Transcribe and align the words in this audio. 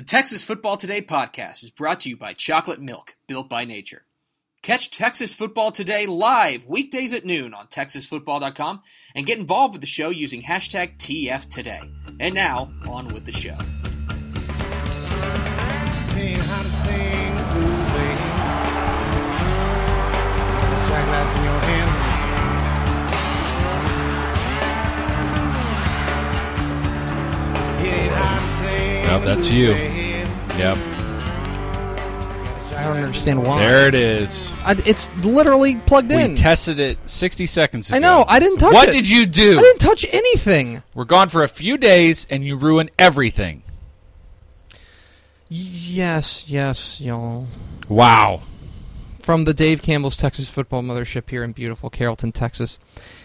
The 0.00 0.06
Texas 0.06 0.42
Football 0.42 0.78
Today 0.78 1.02
podcast 1.02 1.62
is 1.62 1.70
brought 1.70 2.00
to 2.00 2.08
you 2.08 2.16
by 2.16 2.32
Chocolate 2.32 2.80
Milk, 2.80 3.16
built 3.26 3.50
by 3.50 3.66
nature. 3.66 4.06
Catch 4.62 4.88
Texas 4.88 5.34
Football 5.34 5.72
Today 5.72 6.06
live 6.06 6.64
weekdays 6.64 7.12
at 7.12 7.26
noon 7.26 7.52
on 7.52 7.66
TexasFootball.com 7.66 8.80
and 9.14 9.26
get 9.26 9.38
involved 9.38 9.74
with 9.74 9.82
the 9.82 9.86
show 9.86 10.08
using 10.08 10.40
hashtag 10.40 10.96
TFToday. 10.96 12.16
And 12.18 12.34
now, 12.34 12.72
on 12.88 13.08
with 13.08 13.26
the 13.26 13.32
show. 13.32 13.58
Yep, 29.10 29.24
that's 29.24 29.50
you. 29.50 29.70
Yep. 29.70 30.76
I 32.76 32.84
don't 32.84 32.96
understand 32.96 33.44
why. 33.44 33.58
There 33.58 33.88
it 33.88 33.94
is. 33.96 34.54
I, 34.64 34.80
it's 34.86 35.10
literally 35.24 35.74
plugged 35.78 36.12
in. 36.12 36.30
We 36.30 36.36
tested 36.36 36.78
it 36.78 36.96
60 37.10 37.44
seconds 37.46 37.88
ago. 37.88 37.96
I 37.96 37.98
know. 37.98 38.24
I 38.28 38.38
didn't 38.38 38.58
touch 38.58 38.70
it. 38.70 38.74
What 38.74 38.88
it. 38.90 38.92
did 38.92 39.10
you 39.10 39.26
do? 39.26 39.58
I 39.58 39.62
didn't 39.62 39.80
touch 39.80 40.06
anything. 40.12 40.84
We're 40.94 41.06
gone 41.06 41.28
for 41.28 41.42
a 41.42 41.48
few 41.48 41.76
days 41.76 42.24
and 42.30 42.44
you 42.44 42.54
ruin 42.54 42.88
everything. 43.00 43.64
Yes, 45.48 46.48
yes, 46.48 47.00
y'all. 47.00 47.48
Wow. 47.88 48.42
From 49.22 49.42
the 49.42 49.52
Dave 49.52 49.82
Campbell's 49.82 50.14
Texas 50.14 50.48
Football 50.48 50.82
Mothership 50.82 51.28
here 51.28 51.42
in 51.42 51.50
beautiful 51.50 51.90
Carrollton, 51.90 52.30
Texas. 52.30 52.78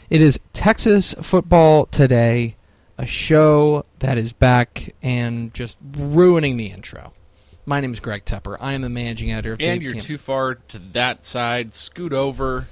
It 0.10 0.20
is 0.20 0.40
Texas 0.52 1.14
Football 1.22 1.86
Today, 1.86 2.56
a 2.98 3.06
show 3.06 3.86
that 4.00 4.18
is 4.18 4.34
back 4.34 4.94
and 5.02 5.54
just 5.54 5.78
ruining 5.98 6.58
the 6.58 6.68
intro. 6.68 7.14
My 7.66 7.80
name 7.82 7.94
is 7.94 8.00
Greg 8.00 8.26
Tepper. 8.26 8.58
I 8.60 8.74
am 8.74 8.82
the 8.82 8.90
managing 8.90 9.32
editor 9.32 9.54
of 9.54 9.60
And 9.60 9.80
Dave 9.80 9.84
you're 9.84 9.92
Cam- 9.94 10.02
too 10.02 10.18
far 10.18 10.56
to 10.56 10.80
that 10.94 11.26
side. 11.26 11.74
Scoot 11.74 12.14
over. 12.14 12.68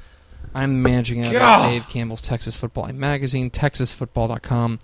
I'm 0.53 0.73
the 0.83 0.89
managing 0.89 1.23
editor 1.23 1.39
of 1.43 1.63
Dave 1.63 1.87
Campbell's 1.89 2.21
Texas 2.21 2.55
Football 2.55 2.87
Magazine, 2.93 3.49
TexasFootball.com, 3.49 4.79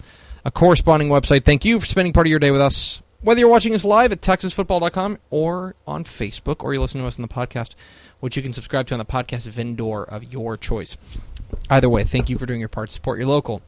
a 0.45 0.51
corresponding 0.51 1.09
website. 1.09 1.45
Thank 1.45 1.63
you 1.63 1.79
for 1.79 1.85
spending 1.85 2.11
part 2.11 2.25
of 2.25 2.31
your 2.31 2.39
day 2.39 2.49
with 2.51 2.61
us. 2.61 3.01
Whether 3.21 3.41
you're 3.41 3.49
watching 3.49 3.75
us 3.75 3.83
live 3.83 4.11
at 4.11 4.21
TexasFootball.com 4.21 5.19
or 5.29 5.75
on 5.85 6.05
Facebook, 6.05 6.63
or 6.63 6.73
you're 6.73 6.81
listening 6.81 7.03
to 7.03 7.07
us 7.07 7.17
on 7.19 7.21
the 7.21 7.27
podcast, 7.27 7.71
which 8.19 8.35
you 8.35 8.41
can 8.41 8.53
subscribe 8.53 8.87
to 8.87 8.95
on 8.95 8.99
the 8.99 9.05
podcast 9.05 9.45
vendor 9.47 10.03
of 10.03 10.33
your 10.33 10.57
choice. 10.57 10.97
Either 11.69 11.89
way, 11.89 12.03
thank 12.03 12.29
you 12.29 12.37
for 12.37 12.45
doing 12.45 12.59
your 12.61 12.69
part 12.69 12.89
to 12.89 12.95
support 12.95 13.19
your 13.19 13.27
local 13.27 13.61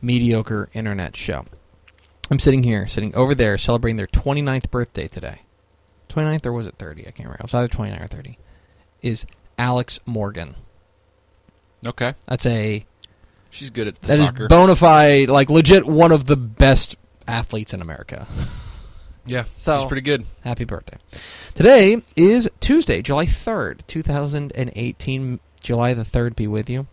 mediocre 0.00 0.68
internet 0.74 1.16
show. 1.16 1.44
I'm 2.30 2.38
sitting 2.38 2.62
here, 2.62 2.86
sitting 2.86 3.14
over 3.14 3.34
there, 3.34 3.56
celebrating 3.56 3.96
their 3.96 4.06
29th 4.06 4.70
birthday 4.70 5.08
today. 5.08 5.40
29th 6.10 6.46
or 6.46 6.52
was 6.52 6.66
it 6.66 6.74
30? 6.78 7.02
I 7.02 7.04
can't 7.06 7.18
remember. 7.20 7.36
It 7.40 7.42
was 7.44 7.54
either 7.54 7.68
29 7.68 8.02
or 8.02 8.06
30. 8.06 8.38
Is 9.02 9.26
Alex 9.58 10.00
Morgan. 10.06 10.56
Okay. 11.86 12.14
That's 12.26 12.44
a 12.46 12.84
She's 13.50 13.70
good 13.70 13.88
at 13.88 14.00
the 14.00 14.06
that 14.08 14.18
is 14.20 14.26
soccer. 14.26 14.48
bona 14.48 14.76
fide, 14.76 15.30
like 15.30 15.48
legit 15.48 15.86
one 15.86 16.12
of 16.12 16.26
the 16.26 16.36
best 16.36 16.96
athletes 17.26 17.72
in 17.72 17.80
America. 17.80 18.26
yeah. 19.26 19.44
So- 19.56 19.78
she's 19.78 19.86
pretty 19.88 20.02
good. 20.02 20.26
Happy 20.44 20.64
birthday. 20.64 20.98
Today 21.54 22.02
is 22.14 22.50
Tuesday, 22.60 23.00
July 23.02 23.24
3rd, 23.26 23.80
2018. 23.86 25.40
July 25.60 25.94
the 25.94 26.04
3rd 26.04 26.36
be 26.36 26.46
with 26.46 26.68
you. 26.70 26.86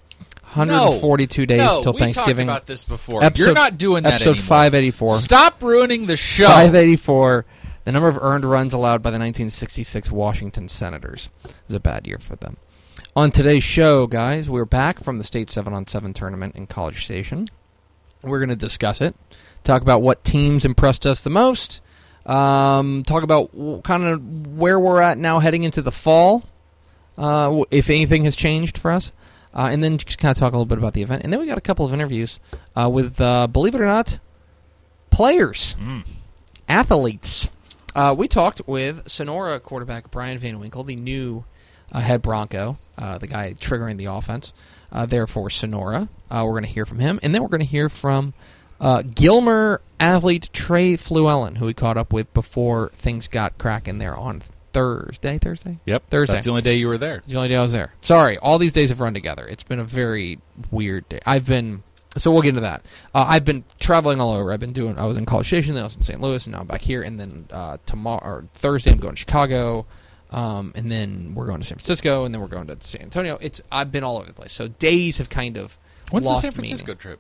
142 0.55 1.45
days 1.45 1.57
no, 1.57 1.83
till 1.83 1.93
we 1.93 1.99
Thanksgiving. 1.99 2.47
talked 2.47 2.57
about 2.57 2.65
this 2.65 2.83
before. 2.83 3.23
Episode- 3.23 3.45
You're 3.45 3.53
not 3.53 3.77
doing 3.77 4.03
that 4.03 4.13
episode 4.15 4.31
anymore. 4.31 4.45
584. 4.45 5.17
Stop 5.17 5.61
ruining 5.61 6.05
the 6.05 6.17
show. 6.17 6.47
584. 6.47 7.45
The 7.85 7.91
number 7.91 8.09
of 8.09 8.17
earned 8.19 8.45
runs 8.45 8.73
allowed 8.73 9.03
by 9.03 9.11
the 9.11 9.19
1966 9.19 10.09
Washington 10.11 10.67
Senators. 10.69 11.29
It 11.43 11.55
was 11.67 11.75
a 11.75 11.79
bad 11.79 12.07
year 12.07 12.17
for 12.19 12.35
them. 12.35 12.57
On 13.15 13.31
today's 13.31 13.63
show, 13.63 14.07
guys, 14.07 14.49
we're 14.49 14.65
back 14.65 15.03
from 15.03 15.17
the 15.19 15.23
state 15.23 15.51
7 15.51 15.73
on 15.73 15.87
7 15.87 16.13
tournament 16.13 16.55
in 16.55 16.67
College 16.67 17.05
Station. 17.05 17.47
We're 18.23 18.39
going 18.39 18.49
to 18.49 18.55
discuss 18.55 19.01
it, 19.01 19.15
talk 19.63 19.81
about 19.83 20.01
what 20.01 20.23
teams 20.23 20.65
impressed 20.65 21.05
us 21.05 21.21
the 21.21 21.29
most, 21.29 21.79
um, 22.25 23.03
talk 23.03 23.21
about 23.21 23.51
kind 23.83 24.03
of 24.03 24.47
where 24.57 24.79
we're 24.79 25.01
at 25.01 25.17
now 25.19 25.39
heading 25.39 25.63
into 25.63 25.81
the 25.83 25.91
fall, 25.91 26.43
uh, 27.17 27.63
if 27.69 27.89
anything 27.89 28.23
has 28.25 28.35
changed 28.35 28.77
for 28.79 28.91
us, 28.91 29.11
uh, 29.55 29.69
and 29.71 29.83
then 29.83 29.97
just 29.97 30.17
kind 30.19 30.31
of 30.31 30.37
talk 30.37 30.53
a 30.53 30.55
little 30.55 30.65
bit 30.65 30.77
about 30.77 30.93
the 30.93 31.01
event. 31.01 31.23
And 31.23 31.31
then 31.31 31.39
we 31.39 31.45
got 31.47 31.57
a 31.57 31.61
couple 31.61 31.85
of 31.85 31.93
interviews 31.93 32.39
uh, 32.75 32.89
with, 32.91 33.19
uh, 33.21 33.47
believe 33.47 33.75
it 33.75 33.81
or 33.81 33.85
not, 33.85 34.19
players 35.09 35.75
Mm. 35.79 36.03
athletes. 36.67 37.49
Uh, 37.95 38.13
we 38.17 38.27
talked 38.27 38.61
with 38.67 39.07
Sonora 39.09 39.59
quarterback 39.59 40.11
Brian 40.11 40.37
Van 40.37 40.59
Winkle, 40.59 40.83
the 40.83 40.95
new 40.97 41.45
uh, 41.91 41.99
head 42.01 42.21
Bronco, 42.21 42.77
uh, 42.97 43.17
the 43.17 43.27
guy 43.27 43.53
triggering 43.53 43.97
the 43.97 44.05
offense 44.05 44.53
uh, 44.91 45.05
there 45.05 45.27
for 45.27 45.49
Sonora. 45.49 46.09
Uh, 46.29 46.43
we're 46.45 46.51
going 46.53 46.63
to 46.63 46.69
hear 46.69 46.85
from 46.85 46.99
him, 46.99 47.19
and 47.23 47.33
then 47.33 47.41
we're 47.41 47.47
going 47.49 47.59
to 47.61 47.65
hear 47.65 47.87
from 47.87 48.33
uh, 48.81 49.01
Gilmer 49.03 49.79
athlete 49.99 50.49
Trey 50.51 50.95
Fluellen, 50.95 51.57
who 51.57 51.67
we 51.67 51.73
caught 51.73 51.95
up 51.95 52.11
with 52.11 52.33
before 52.33 52.89
things 52.97 53.29
got 53.29 53.57
cracking 53.57 53.99
there 53.99 54.15
on 54.15 54.41
Thursday. 54.75 55.37
Thursday. 55.37 55.77
Yep. 55.85 56.09
Thursday. 56.09 56.33
That's 56.33 56.45
the 56.45 56.51
only 56.51 56.61
day 56.61 56.75
you 56.75 56.87
were 56.87 56.97
there. 56.97 57.17
It's 57.17 57.31
the 57.31 57.37
only 57.37 57.49
day 57.49 57.55
I 57.55 57.61
was 57.61 57.71
there. 57.71 57.93
Sorry, 58.01 58.37
all 58.37 58.59
these 58.59 58.73
days 58.73 58.89
have 58.89 58.99
run 58.99 59.13
together. 59.13 59.47
It's 59.47 59.63
been 59.63 59.79
a 59.79 59.85
very 59.85 60.39
weird 60.69 61.07
day. 61.07 61.19
I've 61.25 61.45
been 61.45 61.83
so 62.17 62.31
we'll 62.31 62.41
get 62.41 62.49
into 62.49 62.61
that. 62.61 62.85
Uh, 63.13 63.25
I've 63.27 63.43
been 63.45 63.63
traveling 63.79 64.21
all 64.21 64.33
over. 64.33 64.51
I've 64.53 64.59
been 64.59 64.73
doing. 64.73 64.97
I 64.97 65.05
was 65.05 65.17
in 65.17 65.25
College 65.25 65.47
Station, 65.47 65.73
then 65.75 65.83
I 65.83 65.85
was 65.85 65.95
in 65.95 66.01
St. 66.01 66.21
Louis, 66.21 66.45
and 66.45 66.53
now 66.53 66.61
I'm 66.61 66.67
back 66.67 66.81
here. 66.81 67.01
And 67.01 67.19
then 67.19 67.47
uh, 67.51 67.77
tomorrow 67.85 68.23
or 68.23 68.45
Thursday, 68.53 68.91
I'm 68.91 68.99
going 68.99 69.15
to 69.15 69.19
Chicago, 69.19 69.85
um, 70.31 70.71
and 70.75 70.91
then 70.91 71.33
we're 71.35 71.45
going 71.45 71.59
to 71.59 71.65
San 71.67 71.77
Francisco, 71.77 72.25
and 72.25 72.33
then 72.33 72.41
we're 72.41 72.47
going 72.47 72.67
to 72.67 72.77
San 72.81 73.01
Antonio. 73.01 73.37
It's 73.41 73.61
I've 73.71 73.91
been 73.91 74.03
all 74.03 74.17
over 74.17 74.27
the 74.27 74.33
place. 74.33 74.53
So 74.53 74.67
days 74.67 75.17
have 75.17 75.29
kind 75.29 75.57
of 75.57 75.77
When's 76.11 76.27
the 76.27 76.35
San 76.35 76.51
Francisco 76.51 76.87
meaning. 76.87 76.99
trip? 76.99 77.19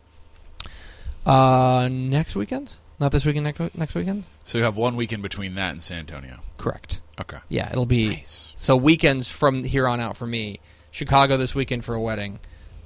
Uh, 1.25 1.89
next 1.91 2.35
weekend, 2.35 2.73
not 2.99 3.11
this 3.11 3.25
weekend. 3.25 3.45
Next 3.45 3.75
next 3.75 3.95
weekend. 3.95 4.23
So 4.43 4.57
you 4.59 4.63
have 4.63 4.77
one 4.77 4.95
weekend 4.95 5.23
between 5.23 5.55
that 5.55 5.71
and 5.71 5.81
San 5.81 5.99
Antonio. 5.99 6.39
Correct. 6.57 7.01
Okay. 7.19 7.37
Yeah, 7.49 7.69
it'll 7.71 7.85
be 7.85 8.09
Nice. 8.09 8.53
So 8.57 8.75
weekends 8.75 9.29
from 9.29 9.63
here 9.63 9.87
on 9.87 9.99
out 9.99 10.17
for 10.17 10.27
me. 10.27 10.59
Chicago 10.91 11.37
this 11.37 11.53
weekend 11.55 11.83
for 11.85 11.95
a 11.95 12.01
wedding. 12.01 12.39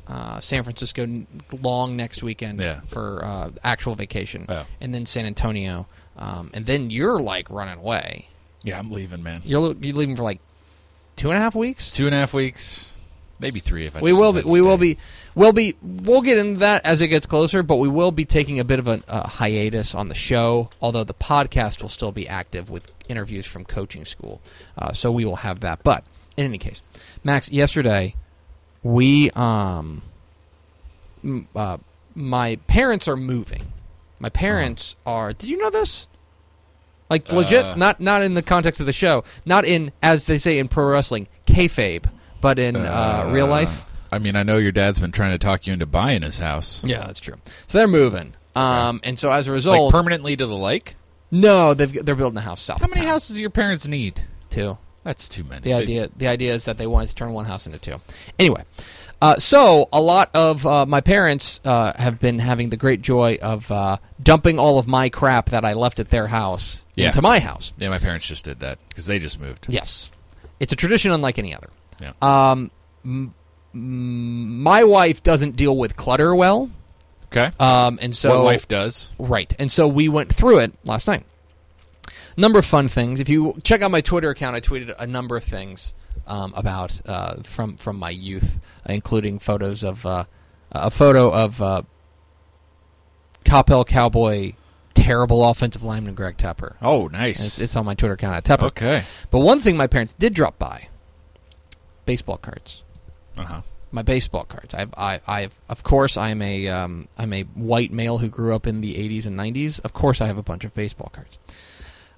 Uh, 0.07 0.39
San 0.39 0.63
Francisco 0.63 1.03
n- 1.03 1.27
long 1.61 1.95
next 1.95 2.23
weekend 2.23 2.59
Yeah. 2.59 2.81
for 2.87 3.23
uh, 3.23 3.51
actual 3.63 3.93
vacation, 3.95 4.47
and 4.81 4.93
then 4.93 5.05
San 5.05 5.25
Antonio, 5.27 5.85
um, 6.17 6.49
and 6.55 6.65
then 6.65 6.89
you're 6.89 7.19
like 7.19 7.49
running 7.51 7.77
away. 7.77 8.27
Yeah, 8.63 8.79
I'm 8.79 8.89
leaving, 8.91 9.21
man. 9.21 9.41
You're 9.45 9.73
you're 9.79 9.95
leaving 9.95 10.15
for 10.15 10.23
like 10.23 10.39
two 11.15 11.29
and 11.29 11.37
a 11.37 11.39
half 11.41 11.53
weeks. 11.53 11.91
Two 11.91 12.07
and 12.07 12.15
a 12.15 12.17
half 12.17 12.33
weeks, 12.33 12.91
maybe 13.39 13.59
three 13.59 13.85
if 13.85 13.95
I. 13.95 14.01
we 14.01 14.09
just 14.09 14.19
will 14.19 14.33
be, 14.33 14.41
we 14.41 14.61
will 14.61 14.77
be 14.77 14.97
we'll 15.35 15.53
be 15.53 15.75
we'll 15.83 16.21
get 16.23 16.39
into 16.39 16.61
that 16.61 16.85
as 16.85 17.01
it 17.01 17.09
gets 17.09 17.27
closer, 17.27 17.61
but 17.61 17.75
we 17.75 17.87
will 17.87 18.11
be 18.11 18.25
taking 18.25 18.59
a 18.59 18.63
bit 18.63 18.79
of 18.79 18.87
a, 18.87 19.03
a 19.07 19.27
hiatus 19.27 19.93
on 19.93 20.07
the 20.09 20.15
show. 20.15 20.71
Although 20.81 21.03
the 21.03 21.13
podcast 21.13 21.83
will 21.83 21.89
still 21.89 22.11
be 22.11 22.27
active 22.27 22.71
with 22.71 22.91
interviews 23.09 23.45
from 23.45 23.65
coaching 23.65 24.05
school, 24.05 24.41
uh, 24.77 24.93
so 24.93 25.11
we 25.11 25.25
will 25.25 25.37
have 25.37 25.59
that. 25.61 25.83
But 25.83 26.03
in 26.37 26.45
any 26.45 26.57
case, 26.57 26.81
Max, 27.23 27.51
yesterday 27.51 28.15
we 28.83 29.29
um 29.31 30.01
m- 31.23 31.47
uh, 31.55 31.77
my 32.15 32.55
parents 32.67 33.07
are 33.07 33.17
moving. 33.17 33.73
My 34.19 34.29
parents 34.29 34.95
are. 35.05 35.33
Did 35.33 35.49
you 35.49 35.57
know 35.57 35.69
this? 35.69 36.07
Like 37.09 37.31
legit, 37.31 37.65
Uh. 37.65 37.75
not 37.75 37.99
not 37.99 38.21
in 38.21 38.35
the 38.35 38.41
context 38.43 38.79
of 38.79 38.85
the 38.85 38.93
show, 38.93 39.23
not 39.45 39.65
in 39.65 39.91
as 40.03 40.27
they 40.27 40.37
say 40.37 40.59
in 40.59 40.67
pro 40.67 40.85
wrestling, 40.85 41.27
kayfabe, 41.47 42.05
but 42.39 42.59
in 42.59 42.75
uh, 42.75 43.29
real 43.31 43.47
life. 43.47 43.85
I 44.11 44.19
mean, 44.19 44.35
I 44.35 44.43
know 44.43 44.57
your 44.57 44.71
dad's 44.71 44.99
been 44.99 45.11
trying 45.11 45.31
to 45.31 45.37
talk 45.37 45.67
you 45.67 45.73
into 45.73 45.85
buying 45.85 46.21
his 46.23 46.39
house. 46.39 46.83
Yeah, 46.83 47.05
that's 47.05 47.19
true. 47.19 47.35
So 47.67 47.77
they're 47.77 47.87
moving, 47.87 48.33
um, 48.55 48.99
and 49.03 49.17
so 49.17 49.31
as 49.31 49.47
a 49.47 49.51
Like 49.51 49.55
result, 49.55 49.91
permanently 49.91 50.35
to 50.35 50.45
the 50.45 50.55
lake. 50.57 50.95
No, 51.31 51.73
they've 51.73 52.05
they're 52.05 52.15
building 52.15 52.37
a 52.37 52.41
house 52.41 52.61
south. 52.61 52.79
How 52.79 52.85
of 52.85 52.91
many 52.91 53.01
town, 53.01 53.11
houses 53.13 53.35
do 53.35 53.41
your 53.41 53.49
parents 53.49 53.87
need? 53.87 54.23
Two. 54.49 54.77
That's 55.03 55.29
too 55.29 55.43
many. 55.43 55.61
The 55.61 55.73
idea 55.73 56.09
the 56.15 56.27
idea 56.27 56.53
is 56.53 56.65
that 56.65 56.77
they 56.77 56.87
wanted 56.87 57.09
to 57.09 57.15
turn 57.15 57.31
one 57.33 57.45
house 57.45 57.65
into 57.65 57.79
two. 57.79 58.01
Anyway, 58.37 58.63
uh, 59.21 59.37
so 59.37 59.87
a 59.93 60.01
lot 60.01 60.29
of 60.33 60.65
uh, 60.67 60.85
my 60.85 61.01
parents 61.01 61.59
uh, 61.63 61.93
have 61.97 62.19
been 62.19 62.39
having 62.39 62.69
the 62.69 62.77
great 62.77 63.01
joy 63.01 63.37
of 63.41 63.71
uh, 63.71 63.97
dumping 64.21 64.59
all 64.59 64.77
of 64.77 64.87
my 64.87 65.09
crap 65.09 65.49
that 65.51 65.63
I 65.63 65.73
left 65.73 65.99
at 65.99 66.09
their 66.09 66.27
house 66.27 66.83
Yeah. 66.95 67.07
into 67.07 67.21
my 67.21 67.39
house. 67.39 67.71
Yeah, 67.77 67.89
my 67.89 67.99
parents 67.99 68.27
just 68.27 68.43
did 68.45 68.59
that 68.59 68.77
because 68.89 69.05
they 69.05 69.19
just 69.19 69.39
moved. 69.39 69.65
Yes, 69.69 70.11
it's 70.59 70.73
a 70.73 70.75
tradition 70.75 71.11
unlike 71.11 71.39
any 71.39 71.55
other. 71.55 71.69
Yeah. 72.01 72.11
Um, 72.21 72.69
m- 73.05 73.33
m- 73.73 74.61
my 74.61 74.83
wife 74.83 75.23
doesn't 75.23 75.55
deal 75.55 75.77
with 75.77 75.95
clutter 75.95 76.35
well, 76.35 76.69
Okay. 77.31 77.51
um, 77.59 77.99
and 78.01 78.15
so 78.15 78.37
what 78.37 78.45
wife 78.45 78.67
does? 78.67 79.11
Right. 79.19 79.53
And 79.59 79.71
so 79.71 79.87
we 79.87 80.09
went 80.09 80.33
through 80.33 80.59
it 80.59 80.73
last 80.83 81.07
night. 81.07 81.23
Number 82.35 82.59
of 82.59 82.65
fun 82.65 82.87
things. 82.87 83.19
If 83.19 83.29
you 83.29 83.59
check 83.63 83.81
out 83.81 83.91
my 83.91 84.01
Twitter 84.01 84.29
account, 84.29 84.55
I 84.55 84.61
tweeted 84.61 84.95
a 84.97 85.05
number 85.05 85.37
of 85.37 85.43
things 85.43 85.93
um, 86.25 86.53
about 86.55 87.01
uh, 87.05 87.41
from 87.43 87.75
from 87.77 87.97
my 87.97 88.09
youth, 88.09 88.57
including 88.85 89.39
photos 89.39 89.83
of 89.83 90.05
uh, 90.05 90.23
a 90.71 90.89
photo 90.89 91.31
of 91.31 91.61
uh, 91.61 91.81
Coppell 93.45 93.85
Cowboy 93.85 94.53
terrible 94.93 95.45
offensive 95.45 95.83
lineman 95.83 96.13
Greg 96.13 96.37
Tepper. 96.37 96.75
Oh, 96.81 97.07
nice. 97.07 97.43
It's, 97.43 97.59
it's 97.59 97.75
on 97.75 97.85
my 97.85 97.95
Twitter 97.95 98.13
account 98.13 98.35
at 98.35 98.43
Tepper. 98.43 98.67
okay. 98.67 99.03
But 99.31 99.39
one 99.39 99.59
thing 99.59 99.77
my 99.77 99.87
parents 99.87 100.13
did 100.17 100.33
drop 100.33 100.57
by: 100.59 100.89
baseball 102.05 102.37
cards. 102.37 102.83
Uh 103.37 103.45
huh. 103.45 103.61
My 103.91 104.01
baseball 104.03 104.43
cards. 104.43 104.73
I've, 104.73 104.93
I, 104.95 105.19
I've, 105.25 105.53
of 105.67 105.83
course, 105.83 106.15
I'm 106.17 106.41
a, 106.41 106.67
um, 106.67 107.07
I'm 107.17 107.33
a 107.33 107.41
white 107.43 107.91
male 107.91 108.17
who 108.19 108.27
grew 108.29 108.53
up 108.53 108.67
in 108.67 108.81
the 108.81 108.95
'80s 108.95 109.25
and 109.25 109.37
'90s. 109.37 109.79
Of 109.83 109.93
course, 109.93 110.21
I 110.21 110.27
have 110.27 110.37
a 110.37 110.43
bunch 110.43 110.63
of 110.63 110.73
baseball 110.75 111.09
cards. 111.11 111.37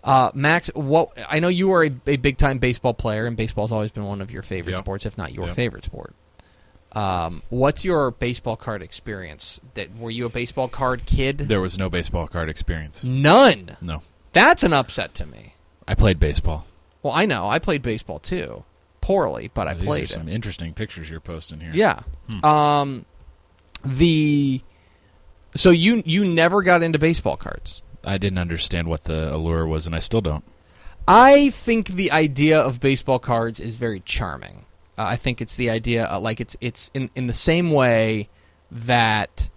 Uh, 0.03 0.31
Max, 0.33 0.69
what 0.73 1.11
I 1.29 1.39
know 1.39 1.47
you 1.47 1.71
are 1.73 1.85
a, 1.85 1.91
a 2.07 2.17
big 2.17 2.37
time 2.37 2.57
baseball 2.57 2.93
player, 2.93 3.25
and 3.25 3.37
baseball's 3.37 3.71
always 3.71 3.91
been 3.91 4.03
one 4.03 4.19
of 4.21 4.31
your 4.31 4.41
favorite 4.41 4.71
Yep. 4.73 4.79
sports, 4.79 5.05
if 5.05 5.17
not 5.17 5.33
your 5.33 5.47
Yep. 5.47 5.55
favorite 5.55 5.85
sport. 5.85 6.13
Um, 6.93 7.41
what's 7.49 7.85
your 7.85 8.11
baseball 8.11 8.57
card 8.57 8.81
experience? 8.81 9.61
That 9.75 9.95
were 9.95 10.11
you 10.11 10.25
a 10.25 10.29
baseball 10.29 10.67
card 10.67 11.05
kid? 11.05 11.37
There 11.37 11.61
was 11.61 11.77
no 11.77 11.89
baseball 11.89 12.27
card 12.27 12.49
experience. 12.49 13.01
None. 13.03 13.77
No. 13.79 14.01
That's 14.33 14.63
an 14.63 14.73
upset 14.73 15.13
to 15.15 15.25
me. 15.25 15.53
I 15.87 15.95
played 15.95 16.19
baseball. 16.19 16.65
Well, 17.03 17.13
I 17.13 17.25
know 17.25 17.47
I 17.49 17.59
played 17.59 17.81
baseball 17.81 18.19
too, 18.19 18.63
poorly, 19.01 19.51
but 19.53 19.67
I 19.67 19.73
These 19.73 19.85
played 19.85 20.03
it. 20.03 20.09
some 20.09 20.29
interesting 20.29 20.73
pictures 20.73 21.09
you're 21.09 21.19
posting 21.19 21.59
here. 21.59 21.71
Yeah. 21.73 22.01
Um, 22.43 23.05
the 23.83 24.61
so 25.55 25.71
you 25.71 26.01
you 26.05 26.23
never 26.25 26.61
got 26.61 26.83
into 26.83 26.99
baseball 26.99 27.35
cards. 27.37 27.81
I 28.03 28.17
didn't 28.17 28.39
understand 28.39 28.87
what 28.87 29.03
the 29.03 29.33
allure 29.35 29.65
was, 29.65 29.85
and 29.85 29.95
I 29.95 29.99
still 29.99 30.21
don't. 30.21 30.43
I 31.07 31.49
think 31.49 31.89
the 31.89 32.11
idea 32.11 32.59
of 32.59 32.79
baseball 32.79 33.19
cards 33.19 33.59
is 33.59 33.75
very 33.75 33.99
charming. 34.01 34.65
Uh, 34.97 35.03
I 35.03 35.15
think 35.17 35.41
it's 35.41 35.55
the 35.55 35.69
idea 35.69 36.09
uh, 36.09 36.19
like 36.19 36.39
it's 36.39 36.55
it's 36.61 36.89
in 36.93 37.09
in 37.15 37.27
the 37.27 37.33
same 37.33 37.71
way 37.71 38.29
that 38.71 39.49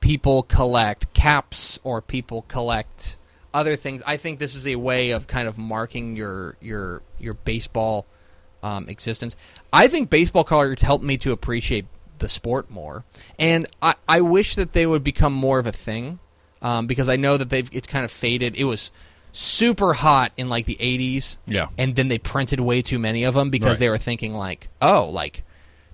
people 0.00 0.42
collect 0.42 1.12
caps 1.14 1.78
or 1.82 2.02
people 2.02 2.42
collect 2.42 3.18
other 3.52 3.76
things. 3.76 4.02
I 4.06 4.18
think 4.18 4.38
this 4.38 4.54
is 4.54 4.66
a 4.66 4.76
way 4.76 5.10
of 5.10 5.26
kind 5.26 5.48
of 5.48 5.58
marking 5.58 6.16
your 6.16 6.56
your 6.60 7.02
your 7.18 7.34
baseball 7.34 8.06
um, 8.64 8.88
existence. 8.88 9.36
I 9.72 9.86
think 9.88 10.10
baseball 10.10 10.42
cards 10.44 10.82
helped 10.82 11.04
me 11.04 11.16
to 11.18 11.30
appreciate 11.32 11.86
the 12.18 12.28
sport 12.28 12.70
more, 12.70 13.04
and 13.38 13.66
I, 13.82 13.94
I 14.08 14.20
wish 14.22 14.54
that 14.56 14.72
they 14.72 14.86
would 14.86 15.04
become 15.04 15.32
more 15.32 15.58
of 15.58 15.66
a 15.66 15.72
thing 15.72 16.18
um, 16.62 16.86
because 16.86 17.08
I 17.08 17.16
know 17.16 17.36
that 17.36 17.50
they've 17.50 17.68
it's 17.72 17.86
kind 17.86 18.04
of 18.04 18.10
faded. 18.10 18.56
It 18.56 18.64
was 18.64 18.90
super 19.32 19.92
hot 19.94 20.30
in 20.36 20.48
like 20.48 20.64
the 20.64 20.76
80s 20.80 21.38
Yeah. 21.46 21.66
and 21.76 21.96
then 21.96 22.06
they 22.06 22.18
printed 22.18 22.60
way 22.60 22.82
too 22.82 23.00
many 23.00 23.24
of 23.24 23.34
them 23.34 23.50
because 23.50 23.70
Right. 23.70 23.78
they 23.80 23.88
were 23.88 23.98
thinking 23.98 24.32
like 24.32 24.68
oh 24.80 25.06
like 25.10 25.42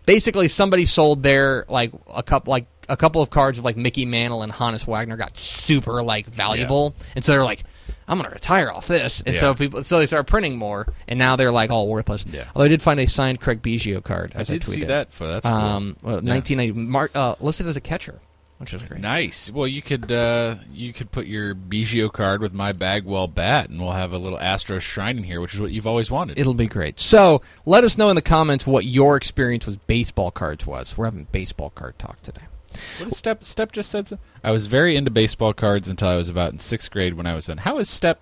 basically 0.05 0.46
somebody 0.46 0.84
sold 0.84 1.22
their 1.22 1.64
like 1.67 1.90
a 2.14 2.22
couple 2.22 2.50
like 2.50 2.67
a 2.90 2.99
couple 2.99 3.22
of 3.22 3.31
cards 3.31 3.58
of 3.58 3.64
like 3.64 3.78
Mickey 3.78 4.05
Mantle 4.05 4.43
and 4.43 4.52
Honus 4.52 4.87
Wagner 4.87 5.17
got 5.17 5.38
super 5.38 6.02
like 6.02 6.26
valuable 6.26 6.94
and 7.17 7.25
so 7.25 7.32
they're 7.32 7.43
like 7.44 7.64
I'm 8.10 8.18
gonna 8.18 8.30
retire 8.30 8.70
off 8.70 8.88
this 8.88 9.22
and 9.24 9.38
so 9.38 9.54
people 9.54 9.82
so 9.84 9.98
they 10.00 10.06
started 10.06 10.24
printing 10.28 10.58
more 10.58 10.92
and 11.08 11.18
now 11.18 11.36
they're 11.36 11.50
like 11.52 11.70
all 11.70 11.88
worthless 11.88 12.26
Yeah. 12.26 12.44
although 12.54 12.64
I 12.66 12.68
did 12.68 12.82
find 12.82 12.98
a 13.00 13.06
signed 13.06 13.40
Craig 13.40 13.62
Biggio 13.62 14.02
card 14.02 14.32
I 14.34 14.40
as 14.40 14.48
did 14.48 14.62
tweeted. 14.62 14.74
see 14.74 14.84
that. 14.84 15.12
For 15.12 15.28
that's 15.28 15.46
cool. 15.46 15.54
um 15.54 15.96
well, 16.02 16.16
1990 16.16 16.72
Mark 16.72 17.14
uh, 17.14 17.36
listed 17.40 17.66
as 17.68 17.76
a 17.76 17.80
catcher 17.80 18.20
which 18.58 18.74
is 18.74 18.82
great 18.82 19.00
Nice. 19.00 19.50
Well, 19.50 19.66
you 19.66 19.80
could 19.80 20.12
uh, 20.12 20.56
you 20.70 20.92
could 20.92 21.10
put 21.10 21.26
your 21.26 21.54
Biggio 21.54 22.12
card 22.12 22.42
with 22.42 22.52
my 22.52 22.72
Bagwell 22.72 23.26
bat, 23.26 23.70
and 23.70 23.80
we'll 23.80 23.92
have 23.92 24.12
a 24.12 24.18
little 24.18 24.38
Astros 24.38 24.82
shrine 24.82 25.16
in 25.16 25.24
here, 25.24 25.40
which 25.40 25.54
is 25.54 25.62
what 25.62 25.70
you've 25.70 25.86
always 25.86 26.10
wanted. 26.10 26.38
It'll 26.38 26.52
be 26.52 26.66
great. 26.66 27.00
So 27.00 27.40
let 27.64 27.84
us 27.84 27.96
know 27.96 28.10
in 28.10 28.16
the 28.16 28.20
comments 28.20 28.66
what 28.66 28.84
your 28.84 29.16
experience 29.16 29.64
with 29.66 29.86
baseball 29.86 30.30
cards 30.30 30.66
was. 30.66 30.98
We're 30.98 31.06
having 31.06 31.26
baseball 31.32 31.70
card 31.70 31.98
talk 31.98 32.20
today. 32.20 32.42
What 32.99 33.11
Stepp 33.11 33.40
Stepp 33.40 33.72
just 33.72 33.90
said? 33.90 34.08
So? 34.08 34.19
I 34.44 34.50
was 34.50 34.67
very 34.67 34.96
into 34.96 35.11
baseball 35.11 35.52
cards 35.52 35.88
until 35.88 36.08
I 36.08 36.17
was 36.17 36.28
about 36.28 36.52
in 36.52 36.58
sixth 36.58 36.90
grade 36.90 37.14
when 37.14 37.26
I 37.26 37.34
was 37.34 37.46
done. 37.46 37.58
How 37.58 37.78
is 37.78 37.88
Stepp 37.88 38.17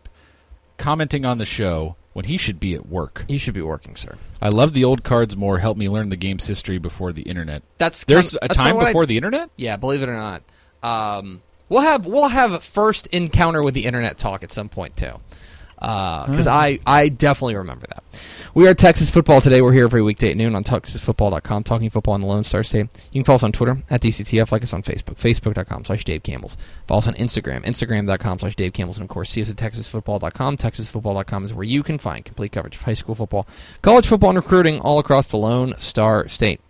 commenting 0.76 1.24
on 1.24 1.38
the 1.38 1.44
show 1.44 1.96
when 2.12 2.24
he 2.26 2.36
should 2.36 2.58
be 2.60 2.74
at 2.74 2.86
work? 2.88 3.24
He 3.28 3.38
should 3.38 3.54
be 3.54 3.62
working, 3.62 3.96
sir. 3.96 4.16
I 4.40 4.48
love 4.48 4.72
the 4.72 4.84
old 4.84 5.04
cards 5.04 5.36
more. 5.36 5.58
Help 5.58 5.76
me 5.76 5.88
learn 5.88 6.08
the 6.08 6.16
game's 6.16 6.46
history 6.46 6.78
before 6.78 7.12
the 7.12 7.22
internet. 7.22 7.62
That's 7.78 8.04
There's 8.04 8.30
kinda- 8.30 8.44
a 8.44 8.48
that's 8.48 8.56
time 8.56 8.76
what 8.76 8.86
I- 8.86 8.90
before 8.90 9.06
the 9.06 9.16
internet. 9.16 9.50
Yeah, 9.56 9.76
believe 9.76 10.02
it 10.02 10.08
or 10.08 10.16
not. 10.16 10.42
Um, 10.82 11.42
we'll 11.68 11.82
have 11.82 12.06
we'll 12.06 12.28
have 12.28 12.62
first 12.62 13.06
encounter 13.08 13.62
with 13.62 13.74
the 13.74 13.84
internet 13.84 14.16
talk 14.18 14.42
at 14.44 14.52
some 14.52 14.68
point 14.68 14.96
too. 14.96 15.14
Uh, 15.80 16.26
because 16.26 16.46
I, 16.48 16.80
I 16.86 17.08
definitely 17.08 17.54
remember 17.56 17.86
that. 17.88 18.02
We 18.54 18.66
are 18.66 18.74
Texas 18.74 19.10
Football 19.10 19.40
today. 19.40 19.60
We're 19.62 19.72
here 19.72 19.84
every 19.84 20.02
weekday 20.02 20.32
at 20.32 20.36
noon 20.36 20.56
on 20.56 20.64
TexasFootball.com, 20.64 21.62
talking 21.62 21.88
football 21.90 22.14
on 22.14 22.20
the 22.20 22.26
Lone 22.26 22.42
Star 22.42 22.64
State. 22.64 22.88
You 23.12 23.20
can 23.20 23.24
follow 23.24 23.36
us 23.36 23.42
on 23.44 23.52
Twitter 23.52 23.80
at 23.88 24.00
DCTF, 24.00 24.50
like 24.50 24.64
us 24.64 24.72
on 24.72 24.82
Facebook, 24.82 25.14
Facebook.com 25.16 25.84
slash 25.84 26.04
Dave 26.04 26.24
Campbell's. 26.24 26.56
Follow 26.88 26.98
us 26.98 27.06
on 27.06 27.14
Instagram, 27.14 27.64
Instagram.com 27.64 28.40
slash 28.40 28.56
Dave 28.56 28.72
Campbell's, 28.72 28.96
and 28.98 29.04
of 29.04 29.08
course, 29.10 29.30
see 29.30 29.40
us 29.42 29.50
at 29.50 29.56
TexasFootball.com. 29.56 30.56
TexasFootball.com 30.56 31.44
is 31.44 31.54
where 31.54 31.62
you 31.64 31.84
can 31.84 31.98
find 31.98 32.24
complete 32.24 32.50
coverage 32.50 32.74
of 32.74 32.82
high 32.82 32.94
school 32.94 33.14
football, 33.14 33.46
college 33.82 34.08
football, 34.08 34.30
and 34.30 34.38
recruiting 34.38 34.80
all 34.80 34.98
across 34.98 35.28
the 35.28 35.36
Lone 35.36 35.74
Star 35.78 36.26
State. 36.26 36.60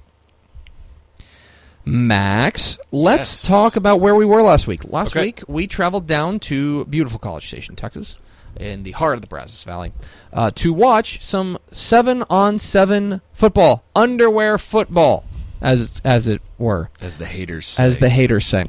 Max, 1.84 2.78
let's 2.93 3.37
Yes. 3.40 3.49
talk 3.49 3.76
about 3.76 4.00
where 4.00 4.14
we 4.14 4.26
were 4.26 4.43
last 4.43 4.66
week. 4.66 4.82
Last 4.93 5.12
Okay. 5.16 5.22
week, 5.26 5.43
we 5.49 5.66
traveled 5.66 6.06
down 6.06 6.38
to 6.40 6.84
beautiful 6.87 7.19
College 7.19 7.46
Station, 7.46 7.76
Texas, 7.76 8.19
in 8.56 8.82
the 8.82 8.92
heart 8.92 9.14
of 9.14 9.20
the 9.20 9.26
Brazos 9.26 9.62
Valley, 9.64 9.92
uh, 10.32 10.50
to 10.56 10.72
watch 10.72 11.22
some 11.24 11.58
seven 11.70 12.24
on 12.30 12.58
seven 12.58 13.20
football, 13.32 13.84
underwear 13.94 14.58
football, 14.58 15.24
as 15.60 16.00
as 16.04 16.26
it 16.26 16.40
were, 16.58 16.90
As 17.00 17.16
the 17.18 17.26
haters 17.26 17.66
say. 17.68 17.84
as 17.84 17.98
the 17.98 18.08
haters 18.08 18.46
say. 18.46 18.66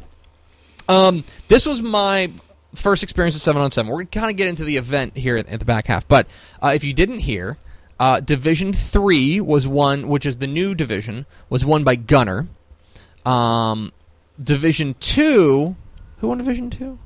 Um, 0.87 1.23
this 1.47 1.65
was 1.65 1.81
my 1.81 2.31
first 2.75 3.03
experience 3.03 3.35
with 3.35 3.43
seven 3.43 3.61
on 3.61 3.71
seven. 3.71 3.89
We're 3.89 3.97
going 3.97 4.07
to 4.07 4.19
kind 4.19 4.31
of 4.31 4.37
get 4.37 4.47
into 4.47 4.63
the 4.63 4.77
event 4.77 5.15
here 5.17 5.37
at, 5.37 5.47
at 5.49 5.59
the 5.59 5.65
back 5.65 5.87
half, 5.87 6.07
but 6.07 6.27
uh, 6.63 6.71
if 6.75 6.83
you 6.83 6.93
didn't 6.93 7.19
hear, 7.19 7.57
uh, 7.99 8.19
Division 8.21 8.73
Three 8.73 9.39
was 9.41 9.67
won, 9.67 10.07
which 10.07 10.25
is 10.25 10.37
the 10.37 10.47
new 10.47 10.73
division, 10.75 11.25
was 11.49 11.65
won 11.65 11.83
by 11.83 11.95
Gunter. 11.95 12.47
Um, 13.25 13.91
Division 14.41 14.95
Two, 14.99 15.75
who 16.19 16.27
won 16.29 16.37
Division 16.37 16.69
Two? 16.69 16.97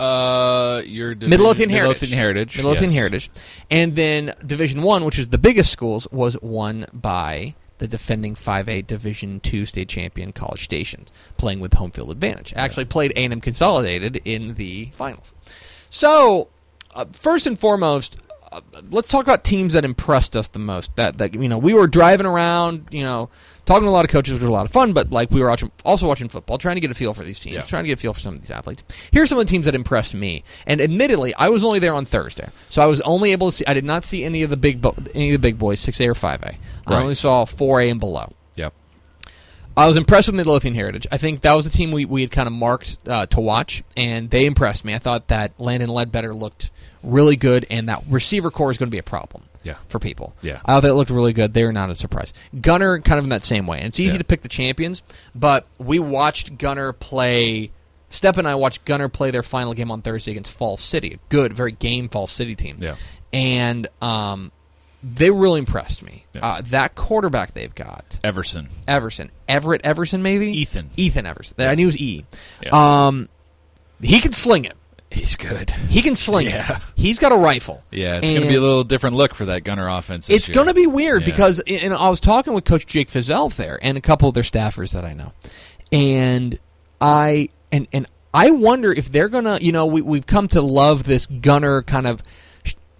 Uh, 0.00 0.80
your 0.86 1.14
division, 1.14 1.30
Midlothian 1.30 1.68
Heritage. 1.68 2.00
Midlothian 2.00 2.18
Heritage. 2.18 2.56
Midlothian 2.56 2.84
yes. 2.84 2.94
Heritage. 2.94 3.30
And 3.70 3.96
then 3.96 4.34
Division 4.44 4.82
One, 4.82 5.04
which 5.04 5.18
is 5.18 5.28
the 5.28 5.36
biggest 5.36 5.70
schools, 5.70 6.08
was 6.10 6.40
won 6.40 6.86
by 6.90 7.54
the 7.76 7.86
defending 7.86 8.34
5A 8.34 8.86
Division 8.86 9.40
Two 9.40 9.66
state 9.66 9.90
champion 9.90 10.32
College 10.32 10.64
Station, 10.64 11.04
playing 11.36 11.60
with 11.60 11.74
home 11.74 11.90
field 11.90 12.10
advantage. 12.10 12.54
Actually 12.56 12.86
played 12.86 13.12
A&M 13.14 13.42
Consolidated 13.42 14.22
in 14.24 14.54
the 14.54 14.86
finals. 14.94 15.34
So, 15.90 16.48
uh, 16.94 17.04
first 17.12 17.46
and 17.46 17.58
foremost, 17.58 18.16
uh, 18.52 18.62
let's 18.90 19.08
talk 19.08 19.24
about 19.24 19.44
teams 19.44 19.74
that 19.74 19.84
impressed 19.84 20.34
us 20.34 20.48
the 20.48 20.58
most. 20.58 20.96
That 20.96 21.18
that 21.18 21.34
you 21.34 21.48
know, 21.48 21.58
we 21.58 21.74
were 21.74 21.86
driving 21.86 22.26
around, 22.26 22.88
you 22.90 23.02
know, 23.02 23.28
talking 23.70 23.84
to 23.86 23.88
a 23.88 23.92
lot 23.92 24.04
of 24.04 24.10
coaches, 24.10 24.34
which 24.34 24.42
was 24.42 24.48
a 24.48 24.52
lot 24.52 24.66
of 24.66 24.72
fun. 24.72 24.92
But 24.92 25.10
like 25.12 25.30
we 25.30 25.40
were 25.40 25.48
watching, 25.48 25.70
also 25.84 26.06
watching 26.08 26.28
football, 26.28 26.58
trying 26.58 26.74
to 26.76 26.80
get 26.80 26.90
a 26.90 26.94
feel 26.94 27.14
for 27.14 27.22
these 27.24 27.38
teams, 27.38 27.54
Yeah. 27.56 27.62
trying 27.62 27.84
to 27.84 27.88
get 27.88 27.98
a 27.98 28.02
feel 28.02 28.12
for 28.12 28.20
some 28.20 28.34
of 28.34 28.40
these 28.40 28.50
athletes. 28.50 28.82
Here's 29.12 29.28
some 29.28 29.38
of 29.38 29.46
the 29.46 29.50
teams 29.50 29.66
that 29.66 29.74
impressed 29.74 30.12
me. 30.14 30.42
And 30.66 30.80
admittedly, 30.80 31.32
I 31.34 31.48
was 31.48 31.62
only 31.64 31.78
there 31.78 31.94
on 31.94 32.04
Thursday, 32.04 32.48
so 32.68 32.82
I 32.82 32.86
was 32.86 33.00
only 33.02 33.32
able 33.32 33.50
to 33.50 33.56
see. 33.56 33.64
I 33.66 33.74
did 33.74 33.84
not 33.84 34.04
see 34.04 34.24
any 34.24 34.42
of 34.42 34.50
the 34.50 34.56
big 34.56 34.82
bo- 34.82 34.96
any 35.14 35.28
of 35.28 35.32
the 35.34 35.38
big 35.38 35.58
boys, 35.58 35.78
six 35.80 36.00
A 36.00 36.08
or 36.08 36.14
five 36.14 36.42
A. 36.42 36.48
I 36.48 36.56
Right. 36.94 37.00
only 37.02 37.14
saw 37.14 37.44
four 37.44 37.80
A 37.80 37.88
and 37.88 38.00
below. 38.00 38.32
Yep. 38.56 38.72
I 39.76 39.86
was 39.86 39.96
impressed 39.96 40.26
with 40.28 40.34
Midlothian 40.34 40.74
Heritage. 40.74 41.06
I 41.12 41.16
think 41.16 41.42
that 41.42 41.52
was 41.52 41.64
the 41.64 41.70
team 41.70 41.92
we, 41.92 42.04
we 42.04 42.22
had 42.22 42.32
kind 42.32 42.48
of 42.48 42.52
marked 42.52 42.98
uh, 43.06 43.26
to 43.26 43.40
watch, 43.40 43.82
and 43.96 44.28
they 44.28 44.44
impressed 44.46 44.84
me. 44.84 44.94
I 44.94 44.98
thought 44.98 45.28
that 45.28 45.52
Landon 45.58 45.88
Ledbetter 45.90 46.34
looked 46.34 46.70
really 47.04 47.36
good, 47.36 47.66
and 47.70 47.88
that 47.88 48.02
receiver 48.10 48.50
corps 48.50 48.72
is 48.72 48.78
going 48.78 48.88
to 48.88 48.94
be 48.94 48.98
a 48.98 49.02
problem 49.04 49.44
Yeah. 49.62 49.76
for 49.88 49.98
people. 49.98 50.34
Yeah. 50.42 50.60
I 50.64 50.80
thought 50.80 50.90
it 50.90 50.94
looked 50.94 51.10
really 51.10 51.32
good. 51.32 51.52
They 51.54 51.64
were 51.64 51.72
not 51.72 51.90
a 51.90 51.94
surprise. 51.94 52.32
Gunter, 52.60 52.98
kind 53.00 53.18
of 53.18 53.24
in 53.24 53.30
that 53.30 53.44
same 53.44 53.66
way. 53.66 53.78
And 53.78 53.88
it's 53.88 54.00
easy 54.00 54.12
Yeah. 54.14 54.18
to 54.18 54.24
pick 54.24 54.42
the 54.42 54.48
champions, 54.48 55.02
but 55.34 55.66
we 55.78 55.98
watched 55.98 56.56
Gunter 56.58 56.92
play. 56.92 57.70
Stepp 58.10 58.38
and 58.38 58.48
I 58.48 58.54
watched 58.56 58.84
Gunter 58.84 59.08
play 59.08 59.30
their 59.30 59.42
final 59.42 59.72
game 59.74 59.90
on 59.90 60.02
Thursday 60.02 60.32
against 60.32 60.56
Falls 60.56 60.80
City, 60.80 61.14
a 61.14 61.18
good, 61.28 61.52
very 61.52 61.72
game 61.72 62.08
Falls 62.08 62.30
City 62.32 62.54
team. 62.56 62.78
Yeah. 62.80 62.96
And 63.32 63.86
um, 64.02 64.50
they 65.02 65.30
really 65.30 65.60
impressed 65.60 66.02
me. 66.02 66.24
Yeah. 66.34 66.44
Uh, 66.46 66.60
that 66.66 66.94
quarterback 66.96 67.54
they've 67.54 67.74
got, 67.74 68.18
Everson. 68.24 68.70
Everson, 68.88 69.30
Everett 69.48 69.82
Everson, 69.84 70.22
maybe 70.22 70.48
Ethan. 70.58 70.90
Ethan 70.96 71.24
Everson. 71.26 71.54
I 71.60 71.74
knew 71.76 71.84
it 71.84 71.86
was 71.86 71.98
E. 72.00 72.24
Yeah. 72.62 73.06
Um, 73.06 73.28
he 74.00 74.20
can 74.20 74.32
sling 74.32 74.64
it. 74.64 74.76
He's 75.10 75.34
good. 75.34 75.70
He 75.70 76.02
can 76.02 76.14
sling 76.14 76.46
Yeah. 76.46 76.76
it. 76.76 76.82
He's 76.94 77.18
got 77.18 77.32
a 77.32 77.36
rifle. 77.36 77.82
Yeah, 77.90 78.18
it's 78.18 78.30
going 78.30 78.42
to 78.42 78.48
be 78.48 78.54
a 78.54 78.60
little 78.60 78.84
different 78.84 79.16
look 79.16 79.34
for 79.34 79.46
that 79.46 79.64
Gunter 79.64 79.88
offense. 79.88 80.28
this 80.28 80.36
It's 80.36 80.48
going 80.48 80.68
to 80.68 80.74
be 80.74 80.86
weird 80.86 81.22
Yeah. 81.22 81.26
because, 81.32 81.60
and 81.66 81.92
I 81.92 82.08
was 82.08 82.20
talking 82.20 82.52
with 82.52 82.64
Coach 82.64 82.86
Jake 82.86 83.08
Fieszel 83.10 83.52
there, 83.56 83.78
and 83.82 83.98
a 83.98 84.00
couple 84.00 84.28
of 84.28 84.34
their 84.34 84.44
staffers 84.44 84.92
that 84.92 85.04
I 85.04 85.12
know, 85.14 85.32
and 85.90 86.58
I 87.00 87.48
and 87.72 87.88
and 87.92 88.06
I 88.32 88.50
wonder 88.52 88.92
if 88.92 89.10
they're 89.10 89.28
gonna, 89.28 89.58
you 89.60 89.72
know, 89.72 89.86
we 89.86 90.00
we've 90.02 90.26
come 90.26 90.46
to 90.48 90.60
love 90.62 91.02
this 91.04 91.26
Gunter 91.26 91.82
kind 91.82 92.06
of 92.06 92.22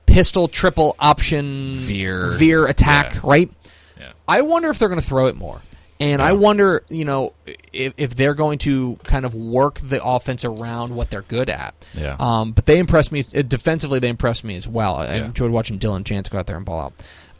pistol 0.07 0.49
triple 0.49 0.97
option 0.99 1.75
Veer. 1.75 2.31
veer 2.31 2.67
attack, 2.67 3.15
Yeah. 3.15 3.21
right? 3.23 3.51
Yeah. 3.99 4.13
I 4.27 4.43
wonder 4.43 4.69
if 4.71 4.79
they're 4.81 4.89
going 4.89 5.01
to 5.01 5.07
throw 5.07 5.27
it 5.27 5.37
more. 5.37 5.63
And 6.01 6.23
I 6.23 6.33
wonder, 6.33 6.83
you 6.89 7.05
know, 7.05 7.35
if, 7.75 7.93
if 7.99 8.15
they're 8.17 8.33
going 8.35 8.59
to 8.61 8.97
kind 9.05 9.27
of 9.27 9.35
work 9.35 9.81
the 9.81 10.03
offense 10.03 10.47
around 10.47 10.97
what 10.97 11.11
they're 11.11 11.21
good 11.21 11.51
at. 11.51 11.75
Yeah. 11.95 12.17
Um, 12.19 12.53
but 12.53 12.65
they 12.65 12.79
impressed 12.79 13.13
me 13.13 13.23
uh, 13.37 13.43
defensively. 13.43 13.99
They 13.99 14.09
impressed 14.09 14.43
me 14.43 14.57
as 14.57 14.67
well. 14.67 14.97
I, 14.97 15.05
I 15.05 15.17
Yeah. 15.17 15.25
enjoyed 15.27 15.51
watching 15.51 15.79
Dylan 15.79 16.07
Chance 16.07 16.31
go 16.31 16.39
out 16.39 16.47
there 16.47 16.57
and 16.57 16.65
ball 16.65 16.81
out. 16.81 16.93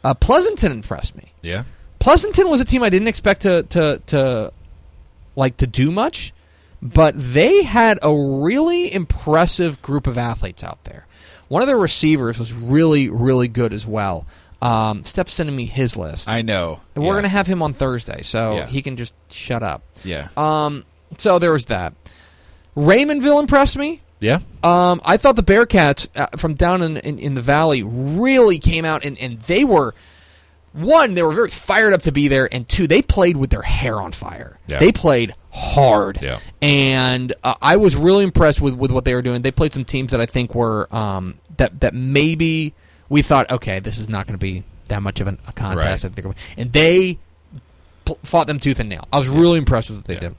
Uh, 0.03 0.13
Pleasanton 0.13 0.71
impressed 0.71 1.15
me. 1.15 1.31
Yeah. 1.41 1.63
Pleasanton 1.97 2.49
was 2.49 2.61
a 2.61 2.65
team 2.65 2.83
I 2.83 2.89
didn't 2.89 3.07
expect 3.07 3.41
to 3.43 3.63
to 3.63 4.01
to 4.07 4.53
like 5.35 5.57
to 5.57 5.67
do 5.67 5.91
much, 5.91 6.31
but 6.83 7.13
they 7.15 7.63
had 7.63 7.97
a 8.03 8.13
really 8.13 8.93
impressive 8.93 9.81
group 9.81 10.05
of 10.07 10.17
athletes 10.17 10.63
out 10.63 10.83
there. 10.83 11.05
One 11.47 11.61
of 11.61 11.67
their 11.67 11.77
receivers 11.77 12.39
was 12.39 12.53
really 12.53 13.09
really 13.09 13.47
good 13.47 13.73
as 13.73 13.85
well. 13.87 14.25
Um, 14.61 15.03
sending 15.05 15.55
me 15.55 15.65
his 15.65 15.97
list, 15.97 16.29
I 16.29 16.41
know. 16.43 16.79
and 16.95 17.03
we're 17.03 17.15
Yeah. 17.15 17.17
gonna 17.19 17.29
have 17.29 17.47
him 17.47 17.63
on 17.63 17.73
Thursday, 17.73 18.21
so 18.21 18.57
Yeah. 18.57 18.65
he 18.67 18.81
can 18.81 18.95
just 18.95 19.13
shut 19.31 19.63
up. 19.63 19.81
Yeah. 20.03 20.27
Um, 20.37 20.85
so 21.17 21.39
there 21.39 21.51
was 21.51 21.65
that. 21.67 21.93
Raymondville 22.77 23.39
impressed 23.39 23.77
me. 23.77 24.01
Yeah. 24.19 24.39
Um, 24.63 25.01
I 25.03 25.17
thought 25.17 25.35
the 25.35 25.43
Bearcats 25.43 26.07
uh, 26.15 26.27
from 26.37 26.53
down 26.53 26.83
in, 26.83 26.97
in, 26.97 27.17
in 27.19 27.33
the 27.33 27.41
valley 27.41 27.81
really 27.83 28.59
came 28.59 28.85
out 28.85 29.03
and, 29.03 29.17
and 29.17 29.39
they 29.41 29.63
were 29.63 29.95
one, 30.73 31.15
they 31.15 31.23
were 31.23 31.33
very 31.33 31.49
fired 31.49 31.91
up 31.91 32.03
to 32.03 32.13
be 32.13 32.29
there, 32.29 32.47
and 32.53 32.65
two, 32.69 32.87
they 32.87 33.01
played 33.01 33.35
with 33.35 33.49
their 33.49 33.61
hair 33.61 33.99
on 33.99 34.13
fire. 34.13 34.57
Yeah. 34.67 34.79
They 34.79 34.93
played 34.93 35.35
hard, 35.51 36.19
Yeah. 36.21 36.39
and 36.61 37.33
uh, 37.43 37.55
I 37.61 37.75
was 37.75 37.97
really 37.97 38.23
impressed 38.23 38.61
with, 38.61 38.75
with 38.75 38.89
what 38.89 39.03
they 39.03 39.13
were 39.13 39.21
doing. 39.21 39.41
They 39.41 39.51
played 39.51 39.73
some 39.73 39.83
teams 39.83 40.11
that 40.11 40.21
I 40.21 40.25
think 40.27 40.55
were 40.55 40.87
um, 40.95 41.39
that 41.57 41.81
that 41.81 41.93
maybe 41.93 42.73
we 43.11 43.21
thought, 43.21 43.51
okay, 43.51 43.79
this 43.81 43.97
is 43.99 44.07
not 44.07 44.25
going 44.25 44.35
to 44.39 44.41
be 44.41 44.63
that 44.87 45.03
much 45.03 45.19
of 45.19 45.27
an, 45.27 45.37
a 45.45 45.51
contest, 45.51 46.05
Right. 46.05 46.35
And 46.57 46.71
they 46.71 47.19
pl- 48.05 48.17
fought 48.23 48.47
them 48.47 48.57
tooth 48.57 48.79
and 48.79 48.87
nail. 48.87 49.05
I 49.11 49.17
was 49.19 49.27
really 49.27 49.57
impressed 49.57 49.89
with 49.89 49.99
what 49.99 50.05
they 50.05 50.13
Yeah. 50.15 50.19
did. 50.21 50.35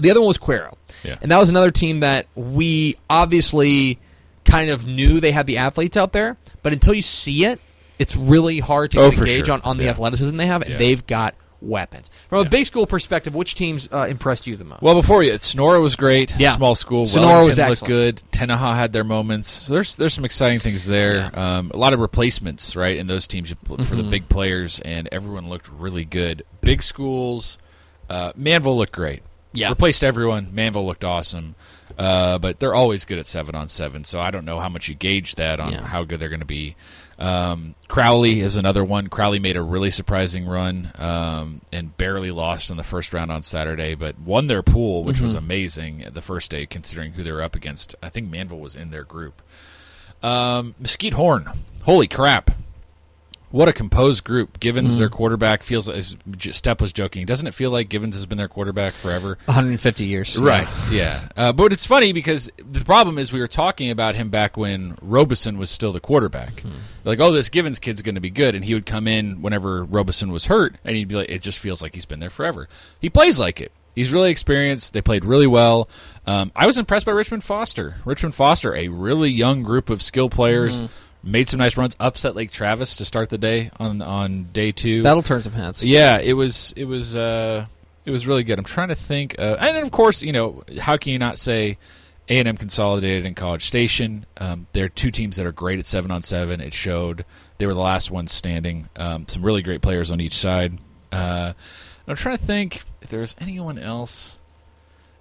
The 0.00 0.10
other 0.10 0.20
one 0.20 0.26
was 0.28 0.38
Cuero. 0.38 0.74
Yeah. 1.04 1.16
And 1.22 1.30
that 1.30 1.38
was 1.38 1.48
another 1.48 1.70
team 1.70 2.00
that 2.00 2.26
we 2.34 2.96
obviously 3.08 3.98
kind 4.44 4.68
of 4.70 4.84
knew 4.84 5.20
they 5.20 5.30
had 5.30 5.46
the 5.46 5.58
athletes 5.58 5.96
out 5.96 6.12
there, 6.12 6.36
but 6.64 6.72
until 6.72 6.92
you 6.92 7.02
see 7.02 7.44
it, 7.44 7.60
it's 8.00 8.16
really 8.16 8.58
hard 8.58 8.90
to 8.92 9.00
Oh, 9.00 9.10
engaged 9.12 9.46
sure. 9.46 9.54
on, 9.54 9.60
on 9.62 9.76
the 9.76 9.84
Yeah. 9.84 9.90
athleticism 9.90 10.36
they 10.36 10.46
have, 10.46 10.62
and 10.62 10.72
Yeah. 10.72 10.78
they've 10.78 11.06
got 11.06 11.34
weapons. 11.62 12.10
From 12.28 12.46
a 12.46 12.50
big 12.50 12.66
school 12.66 12.86
perspective, 12.86 13.34
which 13.34 13.54
teams 13.54 13.88
uh, 13.92 14.06
impressed 14.08 14.46
you 14.46 14.56
the 14.56 14.64
most? 14.64 14.82
Well, 14.82 14.94
before 14.94 15.22
you, 15.22 15.38
Sonora 15.38 15.80
was 15.80 15.96
great. 15.96 16.34
Yeah. 16.38 16.50
Small 16.50 16.74
school. 16.74 17.06
Sonora 17.06 17.40
Wellington 17.42 17.68
was 17.68 17.82
looked 17.82 17.90
excellent. 17.92 18.22
good. 18.22 18.22
Tenaha 18.32 18.74
had 18.74 18.92
their 18.92 19.04
moments. 19.04 19.48
So 19.48 19.74
there's 19.74 19.96
there's 19.96 20.12
some 20.14 20.24
exciting 20.24 20.58
things 20.58 20.86
there. 20.86 21.30
Um, 21.38 21.70
a 21.72 21.78
lot 21.78 21.92
of 21.92 22.00
replacements, 22.00 22.74
right, 22.76 22.96
in 22.96 23.06
those 23.06 23.26
teams 23.28 23.50
for 23.50 23.56
Mm-hmm. 23.76 23.96
the 23.96 24.02
big 24.02 24.28
players, 24.28 24.80
and 24.80 25.08
everyone 25.12 25.48
looked 25.48 25.68
really 25.70 26.04
good. 26.04 26.44
Big 26.60 26.82
schools. 26.82 27.58
Uh, 28.10 28.32
Manvel 28.32 28.76
looked 28.76 28.92
great. 28.92 29.22
Yeah. 29.54 29.68
Replaced 29.68 30.02
everyone. 30.02 30.46
Manvel 30.52 30.84
looked 30.84 31.04
awesome. 31.04 31.54
Uh, 31.98 32.38
but 32.38 32.58
they're 32.58 32.74
always 32.74 33.04
good 33.04 33.18
at 33.18 33.26
seven 33.26 33.54
on 33.54 33.68
seven, 33.68 34.02
so 34.04 34.18
I 34.18 34.30
don't 34.30 34.46
know 34.46 34.58
how 34.60 34.68
much 34.70 34.88
you 34.88 34.94
gauge 34.94 35.34
that 35.34 35.60
on 35.60 35.72
Yeah. 35.72 35.86
how 35.86 36.04
good 36.04 36.20
they're 36.20 36.30
going 36.30 36.40
to 36.40 36.46
be. 36.46 36.74
Um, 37.22 37.76
Crowley 37.86 38.40
is 38.40 38.56
another 38.56 38.84
one. 38.84 39.06
Crowley 39.06 39.38
made 39.38 39.56
a 39.56 39.62
really 39.62 39.90
surprising 39.92 40.44
run 40.46 40.90
um, 40.96 41.60
and 41.70 41.96
barely 41.96 42.32
lost 42.32 42.70
in 42.70 42.76
the 42.76 42.82
first 42.82 43.12
round 43.12 43.30
on 43.30 43.42
Saturday, 43.42 43.94
but 43.94 44.18
won 44.18 44.48
their 44.48 44.62
pool, 44.62 45.04
which 45.04 45.20
was 45.20 45.34
amazing 45.34 46.04
the 46.12 46.20
first 46.20 46.50
day 46.50 46.66
considering 46.66 47.12
who 47.12 47.22
they 47.22 47.30
were 47.30 47.42
up 47.42 47.54
against. 47.54 47.94
I 48.02 48.08
think 48.08 48.28
Manvel 48.28 48.58
was 48.58 48.74
in 48.74 48.90
their 48.90 49.04
group. 49.04 49.40
Um, 50.20 50.74
Mesquite 50.80 51.14
Horn, 51.14 51.48
holy 51.84 52.08
crap! 52.08 52.50
What 53.52 53.68
a 53.68 53.72
composed 53.72 54.24
group. 54.24 54.58
Givens, 54.60 54.98
their 54.98 55.08
quarterback, 55.08 55.62
feels. 55.62 55.88
like 55.88 56.04
Stepp 56.38 56.80
was 56.80 56.92
joking. 56.92 57.26
Doesn't 57.26 57.46
it 57.46 57.54
feel 57.54 57.70
like 57.70 57.88
Givens 57.88 58.14
has 58.16 58.26
been 58.26 58.38
their 58.38 58.48
quarterback 58.48 58.92
forever? 58.92 59.38
150 59.44 60.04
years. 60.06 60.36
Right. 60.38 60.66
Yeah. 60.90 61.28
Uh, 61.36 61.52
but 61.52 61.72
it's 61.72 61.86
funny 61.86 62.12
because 62.12 62.50
the 62.56 62.84
problem 62.84 63.18
is 63.18 63.32
we 63.32 63.40
were 63.40 63.46
talking 63.46 63.90
about 63.90 64.14
him 64.14 64.30
back 64.30 64.56
when 64.56 64.96
Robeson 65.02 65.58
was 65.58 65.70
still 65.70 65.92
the 65.92 66.00
quarterback. 66.00 66.64
Like, 67.04 67.20
oh, 67.20 67.30
this 67.30 67.48
Givens 67.48 67.78
kid's 67.78 68.02
going 68.02 68.14
to 68.16 68.20
be 68.20 68.30
good, 68.30 68.54
and 68.54 68.64
he 68.64 68.74
would 68.74 68.86
come 68.86 69.06
in 69.06 69.42
whenever 69.42 69.84
Robeson 69.84 70.32
was 70.32 70.46
hurt, 70.46 70.76
and 70.84 70.96
he'd 70.96 71.08
be 71.08 71.14
like, 71.16 71.28
it 71.28 71.42
just 71.42 71.58
feels 71.58 71.82
like 71.82 71.94
he's 71.94 72.06
been 72.06 72.20
there 72.20 72.30
forever. 72.30 72.68
He 73.00 73.10
plays 73.10 73.38
like 73.38 73.60
it. 73.60 73.70
He's 73.94 74.10
really 74.10 74.30
experienced. 74.30 74.94
They 74.94 75.02
played 75.02 75.22
really 75.24 75.46
well. 75.46 75.86
Um, 76.26 76.50
I 76.56 76.66
was 76.66 76.78
impressed 76.78 77.04
by 77.04 77.12
Richmond 77.12 77.44
Foster. 77.44 77.96
Richmond 78.06 78.34
Foster, 78.34 78.74
a 78.74 78.88
really 78.88 79.28
young 79.28 79.62
group 79.62 79.90
of 79.90 80.02
skill 80.02 80.30
players, 80.30 80.80
made 81.22 81.48
some 81.48 81.58
nice 81.58 81.76
runs. 81.76 81.96
Upset 82.00 82.34
Lake 82.34 82.50
Travis 82.50 82.96
to 82.96 83.04
start 83.04 83.30
the 83.30 83.38
day 83.38 83.70
on 83.78 84.02
on 84.02 84.48
day 84.52 84.72
two. 84.72 85.02
That'll 85.02 85.22
turn 85.22 85.42
some 85.42 85.52
heads. 85.52 85.84
Yeah, 85.84 86.18
it 86.18 86.34
was 86.34 86.72
it 86.76 86.84
was 86.84 87.14
uh, 87.16 87.66
it 88.04 88.10
was 88.10 88.26
really 88.26 88.44
good. 88.44 88.58
I'm 88.58 88.64
trying 88.64 88.88
to 88.88 88.94
think, 88.94 89.36
uh, 89.38 89.56
and 89.58 89.76
then 89.76 89.82
of 89.82 89.90
course, 89.90 90.22
you 90.22 90.32
know, 90.32 90.62
how 90.80 90.96
can 90.96 91.12
you 91.12 91.18
not 91.18 91.38
say 91.38 91.78
A 92.28 92.38
and 92.38 92.48
M 92.48 92.56
Consolidated 92.56 93.26
and 93.26 93.36
College 93.36 93.64
Station? 93.64 94.26
Um, 94.36 94.66
they're 94.72 94.88
two 94.88 95.10
teams 95.10 95.36
that 95.36 95.46
are 95.46 95.52
great 95.52 95.78
at 95.78 95.86
seven 95.86 96.10
on 96.10 96.22
seven. 96.22 96.60
It 96.60 96.74
showed 96.74 97.24
they 97.58 97.66
were 97.66 97.74
the 97.74 97.80
last 97.80 98.10
ones 98.10 98.32
standing. 98.32 98.88
Um, 98.96 99.26
some 99.28 99.44
really 99.44 99.62
great 99.62 99.82
players 99.82 100.10
on 100.10 100.20
each 100.20 100.34
side. 100.36 100.78
Uh, 101.10 101.52
I'm 102.08 102.16
trying 102.16 102.36
to 102.36 102.44
think 102.44 102.82
if 103.00 103.10
there 103.10 103.20
was 103.20 103.36
anyone 103.38 103.78
else 103.78 104.38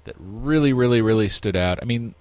that 0.05 0.15
really, 0.17 0.73
really, 0.73 1.01
really 1.01 1.29
stood 1.29 1.55
out. 1.55 1.79
I 1.81 1.85
mean, 1.85 2.15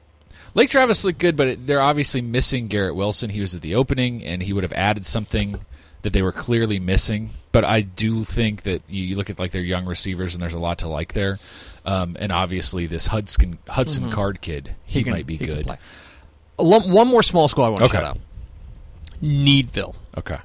Lake 0.54 0.71
Travis 0.71 1.04
looked 1.04 1.19
good, 1.19 1.37
but 1.37 1.49
it, 1.49 1.66
they're 1.66 1.80
obviously 1.80 2.21
missing 2.21 2.66
Garrett 2.69 2.95
Wilson. 2.97 3.30
He 3.30 3.40
was 3.40 3.54
at 3.54 3.62
the 3.62 3.75
opening, 3.75 4.25
and 4.25 4.42
he 4.42 4.52
would 4.52 4.64
have 4.64 4.73
added 4.73 5.07
something 5.07 5.61
that 6.02 6.12
they 6.12 6.23
were 6.23 6.33
clearly 6.33 6.78
missing. 6.78 7.30
But 7.52 7.64
I 7.64 7.80
do 7.83 8.25
think 8.25 8.62
that 8.62 8.83
you, 8.88 9.02
you 9.04 9.16
look 9.16 9.30
at 9.30 9.38
like 9.38 9.52
their 9.52 9.62
young 9.62 9.87
receivers, 9.87 10.35
and 10.35 10.42
there's 10.42 10.54
a 10.54 10.59
lot 10.59 10.78
to 10.78 10.88
like 10.88 11.12
there. 11.12 11.38
Um, 11.85 12.16
and 12.19 12.30
obviously, 12.33 12.87
this 12.87 13.07
Hudson 13.09 13.59
Hudson 13.69 14.11
Card 14.11 14.40
kid, 14.40 14.75
he, 14.85 15.02
can- 15.02 15.12
might 15.12 15.26
be 15.26 15.37
he 15.37 15.47
good. 15.47 15.66
One 16.59 17.09
more 17.09 17.23
small 17.23 17.49
school 17.49 17.64
I 17.64 17.69
want 17.71 17.78
to 17.80 17.85
Okay. 17.87 17.97
shout 17.97 18.04
out. 18.04 18.19
Needville. 19.23 19.95
Okay. 20.16 20.38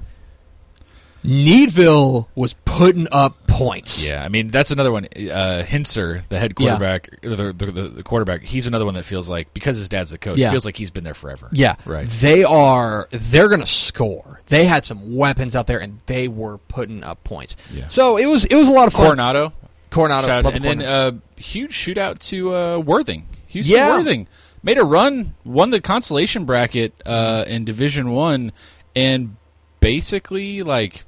Needville 1.26 2.28
was 2.34 2.54
putting 2.64 3.08
up 3.10 3.46
points. 3.46 4.06
Yeah, 4.06 4.22
I 4.22 4.28
mean 4.28 4.48
that's 4.50 4.70
another 4.70 4.92
one. 4.92 5.06
Uh, 5.30 5.62
Hinser, 5.64 6.22
the 6.28 6.38
head 6.38 6.54
Yeah. 6.58 6.70
quarterback, 6.70 7.20
the, 7.22 7.36
the, 7.52 7.52
the, 7.72 7.88
the 7.88 8.02
quarterback, 8.02 8.42
he's 8.42 8.66
another 8.66 8.84
one 8.84 8.94
that 8.94 9.04
feels 9.04 9.28
like 9.28 9.52
because 9.54 9.76
his 9.76 9.88
dad's 9.88 10.10
the 10.10 10.18
coach, 10.18 10.36
Yeah. 10.36 10.50
feels 10.50 10.64
like 10.64 10.76
he's 10.76 10.90
been 10.90 11.04
there 11.04 11.14
forever. 11.14 11.48
Yeah, 11.52 11.76
Right. 11.84 12.08
They 12.08 12.44
are. 12.44 13.08
They're 13.10 13.48
going 13.48 13.60
to 13.60 13.66
score. 13.66 14.40
They 14.46 14.64
had 14.66 14.86
some 14.86 15.16
weapons 15.16 15.56
out 15.56 15.66
there, 15.66 15.80
and 15.80 15.98
they 16.06 16.28
were 16.28 16.58
putting 16.58 17.02
up 17.02 17.24
points. 17.24 17.56
Yeah. 17.72 17.88
So 17.88 18.16
it 18.16 18.26
was. 18.26 18.44
It 18.44 18.54
was 18.54 18.68
a 18.68 18.72
lot 18.72 18.86
of 18.86 18.92
fun. 18.92 19.06
Coronado, 19.06 19.52
Coronado, 19.90 20.26
Shout 20.26 20.46
out 20.46 20.50
to- 20.50 20.56
and 20.56 20.64
the 20.64 20.68
then 20.68 20.82
uh, 20.82 21.12
huge 21.36 21.72
shootout 21.72 22.18
to 22.28 22.54
uh, 22.54 22.78
Worthing. 22.78 23.26
Houston 23.48 23.74
Yeah. 23.76 23.96
Worthing 23.96 24.26
made 24.62 24.78
a 24.78 24.84
run, 24.84 25.34
won 25.44 25.70
the 25.70 25.80
consolation 25.80 26.44
bracket 26.44 26.92
uh, 27.06 27.44
in 27.46 27.64
Division 27.64 28.10
One, 28.10 28.52
and 28.94 29.36
basically 29.80 30.62
like 30.62 31.04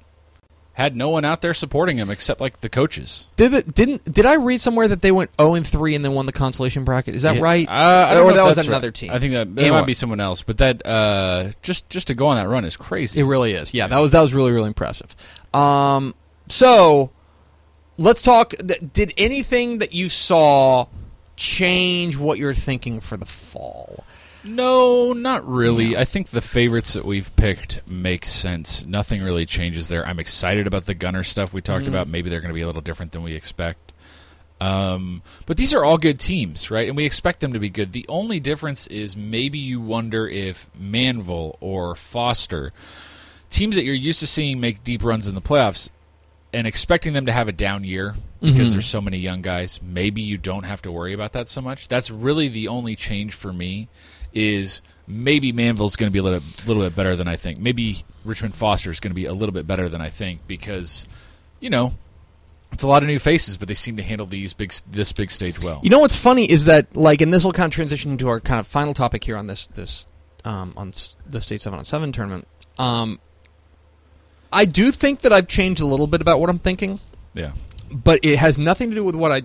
had 0.79 0.95
no 0.97 1.09
one 1.11 1.25
out 1.25 1.41
there 1.43 1.53
supporting 1.53 1.99
him 1.99 2.09
except 2.09 2.41
like 2.41 2.61
the 2.61 2.69
coaches. 2.69 3.27
did 3.37 3.53
it, 3.53 3.75
didn't 3.75 4.11
did 4.11 4.25
I 4.25 4.35
read 4.37 4.61
somewhere 4.61 4.87
that 4.89 5.03
they 5.03 5.11
went 5.11 5.31
zero 5.39 5.55
and 5.55 5.67
three 5.67 5.95
and 5.97 6.05
then 6.05 6.13
won 6.13 6.25
the 6.27 6.33
consolation 6.33 6.85
bracket? 6.85 7.17
Is 7.17 7.23
that 7.23 7.35
Yeah. 7.35 7.43
right? 7.43 7.69
Uh, 7.69 8.07
I 8.09 8.15
don't 8.15 8.25
or 8.25 8.31
know 8.31 8.37
that 8.37 8.45
was 8.57 8.67
another 8.67 8.87
right. 8.89 8.95
team. 8.95 9.11
I 9.11 9.19
think 9.19 9.33
that, 9.35 9.55
that 9.57 9.61
Anyway. 9.61 9.81
might 9.81 9.87
be 9.87 9.95
someone 9.95 10.21
else, 10.21 10.41
but 10.43 10.59
that 10.59 10.87
uh, 10.87 11.51
just 11.63 11.91
just 11.91 12.07
to 12.07 12.15
go 12.15 12.29
on 12.29 12.37
that 12.37 12.49
run 12.49 12.65
is 12.65 12.77
crazy. 12.77 13.19
It 13.21 13.25
really 13.25 13.53
is. 13.55 13.75
Yeah, 13.75 13.89
that 13.89 13.99
was 13.99 14.13
that 14.13 14.21
was 14.23 14.33
really 14.33 14.53
really 14.53 14.69
impressive. 14.69 15.15
Um, 15.53 16.15
so 16.49 17.11
let's 17.97 18.23
talk. 18.23 18.55
Did 18.93 19.13
anything 19.19 19.79
that 19.79 19.93
you 19.93 20.09
saw 20.09 20.87
change 21.37 22.17
what 22.17 22.39
you're 22.39 22.55
thinking 22.55 23.01
for 23.01 23.17
the 23.17 23.27
fall? 23.27 24.05
No, 24.45 25.13
not 25.13 25.47
really. 25.47 25.97
I 25.97 26.05
think 26.05 26.29
the 26.29 26.41
favorites 26.41 26.95
that 26.95 27.05
we've 27.05 27.35
picked 27.37 27.89
make 27.89 28.25
sense. 28.25 28.85
Nothing 28.85 29.23
really 29.23 29.47
changes 29.47 29.89
there. 29.89 30.07
I'm 30.07 30.21
excited 30.21 30.67
about 30.67 30.87
the 30.87 30.95
Gunter 30.95 31.25
stuff 31.25 31.53
we 31.53 31.61
talked 31.61 31.87
about. 31.89 32.09
Maybe 32.09 32.31
they're 32.31 32.41
going 32.41 32.51
to 32.51 32.55
be 32.55 32.63
a 32.63 32.67
little 32.67 32.83
different 32.83 33.13
than 33.13 33.23
we 33.23 33.35
expect. 33.35 33.93
Um, 34.61 35.23
but 35.47 35.57
these 35.57 35.75
are 35.75 35.85
all 35.85 35.99
good 35.99 36.19
teams, 36.19 36.71
right? 36.71 36.89
And 36.89 36.97
we 36.97 37.05
expect 37.05 37.41
them 37.41 37.53
to 37.53 37.59
be 37.59 37.69
good. 37.69 37.93
The 37.93 38.07
only 38.09 38.41
difference 38.41 38.87
is 38.89 39.17
maybe 39.17 39.59
you 39.59 39.81
wonder 39.81 40.27
if 40.27 40.69
Manvel 40.81 41.57
or 41.61 41.95
Foster, 41.95 42.73
teams 43.51 43.77
that 43.77 43.85
you're 43.85 43.95
used 43.95 44.21
to 44.21 44.27
seeing 44.27 44.61
make 44.61 44.83
deep 44.83 45.05
runs 45.05 45.29
in 45.29 45.35
the 45.35 45.41
playoffs, 45.41 45.91
and 46.53 46.67
expecting 46.67 47.13
them 47.13 47.27
to 47.27 47.33
have 47.33 47.47
a 47.47 47.53
down 47.53 47.85
year 47.85 48.15
because 48.41 48.73
there's 48.73 48.87
so 48.87 49.01
many 49.01 49.19
young 49.19 49.43
guys, 49.43 49.81
maybe 49.83 50.23
you 50.23 50.39
don't 50.39 50.63
have 50.63 50.81
to 50.83 50.93
worry 50.93 51.13
about 51.13 51.33
that 51.33 51.49
so 51.49 51.61
much. 51.61 51.89
That's 51.89 52.11
really 52.11 52.49
the 52.49 52.69
only 52.69 52.97
change 52.97 53.35
for 53.35 53.53
me 53.53 53.89
is 54.35 54.81
maybe 55.07 55.53
Manvel's 55.53 55.97
going 55.97 56.09
to 56.09 56.13
be 56.13 56.19
a 56.19 56.23
little, 56.23 56.43
little 56.67 56.83
bit 56.83 56.95
better 56.95 57.17
than 57.17 57.29
I 57.29 57.37
think. 57.37 57.59
Maybe 57.59 58.05
Richmond 58.25 58.55
Foster 58.55 58.91
is 58.91 59.01
going 59.01 59.11
to 59.11 59.15
be 59.15 59.25
a 59.25 59.33
little 59.33 59.53
bit 59.53 59.67
better 59.67 59.89
than 59.89 60.01
I 60.01 60.11
think 60.11 60.47
because, 60.47 61.07
you 61.61 61.71
know, 61.71 61.95
it's 62.73 62.83
a 62.83 62.89
lot 62.89 63.03
of 63.03 63.09
new 63.09 63.19
faces, 63.19 63.57
but 63.57 63.69
they 63.69 63.75
seem 63.75 63.97
to 63.97 64.03
handle 64.03 64.27
these 64.27 64.53
big 64.53 64.73
this 64.91 65.13
big 65.13 65.31
stage 65.31 65.61
well. 65.61 65.81
You 65.83 65.91
know 65.91 66.01
what's 66.01 66.17
funny 66.17 66.51
is 66.51 66.67
that 66.67 66.95
like, 66.97 67.21
and 67.21 67.33
this 67.33 67.45
will 67.45 67.53
kind 67.53 67.67
of 67.67 67.75
transition 67.75 68.13
into 68.13 68.29
our 68.29 68.41
kind 68.41 68.61
of 68.61 68.67
final 68.67 68.95
topic 68.95 69.25
here 69.25 69.37
on 69.37 69.47
this 69.47 69.67
this 69.75 70.07
um, 70.45 70.75
on 70.77 70.93
the 71.27 71.41
state 71.41 71.63
seven 71.63 71.79
on 71.79 71.85
seven 71.87 72.13
tournament. 72.13 72.47
Um, 72.79 73.21
I 74.53 74.67
do 74.67 74.93
think 74.93 75.23
that 75.23 75.33
I've 75.33 75.49
changed 75.49 75.81
a 75.81 75.87
little 75.87 76.07
bit 76.07 76.21
about 76.21 76.41
what 76.41 76.51
I'm 76.51 76.59
thinking. 76.59 77.01
yeah, 77.33 77.53
but 77.91 78.21
it 78.23 78.39
has 78.39 78.59
nothing 78.59 78.91
to 78.91 78.97
do 78.97 79.05
with 79.05 79.15
what 79.15 79.33
I 79.33 79.43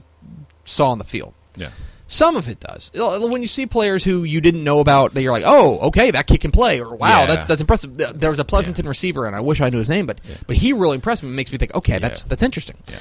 saw 0.66 0.90
on 0.90 0.98
the 0.98 1.06
field. 1.06 1.34
Yeah. 1.56 1.72
Some 2.14 2.36
of 2.38 2.48
it 2.48 2.60
does. 2.60 2.92
Uh, 2.98 3.20
When 3.28 3.42
you 3.42 3.48
see 3.48 3.66
players 3.66 4.04
who 4.04 4.24
you 4.24 4.40
didn't 4.40 4.64
know 4.64 4.80
about, 4.80 5.16
that 5.16 5.22
you're 5.24 5.32
like, 5.32 5.44
oh, 5.46 5.80
okay, 5.88 6.12
that 6.12 6.28
kid 6.28 6.42
can 6.42 6.52
play, 6.52 6.80
or 6.80 6.96
wow, 6.96 7.22
Yeah. 7.22 7.26
that's 7.26 7.48
that's 7.48 7.62
impressive. 7.62 7.98
Th- 7.98 8.12
There 8.14 8.30
was 8.30 8.40
a 8.40 8.46
Pleasanton 8.46 8.88
receiver, 8.88 9.26
and 9.26 9.36
I 9.36 9.40
wish 9.40 9.62
I 9.62 9.70
knew 9.70 9.80
his 9.80 9.90
name, 9.90 10.06
but 10.06 10.22
but 10.46 10.56
he 10.58 10.74
really 10.74 10.96
impressed 10.96 11.24
me. 11.24 11.30
It 11.30 11.34
makes 11.34 11.52
me 11.52 11.58
think, 11.58 11.74
okay, 11.74 11.98
that's 11.98 12.22
Yeah. 12.22 12.26
that's 12.30 12.44
interesting. 12.44 12.76
Yeah. 12.90 12.98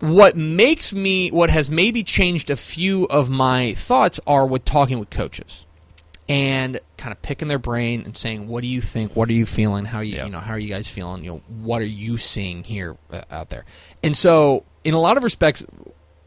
What 0.00 0.36
makes 0.36 0.92
me, 0.92 1.30
what 1.30 1.48
has 1.50 1.70
maybe 1.70 2.02
changed 2.02 2.50
a 2.50 2.56
few 2.56 3.04
of 3.04 3.30
my 3.30 3.74
thoughts 3.74 4.18
are 4.26 4.44
with 4.46 4.64
talking 4.64 4.98
with 4.98 5.10
coaches 5.10 5.64
and 6.28 6.80
kind 6.96 7.12
of 7.12 7.22
picking 7.22 7.46
their 7.48 7.58
brain 7.60 8.02
and 8.04 8.16
saying, 8.16 8.48
"What 8.48 8.62
do 8.62 8.66
you 8.68 8.80
think? 8.80 9.14
What 9.14 9.28
are 9.28 9.32
you 9.32 9.46
feeling? 9.46 9.84
How 9.84 9.98
are 9.98 10.04
you, 10.04 10.16
Yeah. 10.16 10.24
you 10.24 10.30
know, 10.32 10.40
how 10.40 10.52
are 10.54 10.58
you 10.58 10.68
guys 10.68 10.88
feeling? 10.88 11.22
You 11.24 11.30
know, 11.32 11.42
what 11.62 11.80
are 11.82 11.86
you 11.86 12.18
seeing 12.18 12.64
here 12.64 12.96
uh, 13.12 13.20
out 13.30 13.50
there?" 13.50 13.64
And 14.02 14.16
so, 14.16 14.64
in 14.82 14.94
a 14.94 15.00
lot 15.00 15.16
of 15.16 15.22
respects, 15.24 15.64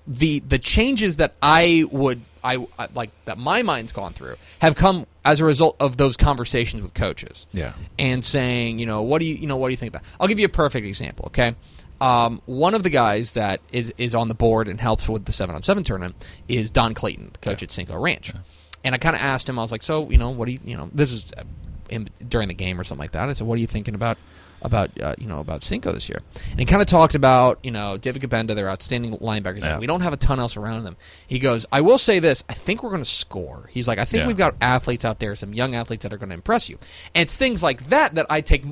the 0.07 0.39
the 0.39 0.59
changes 0.59 1.17
that 1.17 1.33
I 1.41 1.85
would 1.91 2.21
I, 2.43 2.65
I 2.77 2.87
like 2.93 3.09
that 3.25 3.37
my 3.39 3.63
mind's 3.63 3.91
gone 3.91 4.13
through 4.13 4.35
have 4.59 4.75
come 4.75 5.07
as 5.23 5.39
a 5.41 5.45
result 5.45 5.75
of 5.79 5.97
those 5.97 6.15
conversations 6.15 6.83
with 6.83 6.93
coaches 6.93 7.47
Yeah. 7.51 7.73
and 7.97 8.23
saying, 8.23 8.77
you 8.77 8.85
know, 8.85 9.01
what 9.01 9.17
do 9.17 9.25
you, 9.25 9.33
you 9.33 9.47
know, 9.47 9.57
what 9.57 9.69
do 9.69 9.71
you 9.71 9.77
think 9.77 9.89
about? 9.95 10.03
I'll 10.19 10.27
give 10.27 10.39
you 10.39 10.45
a 10.45 10.49
perfect 10.49 10.85
example. 10.85 11.25
Okay, 11.27 11.55
um, 11.99 12.41
one 12.45 12.75
of 12.75 12.83
the 12.83 12.91
guys 12.91 13.31
that 13.33 13.61
is 13.71 13.91
is 13.97 14.13
on 14.13 14.27
the 14.27 14.35
board 14.35 14.67
and 14.67 14.79
helps 14.79 15.09
with 15.09 15.25
the 15.25 15.31
seven 15.31 15.55
on 15.55 15.63
seven 15.63 15.81
tournament 15.83 16.27
is 16.47 16.69
Don 16.69 16.93
Clayton, 16.93 17.31
the 17.33 17.39
coach 17.39 17.63
at 17.63 17.71
Cinco 17.71 17.97
Ranch. 17.97 18.31
And 18.83 18.93
I 18.93 18.99
kind 18.99 19.15
of 19.15 19.21
asked 19.23 19.49
him, 19.49 19.57
I 19.57 19.63
was 19.63 19.71
like, 19.71 19.81
so, 19.81 20.07
you 20.11 20.19
know, 20.19 20.29
what 20.29 20.45
do 20.45 20.51
you, 20.51 20.59
you 20.63 20.77
know, 20.77 20.91
this 20.93 21.11
is 21.11 21.33
uh, 21.35 21.43
in, 21.89 22.07
during 22.29 22.47
the 22.49 22.53
game 22.53 22.79
or 22.79 22.83
something 22.83 23.01
like 23.01 23.13
that. 23.13 23.27
I 23.27 23.33
said, 23.33 23.47
what 23.47 23.55
are 23.55 23.61
you 23.61 23.65
thinking 23.65 23.95
about? 23.95 24.19
About 24.61 24.99
uh, 24.99 25.13
you 25.19 25.27
know 25.27 25.39
about 25.41 25.63
Cinco 25.63 25.91
this 25.91 26.09
year, 26.09 26.21
and 26.49 26.59
he 26.59 26.65
kind 26.65 26.81
of 26.81 26.87
talked 26.87 27.13
about 27.13 27.59
you 27.61 27.69
know 27.71 27.97
David 27.97 28.23
Gbenda, 28.23 28.55
their 28.55 28.69
outstanding 28.69 29.15
linebackers. 29.17 29.61
Yeah. 29.61 29.71
and 29.73 29.79
We 29.79 29.85
don't 29.85 30.01
have 30.01 30.13
a 30.13 30.17
ton 30.17 30.39
else 30.39 30.57
around 30.57 30.85
them. 30.85 30.95
He 31.27 31.37
goes, 31.37 31.65
I 31.71 31.81
will 31.81 31.97
say 31.99 32.17
this: 32.19 32.43
I 32.49 32.53
think 32.53 32.81
we're 32.81 32.89
going 32.89 33.03
to 33.03 33.09
score. 33.09 33.69
He's 33.71 33.87
like, 33.87 33.99
I 33.99 34.05
think 34.05 34.21
Yeah. 34.21 34.27
we've 34.27 34.37
got 34.37 34.55
athletes 34.61 35.05
out 35.05 35.19
there, 35.19 35.35
some 35.35 35.53
young 35.53 35.75
athletes 35.75 36.03
that 36.03 36.13
are 36.13 36.17
going 36.17 36.29
to 36.29 36.35
impress 36.35 36.67
you. 36.69 36.79
And 37.13 37.21
it's 37.23 37.35
things 37.35 37.61
like 37.61 37.89
that 37.89 38.15
that 38.15 38.25
I 38.29 38.41
take 38.41 38.63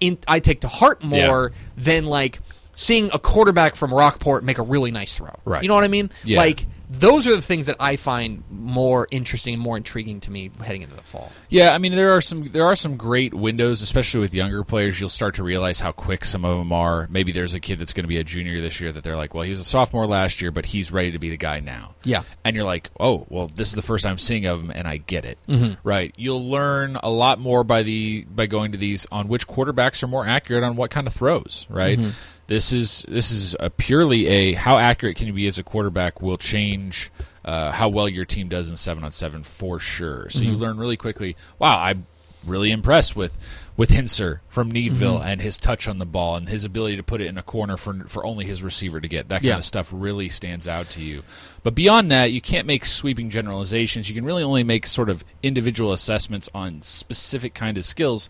in, 0.00 0.16
I 0.26 0.40
take 0.40 0.60
to 0.62 0.68
heart 0.68 1.02
more 1.04 1.52
than 1.76 2.06
like 2.06 2.40
seeing 2.74 3.10
a 3.12 3.18
quarterback 3.18 3.76
from 3.76 3.92
Rockport 3.92 4.44
make 4.44 4.56
a 4.58 4.62
really 4.62 4.90
nice 4.90 5.14
throw. 5.14 5.34
Right. 5.44 5.62
You 5.62 5.68
know 5.68 5.74
what 5.74 5.84
I 5.84 5.88
mean? 5.88 6.10
Yeah. 6.24 6.38
Like 6.38 6.66
those 6.92 7.26
are 7.26 7.34
the 7.34 7.42
things 7.42 7.66
that 7.66 7.76
I 7.80 7.96
find 7.96 8.44
more 8.50 9.08
interesting 9.10 9.54
and 9.54 9.62
more 9.62 9.76
intriguing 9.76 10.20
to 10.20 10.30
me 10.30 10.50
heading 10.62 10.82
into 10.82 10.94
the 10.94 11.02
fall. 11.02 11.32
Yeah, 11.48 11.72
I 11.72 11.78
mean 11.78 11.92
there 11.92 12.12
are 12.12 12.20
some 12.20 12.44
there 12.44 12.66
are 12.66 12.76
some 12.76 12.96
great 12.96 13.32
windows, 13.32 13.80
especially 13.80 14.20
with 14.20 14.34
younger 14.34 14.62
players. 14.62 15.00
You'll 15.00 15.08
start 15.08 15.36
to 15.36 15.42
realize 15.42 15.80
how 15.80 15.92
quick 15.92 16.24
some 16.24 16.44
of 16.44 16.58
them 16.58 16.72
are. 16.72 17.08
Maybe 17.10 17.32
there's 17.32 17.54
a 17.54 17.60
kid 17.60 17.78
that's 17.78 17.92
going 17.94 18.04
to 18.04 18.08
be 18.08 18.18
a 18.18 18.24
junior 18.24 18.60
this 18.60 18.80
year 18.80 18.92
that 18.92 19.04
they're 19.04 19.16
like, 19.16 19.32
well, 19.32 19.42
he 19.42 19.50
was 19.50 19.60
a 19.60 19.64
sophomore 19.64 20.04
last 20.04 20.42
year, 20.42 20.50
but 20.50 20.66
he's 20.66 20.92
ready 20.92 21.12
to 21.12 21.18
be 21.18 21.30
the 21.30 21.36
guy 21.38 21.60
now. 21.60 21.94
Yeah. 22.04 22.24
and 22.44 22.54
you're 22.54 22.64
like, 22.64 22.90
oh, 23.00 23.26
well, 23.28 23.48
this 23.48 23.68
is 23.68 23.74
the 23.74 23.82
first 23.82 24.04
I'm 24.04 24.18
seeing 24.18 24.44
of 24.46 24.60
him, 24.60 24.70
and 24.70 24.86
I 24.86 24.98
get 24.98 25.24
it. 25.24 25.38
Mm-hmm. 25.48 25.74
Right? 25.88 26.12
You'll 26.16 26.48
learn 26.48 26.96
a 27.02 27.10
lot 27.10 27.38
more 27.38 27.64
by 27.64 27.82
the 27.84 28.26
by 28.30 28.46
going 28.46 28.72
to 28.72 28.78
these 28.78 29.06
on 29.10 29.28
which 29.28 29.48
quarterbacks 29.48 30.02
are 30.02 30.08
more 30.08 30.26
accurate 30.26 30.62
on 30.62 30.76
what 30.76 30.90
kind 30.90 31.06
of 31.06 31.14
throws. 31.14 31.66
Right? 31.70 31.98
Mm-hmm. 31.98 32.10
This 32.52 32.70
is 32.74 33.02
this 33.08 33.30
is 33.30 33.56
a 33.58 33.70
purely 33.70 34.26
a 34.26 34.52
how 34.52 34.76
accurate 34.76 35.16
can 35.16 35.26
you 35.26 35.32
be 35.32 35.46
as 35.46 35.58
a 35.58 35.62
quarterback 35.62 36.20
will 36.20 36.36
change 36.36 37.10
uh, 37.46 37.70
how 37.72 37.88
well 37.88 38.08
your 38.10 38.26
team 38.26 38.48
does 38.48 38.68
in 38.68 38.76
seven 38.76 39.04
on 39.04 39.10
seven 39.10 39.42
for 39.42 39.78
sure. 39.78 40.28
So 40.28 40.40
Mm-hmm. 40.40 40.50
you 40.50 40.56
learn 40.58 40.76
really 40.76 40.98
quickly. 40.98 41.34
Wow, 41.58 41.80
I'm 41.80 42.06
really 42.46 42.70
impressed 42.70 43.16
with 43.16 43.38
with 43.74 43.88
Hinser 43.88 44.42
from 44.50 44.70
Needville 44.70 45.20
Mm-hmm. 45.20 45.28
and 45.28 45.40
his 45.40 45.56
touch 45.56 45.88
on 45.88 45.96
the 45.98 46.04
ball 46.04 46.36
and 46.36 46.46
his 46.46 46.62
ability 46.64 46.96
to 46.96 47.02
put 47.02 47.22
it 47.22 47.26
in 47.28 47.38
a 47.38 47.42
corner 47.42 47.78
for 47.78 47.94
for 48.06 48.26
only 48.26 48.44
his 48.44 48.62
receiver 48.62 49.00
to 49.00 49.08
get. 49.08 49.28
That 49.30 49.36
kind 49.36 49.44
Yeah. 49.46 49.56
of 49.56 49.64
stuff 49.64 49.88
really 49.90 50.28
stands 50.28 50.68
out 50.68 50.90
to 50.90 51.00
you. 51.02 51.22
But 51.62 51.74
beyond 51.74 52.10
that, 52.10 52.32
you 52.32 52.42
can't 52.42 52.66
make 52.66 52.84
sweeping 52.84 53.30
generalizations. 53.30 54.10
You 54.10 54.14
can 54.14 54.26
really 54.26 54.42
only 54.42 54.62
make 54.62 54.86
sort 54.86 55.08
of 55.08 55.24
individual 55.42 55.90
assessments 55.92 56.50
on 56.54 56.82
specific 56.82 57.54
kind 57.54 57.78
of 57.78 57.84
skills. 57.86 58.28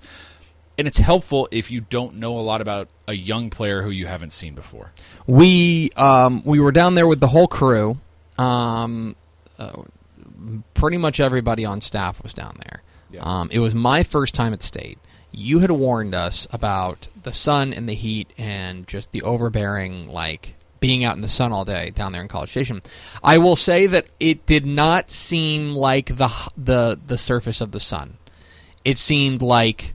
And 0.78 0.88
it's 0.88 0.98
helpful 0.98 1.48
if 1.50 1.70
you 1.70 1.82
don't 1.82 2.16
know 2.16 2.38
a 2.38 2.40
lot 2.40 2.60
about 2.60 2.88
a 3.06 3.12
young 3.12 3.50
player 3.50 3.82
who 3.82 3.90
you 3.90 4.06
haven't 4.06 4.32
seen 4.32 4.54
before. 4.54 4.92
We 5.26 5.90
um, 5.96 6.42
we 6.44 6.60
were 6.60 6.72
down 6.72 6.94
there 6.94 7.06
with 7.06 7.20
the 7.20 7.28
whole 7.28 7.46
crew. 7.46 7.98
Um, 8.38 9.16
uh, 9.58 9.82
pretty 10.74 10.96
much 10.96 11.20
everybody 11.20 11.64
on 11.64 11.80
staff 11.80 12.22
was 12.22 12.32
down 12.32 12.56
there. 12.64 12.82
Yeah. 13.10 13.20
Um, 13.22 13.50
it 13.52 13.58
was 13.58 13.74
my 13.74 14.02
first 14.02 14.34
time 14.34 14.52
at 14.52 14.62
state. 14.62 14.98
You 15.30 15.60
had 15.60 15.70
warned 15.70 16.14
us 16.14 16.46
about 16.52 17.08
the 17.22 17.32
sun 17.32 17.72
and 17.72 17.88
the 17.88 17.94
heat 17.94 18.32
and 18.36 18.86
just 18.86 19.12
the 19.12 19.22
overbearing 19.22 20.08
like 20.08 20.54
being 20.80 21.04
out 21.04 21.14
in 21.16 21.22
the 21.22 21.28
sun 21.28 21.52
all 21.52 21.64
day 21.64 21.90
down 21.90 22.12
there 22.12 22.20
in 22.20 22.28
College 22.28 22.50
Station. 22.50 22.82
I 23.22 23.38
will 23.38 23.56
say 23.56 23.86
that 23.86 24.06
it 24.20 24.44
did 24.46 24.66
not 24.66 25.10
seem 25.10 25.74
like 25.74 26.16
the 26.16 26.30
the 26.56 26.98
the 27.06 27.16
surface 27.16 27.60
of 27.60 27.70
the 27.70 27.80
sun. 27.80 28.18
It 28.84 28.98
seemed 28.98 29.40
like 29.40 29.94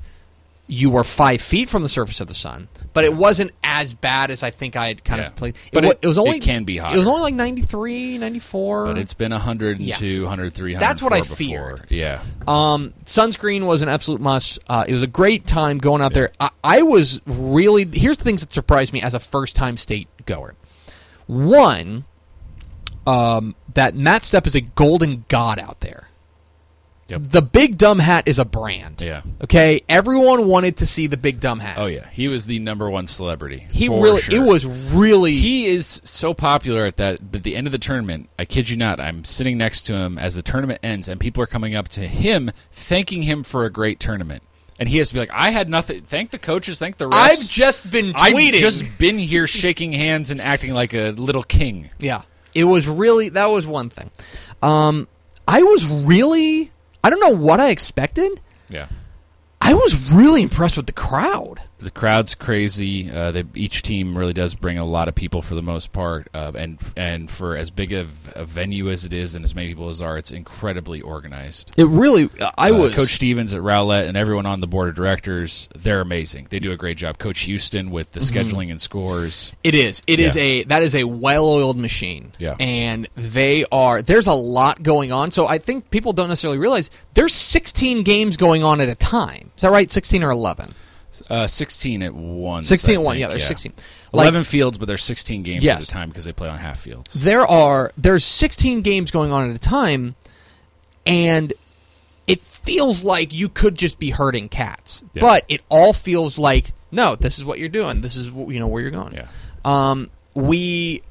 you 0.69 0.89
were 0.89 1.03
five 1.03 1.41
feet 1.41 1.69
from 1.69 1.81
the 1.81 1.89
surface 1.89 2.19
of 2.19 2.27
the 2.27 2.33
sun, 2.33 2.67
but 2.93 3.05
it 3.05 3.13
wasn't 3.13 3.51
as 3.63 3.93
bad 3.93 4.31
as 4.31 4.43
I 4.43 4.51
think 4.51 4.75
I 4.75 4.87
had 4.87 5.03
kind 5.03 5.21
Yeah. 5.21 5.27
of 5.27 5.35
played. 5.35 5.55
But 5.71 5.85
wa- 5.85 5.93
it- 6.01 6.05
was 6.05 6.17
only 6.17 6.37
it 6.37 6.41
can 6.43 6.65
be 6.65 6.77
It 6.77 6.97
was 6.97 7.07
only 7.07 7.21
like 7.21 7.35
93, 7.35 8.17
94. 8.17 8.85
But 8.87 8.97
it's 8.97 9.13
been 9.13 9.31
102, 9.31 10.23
103, 10.23 10.75
That's 10.75 11.01
what 11.01 11.13
I 11.13 11.19
104 11.21 11.37
before. 11.37 11.77
feared. 11.77 11.91
Yeah. 11.91 12.21
Um, 12.47 12.93
sunscreen 13.05 13.65
was 13.65 13.81
an 13.81 13.87
absolute 13.89 14.19
must. 14.19 14.59
Uh, 14.67 14.83
it 14.87 14.93
was 14.93 15.03
a 15.03 15.07
great 15.07 15.47
time 15.47 15.77
going 15.77 16.01
out 16.01 16.13
there. 16.13 16.31
I, 16.39 16.49
I 16.63 16.81
was 16.81 17.21
really 17.25 17.87
here's 17.91 18.17
the 18.17 18.23
things 18.25 18.41
that 18.41 18.51
surprised 18.51 18.91
me 18.91 19.01
as 19.01 19.13
a 19.13 19.19
first 19.21 19.55
time 19.55 19.77
state 19.77 20.09
goer. 20.25 20.55
One, 21.27 22.03
um, 23.05 23.55
that 23.73 23.95
Matt 23.95 24.23
Stepp 24.23 24.47
is 24.47 24.55
a 24.55 24.61
golden 24.61 25.23
god 25.29 25.59
out 25.59 25.79
there. 25.81 26.06
Yep. 27.09 27.21
The 27.23 27.41
big 27.41 27.77
dumb 27.77 27.99
hat 27.99 28.27
is 28.27 28.37
a 28.37 28.43
brand. 28.43 29.01
Yeah. 29.01 29.21
Okay, 29.41 29.81
everyone 29.87 30.47
wanted 30.47 30.77
to 30.77 30.85
see 30.85 31.07
the 31.07 31.15
big 31.15 31.39
dumb 31.39 31.59
hat. 31.59 31.77
Oh 31.77 31.85
yeah, 31.85 32.09
he 32.09 32.27
was 32.27 32.47
the 32.47 32.59
number 32.59 32.89
one 32.89 33.07
celebrity. 33.07 33.65
he 33.71 33.87
really. 33.87 34.21
sure. 34.21 34.35
It 34.35 34.45
was 34.45 34.65
really. 34.65 35.33
He 35.35 35.67
is 35.67 36.01
so 36.03 36.33
popular 36.33 36.85
at 36.85 36.97
that. 36.97 37.19
At 37.33 37.43
the 37.43 37.55
end 37.55 37.65
of 37.65 37.71
the 37.71 37.77
tournament, 37.79 38.29
I 38.37 38.43
kid 38.45 38.69
you 38.69 38.75
not, 38.75 38.99
I'm 38.99 39.23
sitting 39.23 39.57
next 39.57 39.83
to 39.83 39.95
him 39.95 40.17
as 40.17 40.35
the 40.35 40.41
tournament 40.41 40.79
ends, 40.83 41.07
and 41.07 41.19
people 41.19 41.41
are 41.41 41.47
coming 41.47 41.75
up 41.75 41.87
to 41.89 42.01
him, 42.07 42.51
thanking 42.73 43.21
him 43.21 43.43
for 43.43 43.63
a 43.65 43.69
great 43.69 43.99
tournament, 44.01 44.43
and 44.77 44.89
he 44.89 44.97
has 44.97 45.07
to 45.07 45.13
be 45.13 45.21
like, 45.21 45.31
"I 45.31 45.51
had 45.51 45.69
nothing. 45.69 46.01
Thank 46.01 46.31
the 46.31 46.39
coaches. 46.39 46.77
Thank 46.77 46.97
the 46.97 47.05
refs. 47.09 47.13
I've 47.13 47.49
just 47.49 47.89
been 47.89 48.13
tweeting. 48.13 48.53
I've 48.53 48.53
just 48.55 48.97
been 48.97 49.17
here 49.17 49.47
shaking 49.47 49.93
hands 49.93 50.29
and 50.29 50.41
acting 50.41 50.73
like 50.73 50.93
a 50.93 51.11
little 51.11 51.43
king." 51.43 51.89
Yeah, 51.99 52.23
it 52.53 52.65
was 52.65 52.85
really 52.85 53.29
that 53.29 53.45
was 53.45 53.65
one 53.65 53.89
thing. 53.89 54.11
Um, 54.61 55.07
I 55.47 55.63
was 55.63 55.87
really 55.87 56.71
I 57.07 57.09
don't 57.09 57.21
know 57.21 57.37
what 57.41 57.61
I 57.61 57.69
expected. 57.69 58.41
Yeah. 58.67 58.89
I 59.61 59.73
was 59.73 60.11
really 60.11 60.41
impressed 60.41 60.75
with 60.75 60.87
the 60.87 60.91
crowd. 60.91 61.61
The 61.79 61.91
crowd's 61.91 62.33
crazy. 62.33 63.11
Uh, 63.11 63.31
they, 63.31 63.43
each 63.53 63.83
team 63.83 64.17
really 64.17 64.33
does 64.33 64.55
bring 64.55 64.79
a 64.79 64.85
lot 64.85 65.07
of 65.07 65.13
people 65.13 65.43
for 65.43 65.53
the 65.53 65.61
most 65.61 65.93
part, 65.93 66.27
uh, 66.33 66.51
and 66.55 66.79
and 66.95 67.29
for 67.29 67.55
as 67.55 67.69
big 67.69 67.93
of 67.93 68.09
a 68.35 68.45
venue 68.45 68.89
as 68.89 69.05
it 69.05 69.13
is, 69.13 69.35
and 69.35 69.45
as 69.45 69.53
many 69.53 69.67
people 69.67 69.87
as 69.89 70.01
are, 70.01 70.17
it's 70.17 70.31
incredibly 70.31 71.01
organized. 71.01 71.71
It 71.77 71.85
really 71.85 72.29
I 72.57 72.71
Uh, 72.71 72.77
was 72.77 72.95
Coach 72.95 73.09
Stevens 73.13 73.53
at 73.53 73.61
Rowlett 73.61 74.07
and 74.07 74.17
everyone 74.17 74.47
on 74.47 74.59
the 74.59 74.65
board 74.65 74.89
of 74.89 74.95
directors. 74.95 75.69
They're 75.75 76.01
amazing. 76.01 76.47
They 76.49 76.57
do 76.57 76.71
a 76.71 76.77
great 76.77 76.97
job. 76.97 77.19
Coach 77.19 77.41
Houston 77.41 77.91
with 77.91 78.11
the 78.13 78.21
Mm-hmm. 78.21 78.35
scheduling 78.37 78.71
and 78.71 78.81
scores. 78.81 79.53
It 79.63 79.75
is. 79.75 80.01
It 80.07 80.19
is 80.19 80.35
Yeah. 80.35 80.41
a 80.41 80.63
that 80.63 80.81
is 80.81 80.95
a 80.95 81.03
well-oiled 81.03 81.77
machine. 81.77 82.31
Yeah. 82.39 82.55
And 82.59 83.07
they 83.15 83.65
are 83.71 84.01
there's 84.01 84.25
a 84.25 84.33
lot 84.33 84.81
going 84.81 85.11
on. 85.11 85.29
So 85.29 85.47
I 85.47 85.59
think 85.59 85.91
people 85.91 86.11
don't 86.11 86.29
necessarily 86.29 86.57
realize 86.57 86.89
there's 87.13 87.35
16 87.35 88.01
games 88.01 88.35
going 88.35 88.63
on 88.63 88.81
at 88.81 88.89
a 88.89 88.95
time. 88.95 89.51
Is 89.55 89.61
that 89.61 89.71
right? 89.71 89.91
16 89.91 90.23
or 90.23 90.31
11? 90.31 90.73
Uh, 91.29 91.47
Sixteen 91.47 92.01
at 92.03 92.13
once. 92.13 92.67
16 92.67 92.95
at 92.95 93.01
one. 93.01 93.17
Yeah, 93.17 93.27
there's 93.27 93.47
16. 93.47 93.73
Like- 94.11 94.23
Eleven 94.23 94.43
fields, 94.45 94.77
but 94.77 94.85
there's 94.87 95.03
sixteen 95.03 95.43
games 95.43 95.63
Yes. 95.63 95.83
at 95.83 95.89
a 95.89 95.91
time 95.91 96.09
because 96.09 96.23
they 96.25 96.31
play 96.31 96.47
on 96.47 96.57
half 96.57 96.79
fields. 96.79 97.13
there 97.13 97.45
are 97.45 97.91
there's 97.97 98.23
16 98.23 98.81
games 98.81 99.11
going 99.11 99.31
on 99.33 99.49
at 99.49 99.55
a 99.55 99.59
time 99.59 100.15
and 101.05 101.53
it 102.25 102.41
feels 102.41 103.03
like 103.03 103.33
you 103.33 103.49
could 103.49 103.75
just 103.77 103.99
be 103.99 104.09
herding 104.11 104.49
cats 104.49 105.03
Yeah. 105.13 105.21
but 105.21 105.45
it 105.49 105.61
all 105.69 105.91
feels 105.93 106.37
like 106.37 106.71
no 106.91 107.15
this 107.15 107.37
is 107.37 107.43
what 107.45 107.59
you're 107.59 107.69
doing 107.69 108.01
this 108.01 108.15
is 108.15 108.29
wh- 108.29 108.49
you 108.51 108.59
know 108.59 108.67
where 108.67 108.81
you're 108.81 108.91
going 108.91 109.13
Yeah. 109.13 109.27
um 109.65 110.09
we 110.37 111.01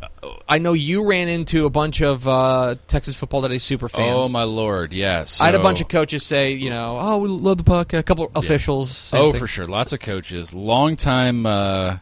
i 0.48 0.58
know 0.58 0.72
you 0.72 1.08
ran 1.08 1.28
into 1.28 1.66
a 1.66 1.70
bunch 1.70 2.00
of 2.00 2.26
uh, 2.28 2.76
texas 2.86 3.16
football 3.16 3.42
today 3.42 3.58
super 3.58 3.88
fans 3.88 4.26
Oh 4.26 4.28
my 4.28 4.44
lord! 4.44 4.92
Yes, 4.92 5.40
i 5.40 5.46
had 5.46 5.54
a 5.56 5.58
bunch 5.58 5.80
of 5.80 5.88
coaches 5.88 6.22
say 6.24 6.52
you 6.52 6.70
know 6.70 6.96
oh 6.98 7.18
we 7.18 7.28
love 7.28 7.58
the 7.58 7.64
puck 7.64 7.92
a 7.92 8.02
couple 8.04 8.24
of 8.26 8.36
officials 8.36 9.10
Oh, 9.12 9.32
thing. 9.32 9.40
for 9.40 9.46
sure. 9.46 9.66
Lots 9.66 9.92
of 9.92 10.00
coaches. 10.00 10.54
Long 10.54 10.94
time, 10.96 11.44
uh, 11.44 11.96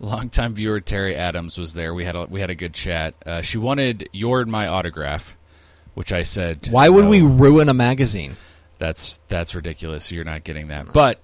long 0.00 0.28
time 0.28 0.54
viewer 0.54 0.80
Terry 0.80 1.14
Adams 1.16 1.56
was 1.58 1.72
there. 1.74 1.94
We 1.94 2.04
had 2.04 2.14
a, 2.16 2.26
we 2.26 2.40
had 2.40 2.50
a 2.50 2.54
good 2.54 2.74
chat. 2.74 3.14
Uh, 3.24 3.42
she 3.42 3.56
wanted 3.58 4.08
your 4.12 4.40
and 4.42 4.50
my 4.50 4.66
autograph, 4.66 5.36
which 5.94 6.12
I 6.12 6.22
said. 6.22 6.68
why 6.70 6.88
would 6.88 7.04
no, 7.04 7.10
we 7.10 7.22
ruin 7.22 7.68
a 7.70 7.74
magazine 7.74 8.36
That's 8.78 9.18
that's 9.28 9.54
ridiculous. 9.54 10.12
You're 10.12 10.24
not 10.24 10.44
getting 10.44 10.68
that. 10.68 10.92
But 10.92 11.20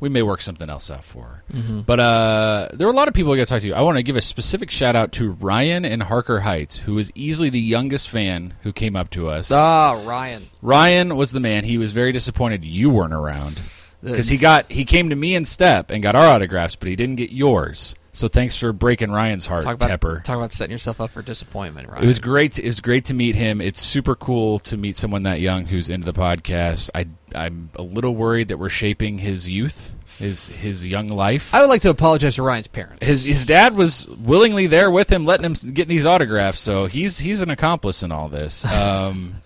we 0.00 0.08
may 0.08 0.22
work 0.22 0.40
something 0.42 0.68
else 0.68 0.90
out 0.90 1.04
for 1.04 1.22
her. 1.22 1.82
But 1.86 2.00
uh, 2.00 2.68
there 2.74 2.86
are 2.86 2.90
a 2.90 2.96
lot 2.96 3.08
of 3.08 3.14
people 3.14 3.32
I 3.32 3.36
got 3.36 3.46
to 3.46 3.54
talk 3.54 3.62
to. 3.62 3.72
I 3.72 3.82
want 3.82 3.96
to 3.96 4.02
give 4.02 4.16
a 4.16 4.20
specific 4.22 4.70
shout 4.70 4.96
out 4.96 5.12
to 5.12 5.30
Ryan 5.32 5.84
in 5.84 6.00
Harker 6.00 6.40
Heights, 6.40 6.78
who 6.80 6.98
is 6.98 7.10
easily 7.14 7.48
the 7.50 7.60
youngest 7.60 8.08
fan 8.08 8.54
who 8.62 8.72
came 8.72 8.96
up 8.96 9.10
to 9.10 9.28
us. 9.28 9.50
Ah, 9.50 10.00
Ryan. 10.04 10.42
Ryan 10.62 11.16
was 11.16 11.32
the 11.32 11.40
man. 11.40 11.64
He 11.64 11.78
was 11.78 11.92
very 11.92 12.12
disappointed 12.12 12.64
you 12.64 12.90
weren't 12.90 13.14
around 13.14 13.60
because 14.02 14.28
he 14.28 14.36
got 14.36 14.70
he 14.70 14.84
came 14.84 15.08
to 15.10 15.16
me 15.16 15.34
in 15.34 15.44
step 15.44 15.90
and 15.90 16.02
got 16.02 16.14
our 16.14 16.26
autographs, 16.26 16.74
but 16.76 16.88
he 16.88 16.96
didn't 16.96 17.16
get 17.16 17.30
yours. 17.32 17.94
So 18.14 18.28
thanks 18.28 18.56
for 18.56 18.72
breaking 18.72 19.10
Ryan's 19.10 19.44
heart, 19.46 19.64
Talk 19.64 19.74
about 19.74 19.90
Tepper. 20.00 20.22
talk 20.24 20.36
about 20.36 20.52
setting 20.52 20.70
yourself 20.72 21.00
up 21.00 21.10
for 21.10 21.20
disappointment, 21.20 21.88
Ryan. 21.88 22.04
It 22.04 22.06
was 22.06 22.18
great. 22.20 22.52
To, 22.54 22.62
it 22.62 22.66
was 22.68 22.80
great 22.80 23.04
to 23.06 23.14
meet 23.14 23.34
him. 23.34 23.60
It's 23.60 23.80
super 23.82 24.14
cool 24.14 24.60
to 24.60 24.76
meet 24.76 24.96
someone 24.96 25.24
that 25.24 25.40
young 25.40 25.66
who's 25.66 25.88
into 25.90 26.10
the 26.10 26.18
podcast. 26.18 26.90
I 26.94 27.06
I'm 27.34 27.70
a 27.74 27.82
little 27.82 28.14
worried 28.14 28.48
that 28.48 28.58
we're 28.58 28.68
shaping 28.68 29.18
his 29.18 29.48
youth, 29.48 29.92
his 30.18 30.46
his 30.46 30.86
young 30.86 31.08
life. 31.08 31.52
I 31.52 31.60
would 31.60 31.68
like 31.68 31.82
to 31.82 31.90
apologize 31.90 32.36
to 32.36 32.42
Ryan's 32.44 32.68
parents. 32.68 33.04
his 33.04 33.24
his 33.24 33.44
dad 33.46 33.74
was 33.74 34.06
willingly 34.06 34.68
there 34.68 34.90
with 34.92 35.10
him, 35.10 35.24
letting 35.26 35.46
him 35.52 35.72
get 35.72 35.88
these 35.88 36.06
autographs. 36.06 36.60
So 36.60 36.86
he's 36.86 37.18
he's 37.18 37.42
an 37.42 37.50
accomplice 37.50 38.02
in 38.04 38.12
all 38.12 38.28
this. 38.28 38.64
Um, 38.74 39.42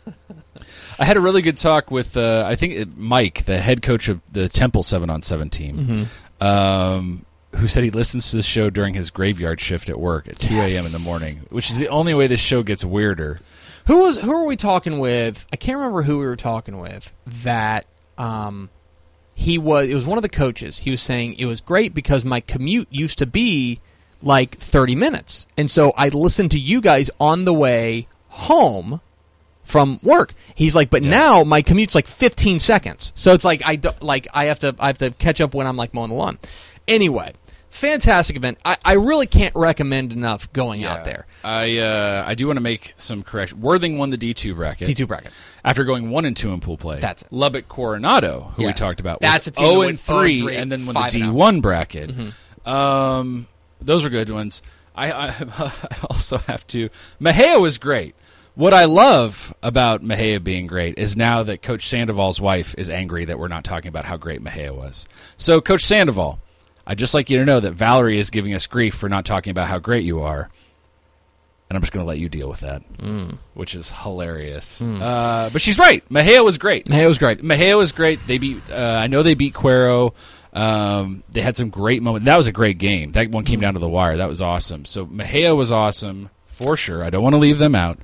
I 1.01 1.05
had 1.05 1.17
a 1.17 1.21
really 1.21 1.43
good 1.43 1.57
talk 1.57 1.91
with 1.93 2.17
uh, 2.17 2.45
I 2.47 2.57
think 2.57 2.97
Mike, 2.99 3.45
the 3.45 3.59
head 3.61 3.83
coach 3.83 4.09
of 4.09 4.21
the 4.33 4.49
Temple 4.49 4.83
seven 4.83 5.11
on 5.11 5.23
seven 5.23 5.49
team, 5.49 6.09
um, 6.41 7.25
who 7.57 7.67
said 7.67 7.85
he 7.85 7.91
listens 7.91 8.31
to 8.31 8.37
the 8.37 8.43
show 8.43 8.71
during 8.71 8.95
his 8.95 9.11
graveyard 9.11 9.61
shift 9.61 9.89
at 9.89 9.99
work 9.99 10.29
at 10.29 10.39
two 10.39 10.57
a.m. 10.59 10.85
in 10.85 10.93
the 10.93 10.99
morning, 10.99 11.41
which 11.51 11.71
is 11.71 11.79
the 11.79 11.89
only 11.89 12.15
way 12.15 12.27
this 12.27 12.41
show 12.41 12.63
gets 12.63 12.85
weirder. 12.85 13.41
Who 13.87 14.03
was 14.03 14.19
who 14.19 14.33
are 14.33 14.47
we 14.47 14.57
talking 14.57 14.99
with? 14.99 15.47
I 15.53 15.57
can't 15.57 15.79
remember 15.79 16.03
who 16.03 16.19
we 16.19 16.27
were 16.27 16.37
talking 16.37 16.79
with. 16.79 17.13
That 17.27 17.87
um, 18.19 18.69
he 19.35 19.57
was. 19.57 19.89
It 19.89 19.95
was 19.95 20.05
one 20.05 20.19
of 20.19 20.23
the 20.23 20.29
coaches. 20.29 20.81
He 20.81 20.91
was 20.91 21.01
saying 21.01 21.35
it 21.35 21.47
was 21.47 21.61
great 21.63 21.95
because 21.95 22.25
my 22.25 22.41
commute 22.41 22.89
used 22.91 23.19
to 23.19 23.27
be 23.27 23.81
like 24.23 24.59
thirty 24.59 24.95
minutes, 24.95 25.47
and 25.57 25.71
so 25.71 25.93
I 25.97 26.11
listened 26.11 26.51
to 26.51 26.59
you 26.59 26.83
guys 26.83 27.11
on 27.19 27.47
the 27.47 27.55
way 27.55 28.09
home 28.29 29.01
from 29.65 30.01
work. 30.03 30.35
He's 30.55 30.75
like, 30.75 30.91
but 30.91 31.03
now 31.03 31.45
my 31.45 31.63
commute's 31.63 31.95
like 31.95 32.09
fifteen 32.09 32.59
seconds, 32.59 33.13
so 33.15 33.33
it's 33.33 33.45
like 33.45 33.63
I 33.65 33.77
do, 33.77 33.91
like 34.01 34.27
I 34.35 34.47
have 34.47 34.59
to 34.59 34.75
I 34.79 34.89
have 34.89 34.99
to 34.99 35.13
catch 35.13 35.41
up 35.41 35.55
when 35.55 35.67
I'm 35.67 35.77
like 35.77 35.95
mowing 35.95 36.11
the 36.11 36.17
lawn. 36.17 36.39
Anyway, 36.89 37.33
fantastic 37.71 38.35
event. 38.37 38.59
I, 38.65 38.77
I 38.85 38.93
really 38.95 39.27
can't 39.27 39.55
recommend 39.55 40.13
enough 40.13 40.53
going 40.53 40.85
out 40.85 41.05
there. 41.05 41.27
I 41.45 41.79
uh, 41.79 42.25
I 42.27 42.35
do 42.35 42.47
want 42.47 42.57
to 42.57 42.63
make 42.63 42.95
some 42.97 43.23
correction. 43.23 43.61
Worthing 43.61 43.99
won 43.99 44.11
the 44.11 44.17
D 44.17 44.35
two 44.35 44.55
bracket. 44.55 44.87
D 44.89 44.95
two 44.95 45.07
bracket. 45.07 45.31
after 45.65 45.85
going 45.85 46.11
one 46.11 46.25
and 46.25 46.37
two 46.37 46.53
in 46.53 46.61
pool 46.61 46.77
play. 46.79 46.99
That's 46.99 47.23
it. 47.23 47.29
Lubbock 47.33 47.69
Coronado, 47.69 48.53
who 48.57 48.63
Yeah. 48.63 48.69
we 48.69 48.73
talked 48.75 48.99
about. 49.01 49.21
That's 49.21 49.47
was 49.47 49.49
a 49.49 49.51
team 49.53 49.65
that 49.67 49.71
zero 49.71 49.79
went 49.81 49.91
and 49.91 50.01
three, 50.01 50.39
0 50.41 50.49
and 50.49 50.59
and 50.59 50.73
then 50.73 50.87
won 50.87 50.95
the 50.95 51.01
and 51.01 51.13
D 51.13 51.29
one 51.31 51.61
bracket. 51.61 52.11
Um, 52.67 53.47
those 53.81 54.05
are 54.05 54.11
good 54.11 54.31
ones. 54.31 54.63
I, 54.95 55.13
I, 55.13 55.29
I 55.59 55.97
also 56.11 56.39
have 56.39 56.67
to. 56.69 56.89
Mexia 57.21 57.61
was 57.61 57.79
great. 57.79 58.15
What 58.55 58.75
I 58.75 58.87
love 58.87 59.55
about 59.63 60.03
Mexia 60.03 60.43
being 60.43 60.67
great 60.67 60.99
is 60.99 61.17
now 61.17 61.45
that 61.45 61.63
Coach 61.63 61.89
Sandoval's 61.89 62.41
wife 62.41 62.75
is 62.77 62.91
angry 62.91 63.25
that 63.27 63.39
we're 63.39 63.47
not 63.47 63.63
talking 63.63 63.89
about 63.89 64.05
how 64.05 64.17
great 64.17 64.43
Mexia 64.43 64.75
was. 64.75 65.07
So, 65.37 65.61
Coach 65.61 65.85
Sandoval, 65.85 66.41
I'd 66.89 66.99
just 66.99 67.13
like 67.15 67.29
you 67.31 67.37
to 67.39 67.45
know 67.45 67.61
that 67.61 67.73
Valerie 67.75 68.19
is 68.19 68.31
giving 68.31 68.55
us 68.55 68.67
grief 68.67 68.95
for 68.95 69.09
not 69.11 69.25
talking 69.27 69.51
about 69.51 69.69
how 69.69 69.79
great 69.79 70.05
you 70.05 70.23
are. 70.23 70.49
And 71.69 71.77
I'm 71.77 71.83
just 71.83 71.93
going 71.93 72.03
to 72.03 72.09
let 72.09 72.19
you 72.19 72.31
deal 72.31 72.49
with 72.49 72.61
that, 72.61 72.83
which 73.53 73.75
is 73.75 73.91
hilarious. 73.91 74.81
Uh, 74.81 75.51
but 75.53 75.61
she's 75.61 75.79
right. 75.79 76.03
Mexia 76.09 76.43
was 76.43 76.57
great. 76.57 76.89
It 76.89 77.07
was 77.07 77.19
great. 77.19 77.43
Mexia 77.43 77.77
was 77.77 77.93
great. 77.93 78.19
They 78.27 78.39
beat. 78.39 78.71
Uh, 78.71 78.75
I 79.03 79.07
know 79.07 79.23
they 79.23 79.35
beat 79.35 79.53
Cuero. 79.53 80.15
Um, 80.55 81.23
they 81.31 81.43
had 81.43 81.59
some 81.59 81.69
great 81.69 82.03
moments. 82.03 82.25
That 82.25 82.39
was 82.39 82.47
a 82.47 82.53
great 82.53 82.79
game. 82.79 83.13
That 83.13 83.31
one 83.31 83.45
came 83.45 83.61
down 83.61 83.75
to 83.75 83.81
the 83.81 83.89
wire. 83.89 84.17
That 84.17 84.31
was 84.31 84.41
awesome. 84.41 84.87
So 84.87 85.05
Mexia 85.05 85.55
was 85.55 85.71
awesome 85.71 86.31
for 86.47 86.75
sure. 86.79 87.05
I 87.05 87.11
don't 87.11 87.23
want 87.23 87.35
to 87.35 87.39
leave 87.39 87.59
them 87.59 87.75
out. 87.75 87.99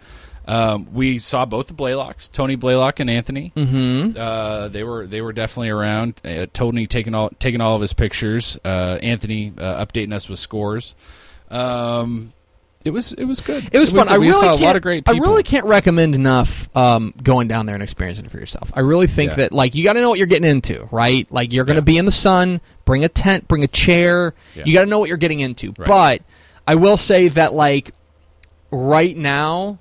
Um, 0.47 0.93
we 0.93 1.19
saw 1.19 1.47
both 1.47 1.69
the 1.69 1.75
Blaylocks, 1.75 2.31
Tony 2.31 2.55
Blaylock 2.57 3.01
and 3.01 3.09
Anthony. 3.09 3.53
Mm-hmm. 3.57 4.19
Uh, 4.19 4.69
they 4.69 4.85
were 4.85 5.07
they 5.07 5.21
were 5.23 5.33
definitely 5.33 5.71
around. 5.71 6.21
Uh, 6.25 6.47
Tony 6.53 6.87
taking 6.87 7.15
all 7.15 7.31
taking 7.39 7.61
all 7.61 7.75
of 7.77 7.81
his 7.81 7.93
pictures. 7.95 8.59
Uh, 8.65 8.99
Anthony 9.03 9.53
uh, 9.57 9.85
updating 9.85 10.13
us 10.13 10.29
with 10.29 10.39
scores. 10.39 10.95
Um, 11.51 12.33
it 12.85 12.91
was 12.91 13.13
it 13.15 13.25
was 13.25 13.41
good. 13.41 13.67
It 13.73 13.79
was 13.79 13.91
We- 13.91 13.99
fun. 13.99 14.09
I 14.11 14.19
we 14.19 14.27
really 14.29 14.39
saw 14.41 14.49
can't, 14.51 14.61
a 14.61 14.65
lot 14.65 14.77
of 14.77 14.83
great 14.83 15.09
I 15.09 15.13
really 15.13 15.43
can't 15.43 15.65
recommend 15.65 16.15
enough 16.15 16.69
um, 16.77 17.15
going 17.23 17.49
down 17.49 17.65
there 17.65 17.75
and 17.75 17.83
experiencing 17.83 18.27
it 18.27 18.31
for 18.31 18.39
yourself. 18.39 18.71
I 18.75 18.81
really 18.81 19.07
think 19.07 19.31
Yeah. 19.31 19.37
that 19.37 19.53
like 19.53 19.75
you 19.75 19.83
got 19.85 19.95
to 19.95 20.03
know 20.03 20.11
what 20.11 20.19
you're 20.19 20.27
getting 20.27 20.51
into, 20.51 20.87
right? 20.91 21.27
Like 21.33 21.53
you're 21.55 21.65
going 21.65 21.77
to 21.77 21.81
Yeah. 21.81 21.85
be 21.85 21.97
in 21.99 22.05
the 22.05 22.11
sun. 22.13 22.61
Bring 22.85 23.03
a 23.03 23.09
tent. 23.09 23.49
Bring 23.49 23.65
a 23.65 23.69
chair. 23.69 24.35
Yeah. 24.55 24.65
You 24.67 24.75
got 24.75 24.81
to 24.85 24.91
know 24.91 24.99
what 24.99 25.09
you're 25.09 25.17
getting 25.17 25.41
into. 25.41 25.69
Right. 25.79 25.87
But 25.87 26.23
I 26.69 26.75
will 26.75 26.99
say 26.99 27.29
that 27.29 27.55
like 27.55 27.93
right 28.71 29.17
now. 29.17 29.79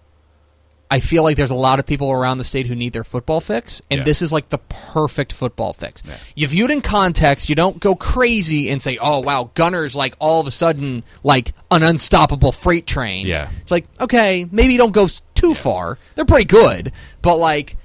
I 0.93 0.99
feel 0.99 1.23
like 1.23 1.37
there's 1.37 1.49
a 1.51 1.55
lot 1.55 1.79
of 1.79 1.85
people 1.87 2.11
around 2.11 2.37
the 2.37 2.43
state 2.43 2.67
who 2.67 2.75
need 2.75 2.93
their 2.93 3.03
football 3.03 3.41
fix, 3.41 3.81
and 3.89 3.99
Yeah. 3.99 4.03
this 4.03 4.21
is 4.21 4.31
like 4.31 4.49
the 4.49 4.59
perfect 4.59 5.33
football 5.33 5.73
fix. 5.73 6.03
Yeah. 6.05 6.17
You 6.35 6.47
view 6.47 6.65
it 6.65 6.71
in 6.71 6.81
context. 6.81 7.49
You 7.49 7.55
don't 7.55 7.79
go 7.79 7.95
crazy 7.95 8.69
and 8.69 8.79
say, 8.81 8.97
"Oh 9.01 9.19
wow, 9.19 9.49
Gunter's 9.55 9.95
like 9.95 10.13
all 10.19 10.39
of 10.39 10.45
a 10.47 10.51
sudden 10.51 11.03
like 11.23 11.53
an 11.71 11.81
unstoppable 11.81 12.51
freight 12.51 12.85
train." 12.85 13.25
Yeah. 13.25 13.49
It's 13.61 13.71
like, 13.71 13.85
okay, 13.99 14.47
maybe 14.51 14.77
don't 14.77 14.91
go 14.93 15.07
too 15.33 15.55
far. 15.55 15.97
They're 16.15 16.25
pretty 16.25 16.45
good, 16.45 16.91
but 17.23 17.37
like, 17.37 17.75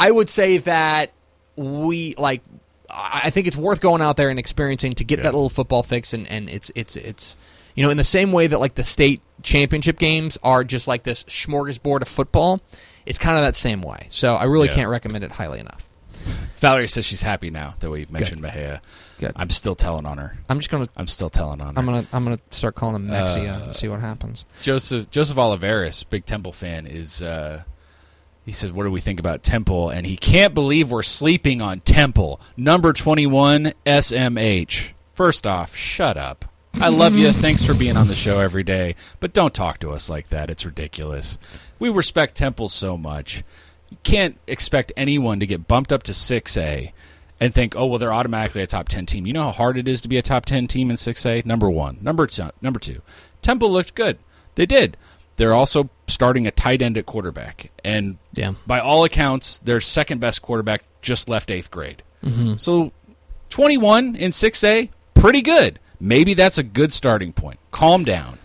I 0.00 0.10
would 0.10 0.30
say 0.30 0.56
that 0.58 1.12
we 1.56 2.14
like. 2.16 2.40
I 2.90 3.22
I 3.24 3.30
think 3.30 3.46
it's 3.46 3.56
worth 3.56 3.80
going 3.80 4.00
out 4.02 4.16
there 4.16 4.30
and 4.30 4.38
experiencing 4.38 4.92
to 4.94 5.04
get 5.04 5.18
Yeah. 5.18 5.24
that 5.24 5.34
little 5.34 5.50
football 5.50 5.82
fix, 5.82 6.14
and 6.14 6.26
and 6.30 6.48
it's 6.48 6.70
it's 6.74 6.96
it's 6.96 7.36
you 7.74 7.82
know 7.82 7.90
in 7.90 7.96
the 7.96 8.04
same 8.04 8.32
way 8.32 8.46
that 8.46 8.58
like 8.60 8.74
the 8.74 8.84
state 8.84 9.20
championship 9.42 9.98
games 9.98 10.38
are 10.42 10.64
just 10.64 10.88
like 10.88 11.02
this 11.02 11.24
smorgasbord 11.24 12.02
of 12.02 12.08
football. 12.08 12.60
It's 13.06 13.18
kind 13.18 13.36
of 13.36 13.42
that 13.44 13.56
same 13.56 13.82
way. 13.82 14.06
So 14.10 14.34
I 14.36 14.44
really 14.44 14.68
Yeah. 14.68 14.74
can't 14.74 14.88
recommend 14.88 15.24
it 15.24 15.32
highly 15.32 15.60
enough. 15.60 15.88
Valerie 16.60 16.88
says 16.88 17.04
she's 17.04 17.20
happy 17.20 17.50
now 17.50 17.74
that 17.80 17.90
we 17.90 18.06
mentioned 18.08 18.40
Mexia. 18.42 18.80
Good. 19.18 19.32
I'm 19.36 19.50
still 19.50 19.74
telling 19.74 20.06
on 20.06 20.16
her. 20.16 20.38
I'm 20.48 20.58
just 20.58 20.70
gonna 20.70 20.88
I'm 20.96 21.06
still 21.08 21.28
telling 21.28 21.60
on 21.60 21.74
her. 21.74 21.78
I'm 21.78 21.84
gonna 21.84 22.06
I'm 22.12 22.24
gonna 22.24 22.38
start 22.50 22.74
calling 22.74 22.96
him 22.96 23.08
Mexia 23.08 23.60
Uh, 23.60 23.64
and 23.64 23.76
see 23.76 23.88
what 23.88 24.00
happens. 24.00 24.46
Joseph 24.62 25.10
Joseph 25.10 25.36
Oliveris, 25.36 26.02
big 26.08 26.24
Temple 26.24 26.52
fan, 26.52 26.86
is 26.86 27.20
uh, 27.22 27.64
he 28.46 28.52
said, 28.52 28.72
"What 28.72 28.84
do 28.84 28.90
we 28.90 29.00
think 29.02 29.20
about 29.20 29.42
Temple?" 29.42 29.90
And 29.90 30.06
he 30.06 30.16
can't 30.16 30.54
believe 30.54 30.90
we're 30.90 31.02
sleeping 31.02 31.60
on 31.60 31.80
Temple, 31.80 32.40
number 32.56 32.92
twenty-one 32.94 33.74
SMH. 33.86 34.88
First 35.12 35.46
off, 35.46 35.76
shut 35.76 36.16
up. 36.16 36.46
I 36.80 36.88
love 36.88 37.14
you. 37.14 37.32
Thanks 37.32 37.62
for 37.64 37.74
being 37.74 37.96
on 37.96 38.08
the 38.08 38.14
show 38.14 38.40
every 38.40 38.62
day, 38.64 38.96
but 39.20 39.32
don't 39.32 39.54
talk 39.54 39.78
to 39.80 39.90
us 39.90 40.10
like 40.10 40.28
that. 40.28 40.50
It's 40.50 40.66
ridiculous. 40.66 41.38
We 41.78 41.88
respect 41.88 42.34
Temple 42.36 42.68
so 42.68 42.96
much. 42.96 43.44
You 43.90 43.96
can't 44.02 44.38
expect 44.46 44.92
anyone 44.96 45.40
to 45.40 45.46
get 45.46 45.68
bumped 45.68 45.92
up 45.92 46.02
to 46.04 46.14
six 46.14 46.56
A 46.56 46.92
and 47.40 47.54
think, 47.54 47.74
oh 47.76 47.86
well, 47.86 47.98
they're 47.98 48.12
automatically 48.12 48.62
a 48.62 48.66
top 48.66 48.88
ten 48.88 49.06
team. 49.06 49.26
You 49.26 49.32
know 49.32 49.44
how 49.44 49.52
hard 49.52 49.76
it 49.78 49.86
is 49.88 50.00
to 50.02 50.08
be 50.08 50.16
a 50.18 50.22
top 50.22 50.46
ten 50.46 50.66
team 50.66 50.90
in 50.90 50.96
six 50.96 51.24
A. 51.26 51.42
Number 51.44 51.70
one, 51.70 51.98
number 52.00 52.26
two, 52.26 52.50
number 52.60 52.80
two. 52.80 53.02
Temple 53.42 53.70
looked 53.70 53.94
good. 53.94 54.18
They 54.56 54.66
did. 54.66 54.96
They're 55.36 55.54
also 55.54 55.90
starting 56.06 56.46
a 56.46 56.50
tight 56.52 56.80
end 56.80 56.96
at 56.96 57.06
quarterback, 57.06 57.70
and 57.84 58.18
Yeah. 58.34 58.54
by 58.66 58.78
all 58.78 59.02
accounts, 59.04 59.58
their 59.58 59.80
second 59.80 60.20
best 60.20 60.42
quarterback 60.42 60.84
just 61.02 61.28
left 61.28 61.50
eighth 61.50 61.70
grade. 61.72 62.02
Mm-hmm. 62.24 62.54
So, 62.56 62.92
twenty-one 63.50 64.16
in 64.16 64.32
six 64.32 64.62
A, 64.64 64.90
pretty 65.14 65.42
good. 65.42 65.78
Maybe 66.00 66.34
that's 66.34 66.58
a 66.58 66.62
good 66.62 66.92
starting 66.92 67.32
point. 67.32 67.58
Calm 67.70 68.04
down. 68.04 68.38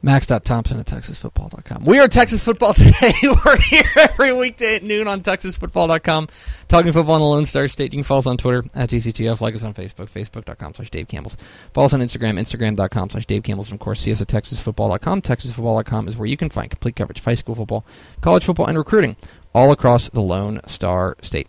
Max.Thompson 0.00 0.78
at 0.78 0.86
TexasFootball.com. 0.86 1.84
We 1.84 1.98
are 1.98 2.06
Texas 2.06 2.44
Football 2.44 2.72
today. 2.74 3.12
We're 3.44 3.58
here 3.60 3.82
every 3.96 4.32
weekday 4.32 4.76
at 4.76 4.84
noon 4.84 5.08
on 5.08 5.22
TexasFootball.com. 5.22 6.28
Talking 6.68 6.92
football 6.92 7.16
on 7.16 7.20
the 7.20 7.26
Lone 7.26 7.46
Star 7.46 7.66
State. 7.66 7.92
You 7.92 7.98
can 7.98 8.04
follow 8.04 8.20
us 8.20 8.26
on 8.26 8.36
Twitter 8.36 8.64
at 8.74 8.90
DCTF. 8.90 9.40
Like 9.40 9.56
us 9.56 9.64
on 9.64 9.74
Facebook, 9.74 10.08
Facebook.com 10.08 10.74
slash 10.74 10.90
Dave 10.90 11.08
Campbell's. 11.08 11.36
Follow 11.74 11.86
us 11.86 11.94
on 11.94 12.00
Instagram, 12.00 12.38
Instagram.com 12.38 13.10
slash 13.10 13.26
Dave 13.26 13.42
Campbell's. 13.42 13.70
And 13.70 13.74
of 13.74 13.80
course, 13.80 14.00
see 14.00 14.12
us 14.12 14.20
at 14.20 14.28
TexasFootball.com. 14.28 15.22
TexasFootball.com 15.22 16.06
is 16.06 16.16
where 16.16 16.28
you 16.28 16.36
can 16.36 16.48
find 16.48 16.70
complete 16.70 16.94
coverage 16.94 17.18
of 17.18 17.24
high 17.24 17.34
school 17.34 17.56
football, 17.56 17.84
college 18.20 18.44
football, 18.44 18.66
and 18.66 18.78
recruiting 18.78 19.16
all 19.52 19.72
across 19.72 20.08
the 20.10 20.22
Lone 20.22 20.60
Star 20.68 21.16
State. 21.22 21.48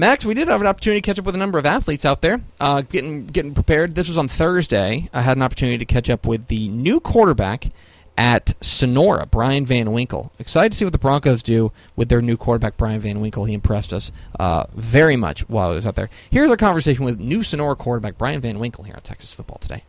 Max, 0.00 0.24
we 0.24 0.32
did 0.32 0.48
have 0.48 0.62
an 0.62 0.66
opportunity 0.66 1.02
to 1.02 1.04
catch 1.04 1.18
up 1.18 1.26
with 1.26 1.34
a 1.34 1.38
number 1.38 1.58
of 1.58 1.66
athletes 1.66 2.06
out 2.06 2.22
there, 2.22 2.40
uh, 2.58 2.80
getting 2.80 3.26
getting 3.26 3.52
prepared. 3.52 3.94
This 3.94 4.08
was 4.08 4.16
on 4.16 4.28
Thursday. 4.28 5.10
I 5.12 5.20
had 5.20 5.36
an 5.36 5.42
opportunity 5.42 5.76
to 5.76 5.84
catch 5.84 6.08
up 6.08 6.26
with 6.26 6.46
the 6.46 6.70
new 6.70 7.00
quarterback 7.00 7.66
at 8.16 8.54
Sonora, 8.62 9.26
Brian 9.26 9.66
Van 9.66 9.92
Winkle. 9.92 10.32
Excited 10.38 10.72
to 10.72 10.78
see 10.78 10.86
what 10.86 10.94
the 10.94 10.98
Broncos 10.98 11.42
do 11.42 11.70
with 11.96 12.08
their 12.08 12.22
new 12.22 12.38
quarterback, 12.38 12.78
Brian 12.78 13.00
Van 13.00 13.20
Winkle. 13.20 13.44
He 13.44 13.52
impressed 13.52 13.92
us 13.92 14.10
uh, 14.38 14.64
very 14.74 15.16
much 15.16 15.46
while 15.50 15.72
he 15.72 15.76
was 15.76 15.86
out 15.86 15.96
there. 15.96 16.08
Here's 16.30 16.48
our 16.48 16.56
conversation 16.56 17.04
with 17.04 17.20
new 17.20 17.42
Sonora 17.42 17.76
quarterback 17.76 18.16
Brian 18.16 18.40
Van 18.40 18.58
Winkle 18.58 18.84
here 18.84 18.94
on 18.94 19.02
Texas 19.02 19.34
Football 19.34 19.58
today. 19.58 19.84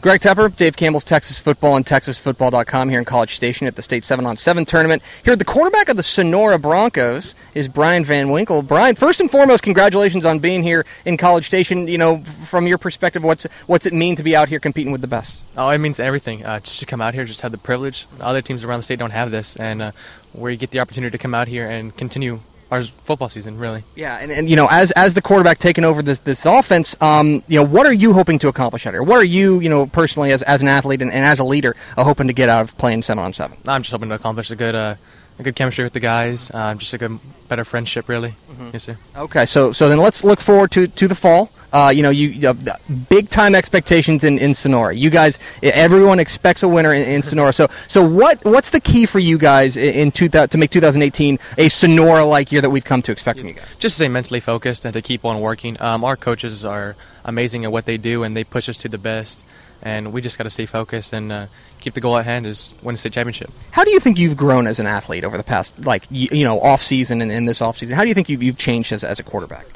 Greg 0.00 0.20
Tepper, 0.20 0.54
Dave 0.54 0.76
Campbell's 0.76 1.04
Texas 1.04 1.38
Football 1.38 1.76
and 1.76 1.84
TexasFootball.com 1.84 2.88
here 2.88 2.98
in 2.98 3.04
College 3.04 3.34
Station 3.34 3.66
at 3.66 3.76
the 3.76 3.82
State 3.82 4.04
7 4.04 4.26
on 4.26 4.36
7 4.36 4.64
tournament. 4.64 5.02
Here, 5.24 5.34
the 5.36 5.44
quarterback 5.44 5.88
of 5.88 5.96
the 5.96 6.02
Sonora 6.02 6.58
Broncos 6.58 7.34
is 7.54 7.68
Brian 7.68 8.04
Van 8.04 8.30
Winkle. 8.30 8.62
Brian, 8.62 8.94
first 8.94 9.20
and 9.20 9.30
foremost, 9.30 9.62
congratulations 9.62 10.24
on 10.24 10.38
being 10.38 10.62
here 10.62 10.84
in 11.04 11.16
College 11.16 11.46
Station. 11.46 11.88
You 11.88 11.98
know, 11.98 12.18
from 12.18 12.66
your 12.66 12.78
perspective, 12.78 13.24
what's 13.24 13.44
what's 13.66 13.86
it 13.86 13.92
mean 13.92 14.16
to 14.16 14.22
be 14.22 14.36
out 14.36 14.48
here 14.48 14.60
competing 14.60 14.92
with 14.92 15.00
the 15.00 15.06
best? 15.06 15.38
Oh, 15.56 15.68
it 15.70 15.78
means 15.78 15.98
everything. 15.98 16.44
Uh, 16.44 16.60
just 16.60 16.80
to 16.80 16.86
come 16.86 17.00
out 17.00 17.14
here, 17.14 17.24
just 17.24 17.40
have 17.40 17.52
the 17.52 17.58
privilege. 17.58 18.06
Other 18.20 18.42
teams 18.42 18.64
around 18.64 18.80
the 18.80 18.84
state 18.84 18.98
don't 18.98 19.12
have 19.12 19.30
this, 19.30 19.56
and 19.56 19.82
uh, 19.82 19.92
where 20.32 20.50
you 20.50 20.56
get 20.56 20.70
the 20.70 20.80
opportunity 20.80 21.10
to 21.12 21.18
come 21.18 21.34
out 21.34 21.48
here 21.48 21.68
and 21.68 21.96
continue 21.96 22.40
our 22.70 22.82
football 22.82 23.28
season, 23.28 23.58
really. 23.58 23.84
Yeah, 23.94 24.18
and, 24.20 24.32
and 24.32 24.50
you 24.50 24.56
know, 24.56 24.66
as 24.70 24.90
as 24.92 25.14
the 25.14 25.22
quarterback 25.22 25.58
taking 25.58 25.84
over 25.84 26.02
this 26.02 26.18
this 26.20 26.44
offense, 26.46 26.96
um, 27.00 27.42
you 27.48 27.58
know, 27.58 27.64
what 27.64 27.86
are 27.86 27.92
you 27.92 28.12
hoping 28.12 28.38
to 28.40 28.48
accomplish 28.48 28.86
out 28.86 28.94
here? 28.94 29.02
What 29.02 29.18
are 29.18 29.24
you, 29.24 29.60
you 29.60 29.68
know, 29.68 29.86
personally 29.86 30.32
as, 30.32 30.42
as 30.42 30.62
an 30.62 30.68
athlete 30.68 31.02
and, 31.02 31.12
and 31.12 31.24
as 31.24 31.38
a 31.38 31.44
leader, 31.44 31.76
uh, 31.96 32.04
hoping 32.04 32.26
to 32.26 32.32
get 32.32 32.48
out 32.48 32.62
of 32.62 32.76
playing 32.78 33.02
seven 33.02 33.22
on 33.22 33.32
seven? 33.32 33.56
I'm 33.66 33.82
just 33.82 33.92
hoping 33.92 34.08
to 34.08 34.14
accomplish 34.14 34.50
a 34.50 34.56
good, 34.56 34.74
uh, 34.74 34.96
a 35.38 35.42
good 35.42 35.56
chemistry 35.56 35.84
with 35.84 35.92
the 35.92 36.00
guys. 36.00 36.50
Uh, 36.52 36.74
just 36.74 36.94
a 36.94 36.98
good, 36.98 37.18
better 37.48 37.64
friendship, 37.64 38.08
really. 38.08 38.34
Yes, 38.72 38.84
sir. 38.84 38.96
Okay, 39.16 39.46
so 39.46 39.72
so 39.72 39.88
then 39.88 39.98
let's 39.98 40.24
look 40.24 40.40
forward 40.40 40.70
to 40.72 40.86
to 40.86 41.08
the 41.08 41.14
fall. 41.14 41.50
Uh, 41.72 41.90
you 41.90 42.02
know, 42.02 42.10
you, 42.10 42.28
you 42.28 42.46
have 42.46 42.66
big 43.08 43.28
time 43.28 43.54
expectations 43.54 44.24
in, 44.24 44.38
in 44.38 44.54
Sonora. 44.54 44.94
You 44.94 45.10
guys, 45.10 45.38
everyone 45.62 46.20
expects 46.20 46.62
a 46.62 46.68
winner 46.68 46.94
in, 46.94 47.02
in 47.02 47.22
Sonora. 47.30 47.52
So 47.52 47.68
so 47.86 48.06
what 48.06 48.42
what's 48.44 48.70
the 48.70 48.80
key 48.80 49.04
for 49.04 49.18
you 49.18 49.36
guys 49.36 49.76
in, 49.76 49.94
in 49.94 50.12
two, 50.12 50.28
to 50.28 50.56
make 50.56 50.70
2018 50.70 51.38
a 51.58 51.68
Sonora 51.68 52.24
like 52.24 52.50
year 52.50 52.62
that 52.62 52.70
we've 52.70 52.84
come 52.84 53.02
to 53.02 53.12
expect 53.12 53.38
from 53.38 53.48
you 53.48 53.54
guys? 53.54 53.64
Just 53.78 53.94
to 53.98 54.04
stay 54.04 54.08
mentally 54.08 54.40
focused 54.40 54.84
and 54.84 54.94
to 54.94 55.02
keep 55.02 55.24
on 55.24 55.40
working. 55.40 55.80
Um, 55.82 56.02
our 56.04 56.16
coaches 56.16 56.64
are 56.64 56.96
amazing 57.24 57.64
at 57.64 57.72
what 57.72 57.84
they 57.84 57.98
do, 57.98 58.22
and 58.22 58.36
they 58.36 58.44
push 58.44 58.68
us 58.68 58.78
to 58.78 58.88
the 58.88 58.98
best. 58.98 59.44
And 59.82 60.12
we 60.12 60.22
just 60.22 60.38
got 60.38 60.44
to 60.44 60.50
stay 60.50 60.66
focused 60.66 61.12
and 61.12 61.30
uh, 61.30 61.46
keep 61.80 61.94
the 61.94 62.00
goal 62.00 62.16
at 62.16 62.24
hand 62.24 62.46
is 62.46 62.74
win 62.82 62.94
a 62.94 62.98
state 62.98 63.12
championship. 63.12 63.50
How 63.70 63.84
do 63.84 63.90
you 63.90 64.00
think 64.00 64.18
you've 64.18 64.36
grown 64.36 64.66
as 64.66 64.78
an 64.78 64.86
athlete 64.86 65.24
over 65.24 65.36
the 65.36 65.44
past, 65.44 65.84
like 65.84 66.04
you, 66.10 66.28
you 66.32 66.44
know, 66.44 66.60
off 66.60 66.82
season 66.82 67.22
and 67.22 67.30
in 67.30 67.44
this 67.44 67.60
off 67.60 67.78
season? 67.78 67.94
How 67.94 68.02
do 68.02 68.08
you 68.08 68.14
think 68.14 68.28
you've, 68.28 68.42
you've 68.42 68.58
changed 68.58 68.92
as, 68.92 69.04
as 69.04 69.18
a 69.18 69.22
quarterback? 69.22 69.66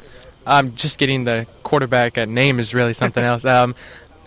Um, 0.45 0.75
just 0.75 0.97
getting 0.97 1.23
the 1.23 1.45
quarterback 1.63 2.17
name 2.27 2.59
is 2.59 2.73
really 2.73 2.93
something 2.93 3.23
else. 3.31 3.45
Um, 3.45 3.75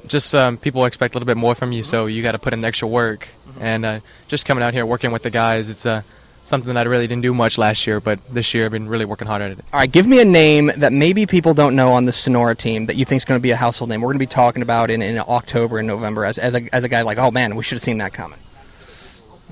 just 0.07 0.35
um, 0.35 0.57
people 0.59 0.85
expect 0.85 1.15
a 1.15 1.19
little 1.19 1.27
bit 1.27 1.37
more 1.37 1.55
from 1.55 1.73
you, 1.73 1.83
so 1.83 2.07
you 2.07 2.23
got 2.23 2.33
to 2.33 2.39
put 2.39 2.53
in 2.53 2.61
the 2.61 2.69
extra 2.69 2.89
work. 2.89 3.29
And 3.61 3.85
uh, 3.85 4.01
just 4.29 4.47
coming 4.47 4.63
out 4.63 4.75
here 4.75 4.85
working 4.85 5.13
with 5.13 5.23
the 5.23 5.31
guys, 5.31 5.69
it's 5.69 5.87
uh, 5.87 6.03
something 6.45 6.75
that 6.75 6.87
I 6.87 6.91
really 6.91 7.07
didn't 7.07 7.23
do 7.23 7.35
much 7.35 7.59
last 7.59 7.87
year, 7.87 8.01
but 8.01 8.21
this 8.33 8.55
year 8.55 8.67
I've 8.67 8.73
been 8.73 8.89
really 8.89 9.05
working 9.05 9.27
hard 9.27 9.43
at 9.43 9.53
it. 9.53 9.59
All 9.73 9.81
right, 9.81 9.91
give 9.91 10.07
me 10.07 10.21
a 10.21 10.25
name 10.25 10.71
that 10.77 10.93
maybe 10.93 11.27
people 11.27 11.55
don't 11.55 11.75
know 11.75 11.93
on 11.93 12.05
the 12.05 12.13
Sonora 12.13 12.55
team 12.55 12.87
that 12.87 12.97
you 12.97 13.05
think 13.05 13.19
is 13.21 13.25
going 13.25 13.39
to 13.39 13.43
be 13.43 13.51
a 13.51 13.57
household 13.57 13.91
name. 13.91 14.01
We're 14.01 14.09
going 14.09 14.19
to 14.19 14.21
be 14.21 14.27
talking 14.27 14.63
about 14.63 14.91
in, 14.91 15.03
in 15.03 15.19
October 15.19 15.79
and 15.79 15.89
November 15.89 16.25
as, 16.25 16.39
as, 16.39 16.55
a, 16.55 16.75
as 16.75 16.85
a 16.85 16.89
guy 16.89 17.03
like, 17.03 17.19
oh 17.19 17.31
man, 17.31 17.57
we 17.57 17.63
should 17.63 17.77
have 17.77 17.83
seen 17.83 17.99
that 17.99 18.13
coming. 18.13 18.39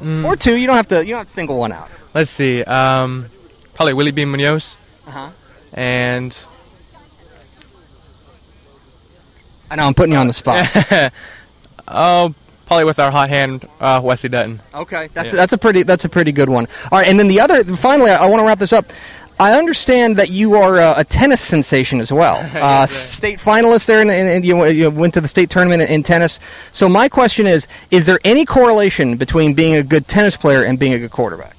Or 0.02 0.36
two. 0.36 0.56
You 0.56 0.66
don't 0.66 0.76
have 0.76 0.88
to. 0.88 1.04
You 1.04 1.12
don't 1.12 1.20
have 1.20 1.28
to 1.28 1.32
single 1.32 1.58
one 1.58 1.70
out. 1.70 1.88
Let's 2.14 2.30
see. 2.30 2.64
Um, 2.64 3.26
probably 3.74 3.92
Willie 3.92 4.10
B. 4.10 4.24
Munoz. 4.24 4.78
Uh-huh. 5.06 5.30
And 5.74 6.46
I 9.70 9.76
know 9.76 9.86
I'm 9.86 9.94
putting 9.94 10.12
you 10.12 10.18
on 10.18 10.26
the 10.26 10.32
spot. 10.32 10.66
oh, 11.88 12.34
probably 12.72 12.84
with 12.84 12.98
our 12.98 13.10
hot 13.10 13.28
hand, 13.28 13.68
uh, 13.80 14.00
Wesley 14.02 14.30
Dutton. 14.30 14.60
Okay, 14.74 15.08
that's 15.12 15.28
Yeah. 15.28 15.36
that's 15.36 15.52
a 15.52 15.58
pretty 15.58 15.82
that's 15.82 16.04
a 16.06 16.08
pretty 16.08 16.32
good 16.32 16.48
one. 16.48 16.66
All 16.90 16.98
right, 16.98 17.06
and 17.08 17.18
then 17.18 17.28
the 17.28 17.40
other 17.40 17.64
finally, 17.64 18.10
I, 18.10 18.24
I 18.24 18.26
want 18.26 18.40
to 18.40 18.46
wrap 18.46 18.58
this 18.58 18.72
up. 18.72 18.86
I 19.38 19.58
understand 19.58 20.16
that 20.18 20.30
you 20.30 20.54
are 20.54 20.78
uh, 20.78 20.94
a 20.96 21.04
tennis 21.04 21.40
sensation 21.40 22.00
as 22.00 22.12
well. 22.12 22.38
Uh, 22.62 22.86
state 22.86 23.38
finalist 23.40 23.86
there, 23.86 24.00
and, 24.00 24.44
you, 24.44 24.64
you 24.66 24.88
went 24.88 25.14
to 25.14 25.20
the 25.20 25.26
state 25.26 25.50
tournament 25.50 25.82
in, 25.82 25.88
in 25.88 26.02
tennis. 26.02 26.38
So 26.70 26.88
my 26.88 27.08
question 27.08 27.46
is: 27.46 27.66
Is 27.90 28.06
there 28.06 28.20
any 28.24 28.44
correlation 28.46 29.16
between 29.16 29.52
being 29.54 29.74
a 29.74 29.82
good 29.82 30.06
tennis 30.08 30.36
player 30.36 30.64
and 30.64 30.78
being 30.78 30.94
a 30.94 30.98
good 30.98 31.10
quarterback? 31.10 31.56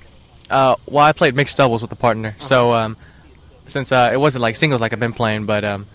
Uh, 0.49 0.75
well, 0.87 1.03
I 1.03 1.11
played 1.11 1.35
mixed 1.35 1.57
doubles 1.57 1.81
with 1.81 1.91
a 1.91 1.95
partner, 1.95 2.35
so 2.39 2.73
um, 2.73 2.97
since 3.67 3.91
uh, 3.91 4.09
it 4.13 4.17
wasn't 4.17 4.41
like 4.41 4.55
singles 4.55 4.81
like 4.81 4.93
I've 4.93 4.99
been 4.99 5.13
playing, 5.13 5.45
but 5.45 5.63
um, 5.63 5.85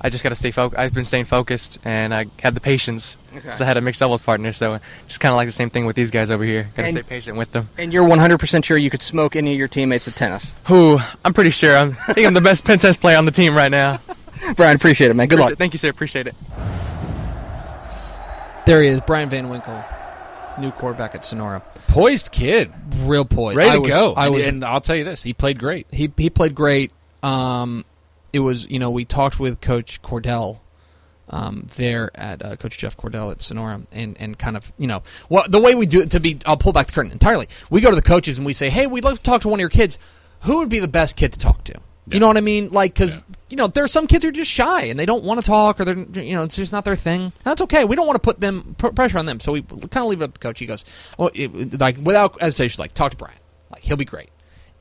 I 0.00 0.10
just 0.10 0.22
got 0.22 0.28
to 0.30 0.34
stay 0.34 0.50
focused. 0.50 0.78
I've 0.78 0.92
been 0.94 1.04
staying 1.04 1.24
focused, 1.24 1.78
and 1.84 2.14
I 2.14 2.26
had 2.40 2.54
the 2.54 2.60
patience. 2.60 3.16
So 3.54 3.64
I 3.64 3.66
had 3.66 3.76
a 3.76 3.80
mixed 3.80 4.00
doubles 4.00 4.22
partner, 4.22 4.52
so 4.52 4.78
just 5.08 5.20
kind 5.20 5.32
of 5.32 5.36
like 5.36 5.48
the 5.48 5.52
same 5.52 5.68
thing 5.70 5.84
with 5.86 5.96
these 5.96 6.10
guys 6.10 6.30
over 6.30 6.44
here. 6.44 6.68
Got 6.74 6.84
to 6.84 6.90
stay 6.90 7.02
patient 7.02 7.36
with 7.36 7.52
them. 7.52 7.68
And 7.78 7.92
you're 7.92 8.04
100% 8.08 8.64
sure 8.64 8.76
you 8.78 8.90
could 8.90 9.02
smoke 9.02 9.36
any 9.36 9.52
of 9.52 9.58
your 9.58 9.68
teammates 9.68 10.06
at 10.08 10.14
tennis. 10.14 10.54
Who 10.66 10.98
I'm 11.24 11.32
pretty 11.34 11.50
sure 11.50 11.76
I'm. 11.76 11.96
I 12.08 12.12
think 12.12 12.26
I'm 12.26 12.34
the 12.34 12.40
best 12.40 12.64
princess 12.66 12.96
player 12.98 13.16
on 13.18 13.24
the 13.24 13.30
team 13.32 13.54
right 13.54 13.70
now. 13.70 14.00
Brian, 14.56 14.76
appreciate 14.76 15.10
it, 15.10 15.14
man. 15.14 15.28
Good 15.28 15.38
luck. 15.40 15.54
Thank 15.54 15.72
you, 15.72 15.78
sir. 15.78 15.88
Appreciate 15.90 16.26
it. 16.26 16.34
There 18.66 18.82
he 18.82 18.88
is, 18.88 19.00
Brian 19.02 19.28
Van 19.28 19.48
Winkle, 19.48 19.84
new 20.58 20.72
quarterback 20.72 21.14
at 21.14 21.24
Sonora. 21.24 21.62
Poised 21.86 22.32
kid, 22.32 22.72
Real 23.02 23.24
poised. 23.24 23.56
ready 23.56 23.70
I 23.70 23.74
to 23.74 23.80
was, 23.80 23.88
go. 23.90 24.14
I 24.14 24.28
was, 24.28 24.44
and 24.44 24.64
I'll 24.64 24.80
tell 24.80 24.96
you 24.96 25.04
this: 25.04 25.22
he 25.22 25.32
played 25.32 25.58
great. 25.58 25.86
he 25.92 26.10
he 26.16 26.30
played 26.30 26.54
great. 26.54 26.90
Um, 27.22 27.84
it 28.36 28.40
was 28.40 28.68
you 28.70 28.78
know 28.78 28.90
we 28.90 29.04
talked 29.04 29.40
with 29.40 29.60
Coach 29.60 30.02
Cordell 30.02 30.60
um, 31.28 31.68
there 31.76 32.10
at 32.14 32.44
uh, 32.44 32.56
Coach 32.56 32.78
Jeff 32.78 32.96
Cordell 32.96 33.32
at 33.32 33.42
Sonora, 33.42 33.82
and 33.90 34.16
and 34.20 34.38
kind 34.38 34.56
of 34.56 34.70
you 34.78 34.86
know 34.86 35.02
what 35.28 35.50
the 35.50 35.60
way 35.60 35.74
we 35.74 35.86
do 35.86 36.02
it 36.02 36.10
to 36.10 36.20
be. 36.20 36.38
I'll 36.44 36.56
pull 36.56 36.72
back 36.72 36.86
the 36.86 36.92
curtain 36.92 37.12
entirely. 37.12 37.48
We 37.70 37.80
go 37.80 37.90
to 37.90 37.96
the 37.96 38.02
coaches 38.02 38.36
and 38.36 38.46
we 38.46 38.52
say, 38.52 38.68
hey, 38.68 38.86
we'd 38.86 39.04
love 39.04 39.16
to 39.16 39.22
talk 39.22 39.42
to 39.42 39.48
one 39.48 39.58
of 39.58 39.62
your 39.62 39.70
kids. 39.70 39.98
Who 40.42 40.58
would 40.58 40.68
be 40.68 40.78
the 40.78 40.88
best 40.88 41.16
kid 41.16 41.32
to 41.32 41.38
talk 41.38 41.64
to? 41.64 41.80
You 42.08 42.20
know 42.20 42.28
what 42.28 42.36
I 42.36 42.42
mean? 42.42 42.68
Like, 42.68 42.94
because 42.94 43.24
you 43.48 43.56
know 43.56 43.66
there 43.66 43.82
are 43.82 43.88
some 43.88 44.06
kids 44.06 44.22
who 44.22 44.28
are 44.28 44.32
just 44.32 44.50
shy 44.50 44.84
and 44.84 45.00
they 45.00 45.06
don't 45.06 45.24
want 45.24 45.40
to 45.40 45.46
talk, 45.46 45.80
or 45.80 45.84
they're 45.84 46.22
you 46.22 46.34
know 46.34 46.42
it's 46.42 46.56
just 46.56 46.72
not 46.72 46.84
their 46.84 46.94
thing. 46.94 47.32
That's 47.42 47.62
okay. 47.62 47.84
We 47.84 47.96
don't 47.96 48.06
want 48.06 48.16
to 48.16 48.20
put 48.20 48.40
them 48.40 48.76
put 48.78 48.94
pressure 48.94 49.18
on 49.18 49.26
them, 49.26 49.40
so 49.40 49.52
we 49.52 49.62
kind 49.62 49.96
of 49.96 50.06
leave 50.06 50.20
it 50.20 50.24
up 50.24 50.34
to 50.34 50.40
coach. 50.40 50.58
He 50.58 50.66
goes, 50.66 50.84
well, 51.18 51.30
it, 51.34 51.80
like 51.80 51.96
without 51.96 52.40
hesitation, 52.40 52.80
like 52.80 52.92
talk 52.92 53.12
to 53.12 53.16
Brian. 53.16 53.38
Like 53.70 53.82
he'll 53.82 53.96
be 53.96 54.04
great 54.04 54.30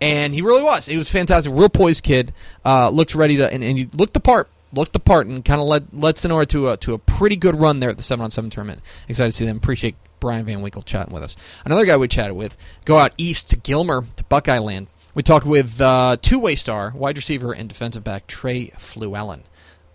and 0.01 0.33
he 0.33 0.41
really 0.41 0.63
was. 0.63 0.85
He 0.85 0.97
was 0.97 1.09
fantastic, 1.09 1.51
real 1.53 1.69
poised 1.69 2.03
kid. 2.03 2.33
Uh, 2.63 2.89
looked 2.89 3.15
ready 3.15 3.37
to, 3.37 3.51
and, 3.51 3.63
and 3.63 3.77
he 3.77 3.89
looked 3.93 4.13
the 4.13 4.19
part, 4.19 4.49
looked 4.73 4.93
the 4.93 4.99
part, 4.99 5.27
and 5.27 5.43
kind 5.43 5.61
of 5.61 5.67
led 5.67 5.87
led 5.93 6.17
Sonora 6.17 6.45
to 6.47 6.69
a 6.69 6.77
to 6.77 6.93
a 6.93 6.97
pretty 6.97 7.35
good 7.35 7.55
run 7.55 7.79
there 7.79 7.89
at 7.89 7.97
the 7.97 8.03
seven 8.03 8.23
on 8.23 8.31
seven 8.31 8.49
tournament. 8.49 8.81
Excited 9.07 9.31
to 9.31 9.37
see 9.37 9.45
them. 9.45 9.57
Appreciate 9.57 9.95
Brian 10.19 10.45
Van 10.45 10.61
Winkle 10.61 10.81
chatting 10.81 11.13
with 11.13 11.23
us. 11.23 11.35
Another 11.65 11.85
guy 11.85 11.97
we 11.97 12.07
chatted 12.07 12.35
with, 12.35 12.57
go 12.83 12.97
out 12.97 13.13
east 13.17 13.49
to 13.49 13.57
Gilmer 13.57 14.05
to 14.15 14.23
Buckeye 14.25 14.59
Land. 14.59 14.87
We 15.13 15.23
talked 15.23 15.45
with 15.45 15.79
uh, 15.79 16.17
two 16.21 16.39
way 16.39 16.55
star 16.55 16.91
wide 16.95 17.17
receiver 17.17 17.53
and 17.53 17.69
defensive 17.69 18.03
back 18.03 18.27
Trey 18.27 18.67
Fluellen. 18.77 19.41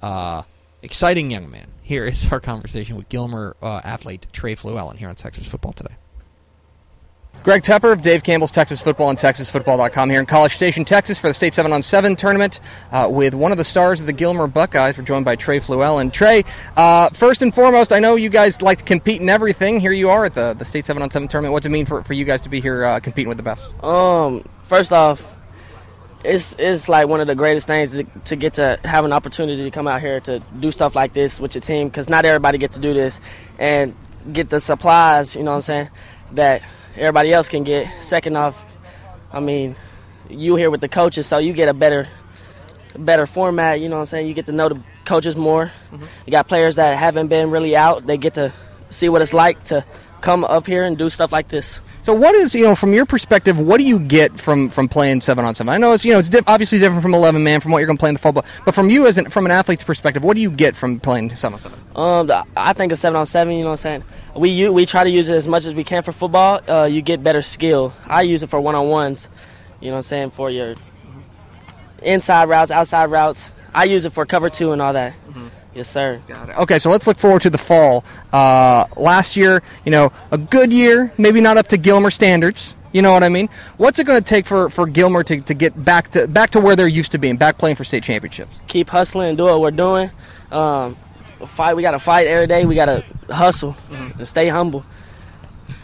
Uh, 0.01 0.43
exciting 0.83 1.31
young 1.31 1.51
man. 1.51 1.69
Here 1.83 2.07
is 2.07 2.29
our 2.31 2.41
conversation 2.41 2.97
with 2.97 3.09
Gilmer 3.09 3.57
uh, 3.61 3.81
athlete 3.85 4.27
Trey 4.33 4.55
Fluellen 4.55 4.97
here 4.97 5.09
on 5.09 5.17
Texas 5.17 5.47
Football 5.47 5.73
Today. 5.73 5.95
Greg 7.43 7.63
Tepper 7.63 7.91
of 7.91 8.03
Dave 8.03 8.23
Campbell's 8.23 8.51
Texas 8.51 8.83
Football 8.83 9.09
and 9.09 9.19
TexasFootball.com 9.19 10.11
here 10.11 10.21
in 10.21 10.27
College 10.27 10.53
Station, 10.53 10.85
Texas 10.85 11.19
for 11.19 11.29
the 11.29 11.33
State 11.33 11.55
7 11.55 11.73
on 11.73 11.83
7 11.83 12.15
tournament 12.15 12.61
uh, 12.93 13.09
with 13.11 13.33
one 13.33 13.51
of 13.51 13.57
the 13.57 13.65
stars 13.65 13.99
of 13.99 14.07
the 14.07 14.13
Gilmer 14.13 14.47
Buckeyes. 14.47 14.99
We're 14.99 15.05
joined 15.05 15.25
by 15.25 15.37
Trey 15.37 15.59
Fluellen. 15.59 16.13
Trey, 16.13 16.45
uh, 16.77 17.09
first 17.11 17.41
and 17.41 17.55
foremost, 17.55 17.93
I 17.93 17.99
know 17.99 18.17
you 18.17 18.29
guys 18.29 18.61
like 18.61 18.79
to 18.79 18.85
compete 18.85 19.23
in 19.23 19.31
everything. 19.31 19.81
Here 19.81 19.93
you 19.93 20.11
are 20.11 20.27
at 20.27 20.35
the, 20.35 20.53
the 20.53 20.67
State 20.67 20.85
7 20.85 21.03
on 21.03 21.11
7 21.11 21.29
tournament. 21.29 21.55
What 21.55 21.63
does 21.63 21.69
it 21.69 21.73
mean 21.73 21.87
for, 21.87 22.03
for 22.03 22.13
you 22.13 22.27
guys 22.27 22.43
to 22.43 22.51
be 22.51 22.61
here 22.61 22.85
uh, 22.85 23.01
competing 23.01 23.29
with 23.29 23.39
the 23.39 23.43
best? 23.43 23.71
Um, 23.83 24.45
first 24.65 24.93
off, 24.93 25.27
it's 26.23 26.55
it's 26.59 26.91
like 26.91 27.09
one 27.09 27.23
of 27.23 27.27
the 27.27 27.35
greatest 27.35 27.67
things 27.67 27.93
to, 27.93 28.05
to 28.27 28.37
get 28.37 28.55
to 28.55 28.79
have 28.85 29.07
an 29.07 29.13
opportunity 29.15 29.63
to 29.65 29.71
come 29.71 29.89
out 29.89 30.03
here 30.03 30.21
to 30.21 30.41
do 30.59 30.71
stuff 30.71 30.95
like 30.95 31.15
this 31.15 31.41
with 31.41 31.55
your 31.55 31.63
team 31.63 31.89
because 31.89 32.11
not 32.11 32.27
everybody 32.27 32.59
gets 32.59 32.75
to 32.75 32.81
do 32.81 32.93
this 32.93 33.19
and 33.59 33.97
get 34.31 34.51
the 34.51 34.61
supplies. 34.61 35.35
You 35.35 35.43
know 35.43 35.53
what 35.53 35.57
I'm 35.57 35.63
saying? 35.63 35.91
That 36.33 36.63
everybody 37.01 37.33
else 37.33 37.49
can 37.49 37.65
get. 37.65 37.89
Second 38.05 38.37
off, 38.37 38.65
I 39.33 39.41
mean, 39.41 39.75
you 40.29 40.57
here 40.57 40.71
with 40.71 40.81
the 40.81 40.89
coaches, 40.89 41.27
so 41.27 41.39
you 41.39 41.53
get 41.53 41.69
a 41.69 41.75
better 41.75 42.07
better 42.97 43.27
format. 43.27 43.81
You 43.81 43.89
know 43.89 43.97
what 43.97 44.03
I'm 44.03 44.07
saying? 44.07 44.29
You 44.29 44.35
get 44.35 44.47
to 44.47 44.53
know 44.53 44.69
the 44.69 44.81
coaches 45.05 45.37
more. 45.37 45.73
Mm-hmm. 45.91 46.05
You 46.27 46.31
got 46.31 46.47
players 46.47 46.77
that 46.77 46.97
haven't 46.97 47.29
been 47.29 47.51
really 47.51 47.75
out. 47.77 48.07
They 48.07 48.17
get 48.17 48.35
to 48.35 48.53
see 48.91 49.09
what 49.09 49.23
it's 49.23 49.35
like 49.35 49.65
to 49.65 49.85
come 50.21 50.45
up 50.45 50.67
here 50.67 50.85
and 50.85 50.99
do 50.99 51.09
stuff 51.09 51.33
like 51.33 51.49
this. 51.49 51.81
So, 52.03 52.15
what 52.15 52.35
is 52.35 52.55
you 52.55 52.63
know 52.65 52.75
from 52.75 52.95
your 52.95 53.05
perspective? 53.05 53.59
What 53.61 53.79
do 53.79 53.85
you 53.85 53.99
get 53.99 54.39
from 54.39 54.71
from 54.71 54.89
playing 54.89 55.21
seven 55.21 55.45
on 55.45 55.55
seven? 55.55 55.73
I 55.73 55.77
know 55.77 55.93
it's 55.93 56.05
you 56.05 56.13
know 56.13 56.19
it's 56.19 56.35
obviously 56.47 56.79
different 56.79 57.03
from 57.03 57.13
eleven 57.15 57.45
man 57.45 57.61
from 57.61 57.73
what 57.73 57.79
you're 57.79 57.87
going 57.87 57.99
to 57.99 58.01
play 58.01 58.09
in 58.09 58.15
the 58.15 58.21
football, 58.21 58.45
but 58.65 58.75
from 58.75 58.89
you 58.89 59.07
as 59.07 59.19
an, 59.19 59.29
from 59.31 59.45
an 59.45 59.53
athlete's 59.53 59.85
perspective, 59.85 60.25
what 60.25 60.35
do 60.35 60.41
you 60.41 60.51
get 60.51 60.75
from 60.75 60.99
playing 60.99 61.35
seven 61.35 61.55
on 61.55 61.61
seven? 61.61 61.81
Um, 61.95 62.45
I 62.57 62.73
think 62.73 62.93
of 62.93 62.99
seven 62.99 63.17
on 63.19 63.27
seven. 63.27 63.53
You 63.55 63.61
know 63.65 63.67
what 63.67 63.73
I'm 63.85 64.03
saying? 64.03 64.05
We 64.35 64.49
u- 64.51 64.73
we 64.73 64.87
try 64.87 65.05
to 65.05 65.11
use 65.11 65.29
it 65.29 65.35
as 65.37 65.47
much 65.47 65.67
as 65.67 65.75
we 65.75 65.85
can 65.85 66.03
for 66.03 66.13
football. 66.13 66.61
Uh, 66.67 66.85
you 66.87 67.03
get 67.03 67.23
better 67.23 67.43
skill. 67.43 67.93
I 68.07 68.23
use 68.23 68.43
it 68.43 68.49
for 68.49 68.61
one 68.61 68.75
on 68.75 68.89
ones. 68.89 69.29
You 69.81 69.89
know 69.89 69.93
what 69.93 69.99
I'm 69.99 70.03
saying? 70.05 70.31
For 70.31 70.51
your 70.51 70.77
inside 72.03 72.49
routes, 72.49 72.71
outside 72.71 73.07
routes. 73.11 73.51
I 73.75 73.85
use 73.85 74.05
it 74.07 74.11
for 74.11 74.25
cover 74.27 74.49
two 74.51 74.73
and 74.73 74.81
all 74.81 74.95
that. 74.95 75.15
Yes, 75.75 75.89
sir. 75.89 76.21
Got 76.27 76.49
it. 76.49 76.59
Okay, 76.59 76.79
so 76.79 76.91
let's 76.91 77.07
look 77.07 77.19
forward 77.19 77.43
to 77.43 77.51
the 77.51 77.59
fall. 77.59 78.05
Uh, 78.33 78.87
last 78.97 79.37
year, 79.37 79.63
you 79.85 79.91
know, 79.91 80.13
a 80.31 80.39
good 80.39 80.73
year, 80.73 81.13
maybe 81.17 81.41
not 81.41 81.57
up 81.57 81.69
to 81.69 81.77
Gilmer 81.77 82.11
standards. 82.11 82.75
You 82.93 83.03
know 83.03 83.13
what 83.13 83.23
I 83.23 83.29
mean? 83.29 83.49
What's 83.77 84.01
it 84.01 84.05
going 84.05 84.19
to 84.21 84.25
take 84.25 84.47
for, 84.47 84.69
for 84.69 84.87
Gilmer 84.87 85.23
to, 85.23 85.41
to 85.43 85.55
get 85.55 85.85
back 85.85 86.11
to 86.13 86.27
back 86.27 86.51
to 86.51 86.61
where 86.61 86.75
they're 86.75 86.89
used 86.89 87.13
to 87.13 87.19
being, 87.19 87.37
back 87.37 87.57
playing 87.57 87.77
for 87.77 87.85
state 87.85 88.03
championships? 88.03 88.53
Keep 88.67 88.91
hustling 88.91 89.29
and 89.29 89.39
do 89.39 89.45
what 89.45 89.61
we're 89.61 89.71
doing. 89.71 90.11
Um, 90.51 90.97
fight. 91.47 91.75
We 91.75 91.83
got 91.83 91.93
to 91.93 92.01
fight 92.01 92.27
every 92.27 92.49
day. 92.49 92.67
We 92.67 92.75
got 92.75 92.87
to 92.87 93.05
hustle 93.33 93.77
and 93.93 94.27
stay 94.27 94.49
humble. 94.49 94.85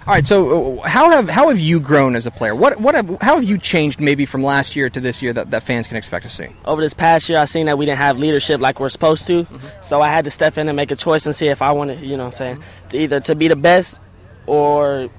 All 0.06 0.14
right, 0.14 0.24
so 0.24 0.78
uh, 0.78 0.88
how 0.88 1.10
have 1.10 1.28
how 1.28 1.48
have 1.48 1.58
you 1.58 1.80
grown 1.80 2.14
as 2.14 2.26
a 2.26 2.30
player? 2.30 2.54
What 2.54 2.80
what 2.80 2.94
have, 2.94 3.08
how 3.20 3.34
have 3.34 3.42
you 3.42 3.58
changed 3.58 4.00
maybe 4.00 4.24
from 4.24 4.44
last 4.44 4.76
year 4.76 4.88
to 4.88 5.00
this 5.00 5.20
year 5.20 5.32
that, 5.32 5.50
that 5.50 5.64
fans 5.64 5.88
can 5.88 5.96
expect 5.96 6.22
to 6.22 6.28
see? 6.28 6.46
Over 6.64 6.80
this 6.80 6.94
past 6.94 7.28
year, 7.28 7.40
I 7.40 7.44
seen 7.44 7.66
that 7.66 7.76
we 7.76 7.86
didn't 7.86 7.98
have 7.98 8.20
leadership 8.20 8.60
like 8.60 8.78
we're 8.78 8.88
supposed 8.88 9.26
to, 9.26 9.48
so 9.82 10.00
I 10.02 10.08
had 10.08 10.22
to 10.22 10.30
step 10.30 10.58
in 10.58 10.68
and 10.68 10.76
make 10.76 10.92
a 10.92 10.96
choice 10.96 11.26
and 11.26 11.34
see 11.34 11.48
if 11.48 11.60
I 11.60 11.72
wanted, 11.72 12.02
you 12.02 12.16
know, 12.16 12.22
what 12.22 12.40
I'm 12.40 12.60
saying, 12.60 12.62
to 12.90 12.98
either 12.98 13.18
to 13.18 13.34
be 13.34 13.48
the 13.48 13.56
best 13.56 13.98
or 14.46 15.10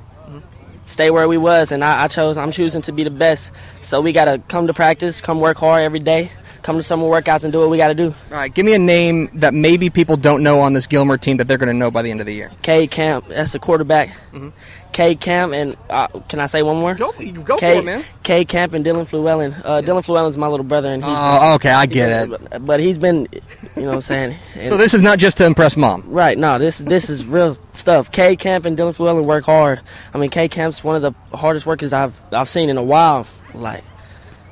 stay 0.85 1.11
where 1.11 1.27
we 1.27 1.37
was. 1.37 1.73
And 1.73 1.83
I, 1.83 2.03
I 2.03 2.07
chose. 2.07 2.37
I'm 2.37 2.53
choosing 2.53 2.81
to 2.83 2.93
be 2.93 3.03
the 3.03 3.09
best. 3.09 3.51
So 3.81 3.99
we 3.99 4.13
gotta 4.13 4.41
come 4.47 4.67
to 4.67 4.73
practice, 4.73 5.19
come 5.19 5.41
work 5.41 5.57
hard 5.57 5.83
every 5.83 5.99
day, 5.99 6.31
come 6.67 6.75
to 6.75 6.83
summer 6.83 7.05
workouts, 7.05 7.45
and 7.45 7.53
do 7.53 7.59
what 7.61 7.69
we 7.69 7.77
gotta 7.77 7.95
do. 7.95 8.13
All 8.29 8.35
right, 8.37 8.53
give 8.53 8.65
me 8.65 8.73
a 8.73 8.79
name 8.79 9.29
that 9.35 9.53
maybe 9.53 9.89
people 9.89 10.17
don't 10.17 10.43
know 10.43 10.59
on 10.59 10.73
this 10.73 10.85
Gilmer 10.85 11.17
team 11.17 11.37
that 11.37 11.47
they're 11.47 11.57
going 11.57 11.69
to 11.71 11.73
know 11.73 11.89
by 11.89 12.01
the 12.01 12.11
end 12.11 12.19
of 12.19 12.25
the 12.25 12.33
year. 12.33 12.51
K 12.61 12.87
Camp, 12.87 13.25
that's 13.29 13.53
the 13.53 13.59
quarterback. 13.59 14.09
Mhm. 14.33 14.51
K 14.91 15.15
Camp, 15.15 15.53
and 15.53 15.77
uh, 15.89 16.07
can 16.27 16.41
I 16.41 16.47
say 16.47 16.63
one 16.63 16.75
more? 16.75 16.95
Go, 16.95 17.13
go 17.45 17.55
K, 17.55 17.75
for 17.75 17.79
it, 17.79 17.85
man. 17.85 18.03
K 18.21 18.43
Camp 18.43 18.73
and 18.73 18.85
Dylan 18.85 19.07
Fluellen. 19.07 19.55
Uh, 19.63 19.81
Dylan 19.81 20.03
Fluellen's 20.05 20.35
my 20.35 20.47
little 20.47 20.65
brother, 20.65 20.91
and 20.91 21.01
he's 21.01 21.17
Oh, 21.17 21.53
okay, 21.55 21.69
I 21.71 21.85
get 21.85 22.09
it. 22.23 22.29
But, 22.49 22.65
but 22.65 22.79
he's 22.81 22.97
been, 22.97 23.29
you 23.31 23.83
know, 23.83 23.87
what 23.87 23.93
I'm 23.95 24.01
saying. 24.01 24.35
So 24.67 24.75
this 24.75 24.93
is 24.93 25.01
not 25.01 25.19
just 25.19 25.37
to 25.37 25.45
impress 25.45 25.77
mom. 25.77 26.03
Right, 26.05 26.37
no, 26.37 26.59
this 26.59 26.79
this 26.79 27.09
is 27.09 27.25
real 27.25 27.55
stuff. 27.71 28.11
K 28.11 28.35
Camp 28.35 28.65
and 28.65 28.77
Dylan 28.77 28.93
Fluellen 28.93 29.23
work 29.23 29.45
hard. 29.45 29.79
I 30.13 30.17
mean, 30.17 30.31
K 30.31 30.49
Camp's 30.49 30.83
one 30.83 30.97
of 30.97 31.01
the 31.01 31.37
hardest 31.37 31.65
workers 31.65 31.93
I've 31.93 32.19
I've 32.33 32.49
seen 32.49 32.69
in 32.69 32.75
a 32.77 32.83
while. 32.83 33.25
Like, 33.53 33.85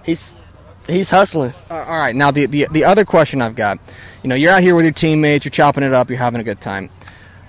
he's 0.05 0.31
he's 0.87 1.09
hustling. 1.09 1.53
Uh, 1.69 1.75
all 1.75 1.97
right, 1.99 2.15
now 2.15 2.31
the, 2.31 2.45
the 2.45 2.67
the 2.71 2.83
other 2.85 3.05
question 3.05 3.41
I've 3.41 3.55
got, 3.55 3.79
you 4.23 4.29
know, 4.29 4.35
you're 4.35 4.51
out 4.51 4.61
here 4.61 4.75
with 4.75 4.85
your 4.85 4.93
teammates, 4.93 5.45
you're 5.45 5.51
chopping 5.51 5.83
it 5.83 5.93
up, 5.93 6.09
you're 6.09 6.19
having 6.19 6.41
a 6.41 6.43
good 6.43 6.61
time. 6.61 6.89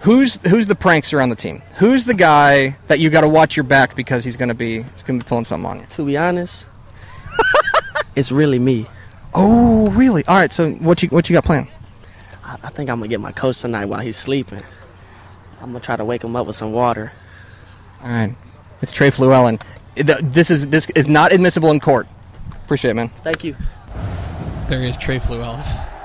Who's 0.01 0.41
who's 0.47 0.67
the 0.67 0.75
prankster 0.75 1.23
on 1.23 1.31
the 1.31 1.37
team? 1.37 1.63
Who's 1.77 2.05
the 2.05 2.15
guy 2.15 2.77
that 2.89 3.01
you 3.01 3.11
got 3.11 3.23
to 3.23 3.29
watch 3.29 3.57
your 3.57 3.65
back 3.65 3.97
because 3.97 4.25
he's 4.25 4.37
going 4.37 4.49
to 4.49 4.55
be 4.55 4.83
he's 4.83 5.03
going 5.03 5.19
to 5.19 5.25
be 5.25 5.29
pulling 5.29 5.45
something 5.45 5.69
on 5.69 5.81
you? 5.81 5.87
To 5.91 6.05
be 6.05 6.17
honest, 6.17 6.69
it's 8.17 8.31
really 8.31 8.59
me. 8.59 8.87
Oh, 9.35 9.91
really? 9.91 10.25
All 10.27 10.37
right, 10.37 10.53
so 10.53 10.73
what 10.73 11.03
you 11.03 11.09
what 11.09 11.29
you 11.29 11.35
got 11.35 11.45
planned? 11.45 11.69
I, 12.45 12.55
I 12.63 12.71
think 12.71 12.89
I'm 12.89 12.99
gonna 12.99 13.09
get 13.09 13.21
my 13.21 13.33
coach 13.33 13.61
tonight 13.61 13.87
while 13.87 14.01
he's 14.01 14.17
sleeping. 14.17 14.63
I'm 15.61 15.73
gonna 15.73 15.81
try 15.81 15.97
to 15.97 16.05
wake 16.05 16.23
him 16.23 16.37
up 16.37 16.47
with 16.47 16.57
some 16.57 16.73
water. 16.73 17.13
All 18.03 18.09
right, 18.09 18.35
it's 18.83 18.93
Trey 18.93 19.11
Fluellen. 19.11 19.61
This 19.95 20.51
is 20.51 20.69
this 20.69 20.89
is 20.91 21.09
not 21.09 21.33
admissible 21.33 21.71
in 21.71 21.81
court. 21.81 22.07
Appreciate 22.67 22.91
it, 22.91 22.95
man. 22.95 23.11
Thank 23.23 23.45
you. 23.45 23.55
There 24.69 24.83
is 24.83 24.99
Trey 24.99 25.21
Fluellen, 25.21 25.61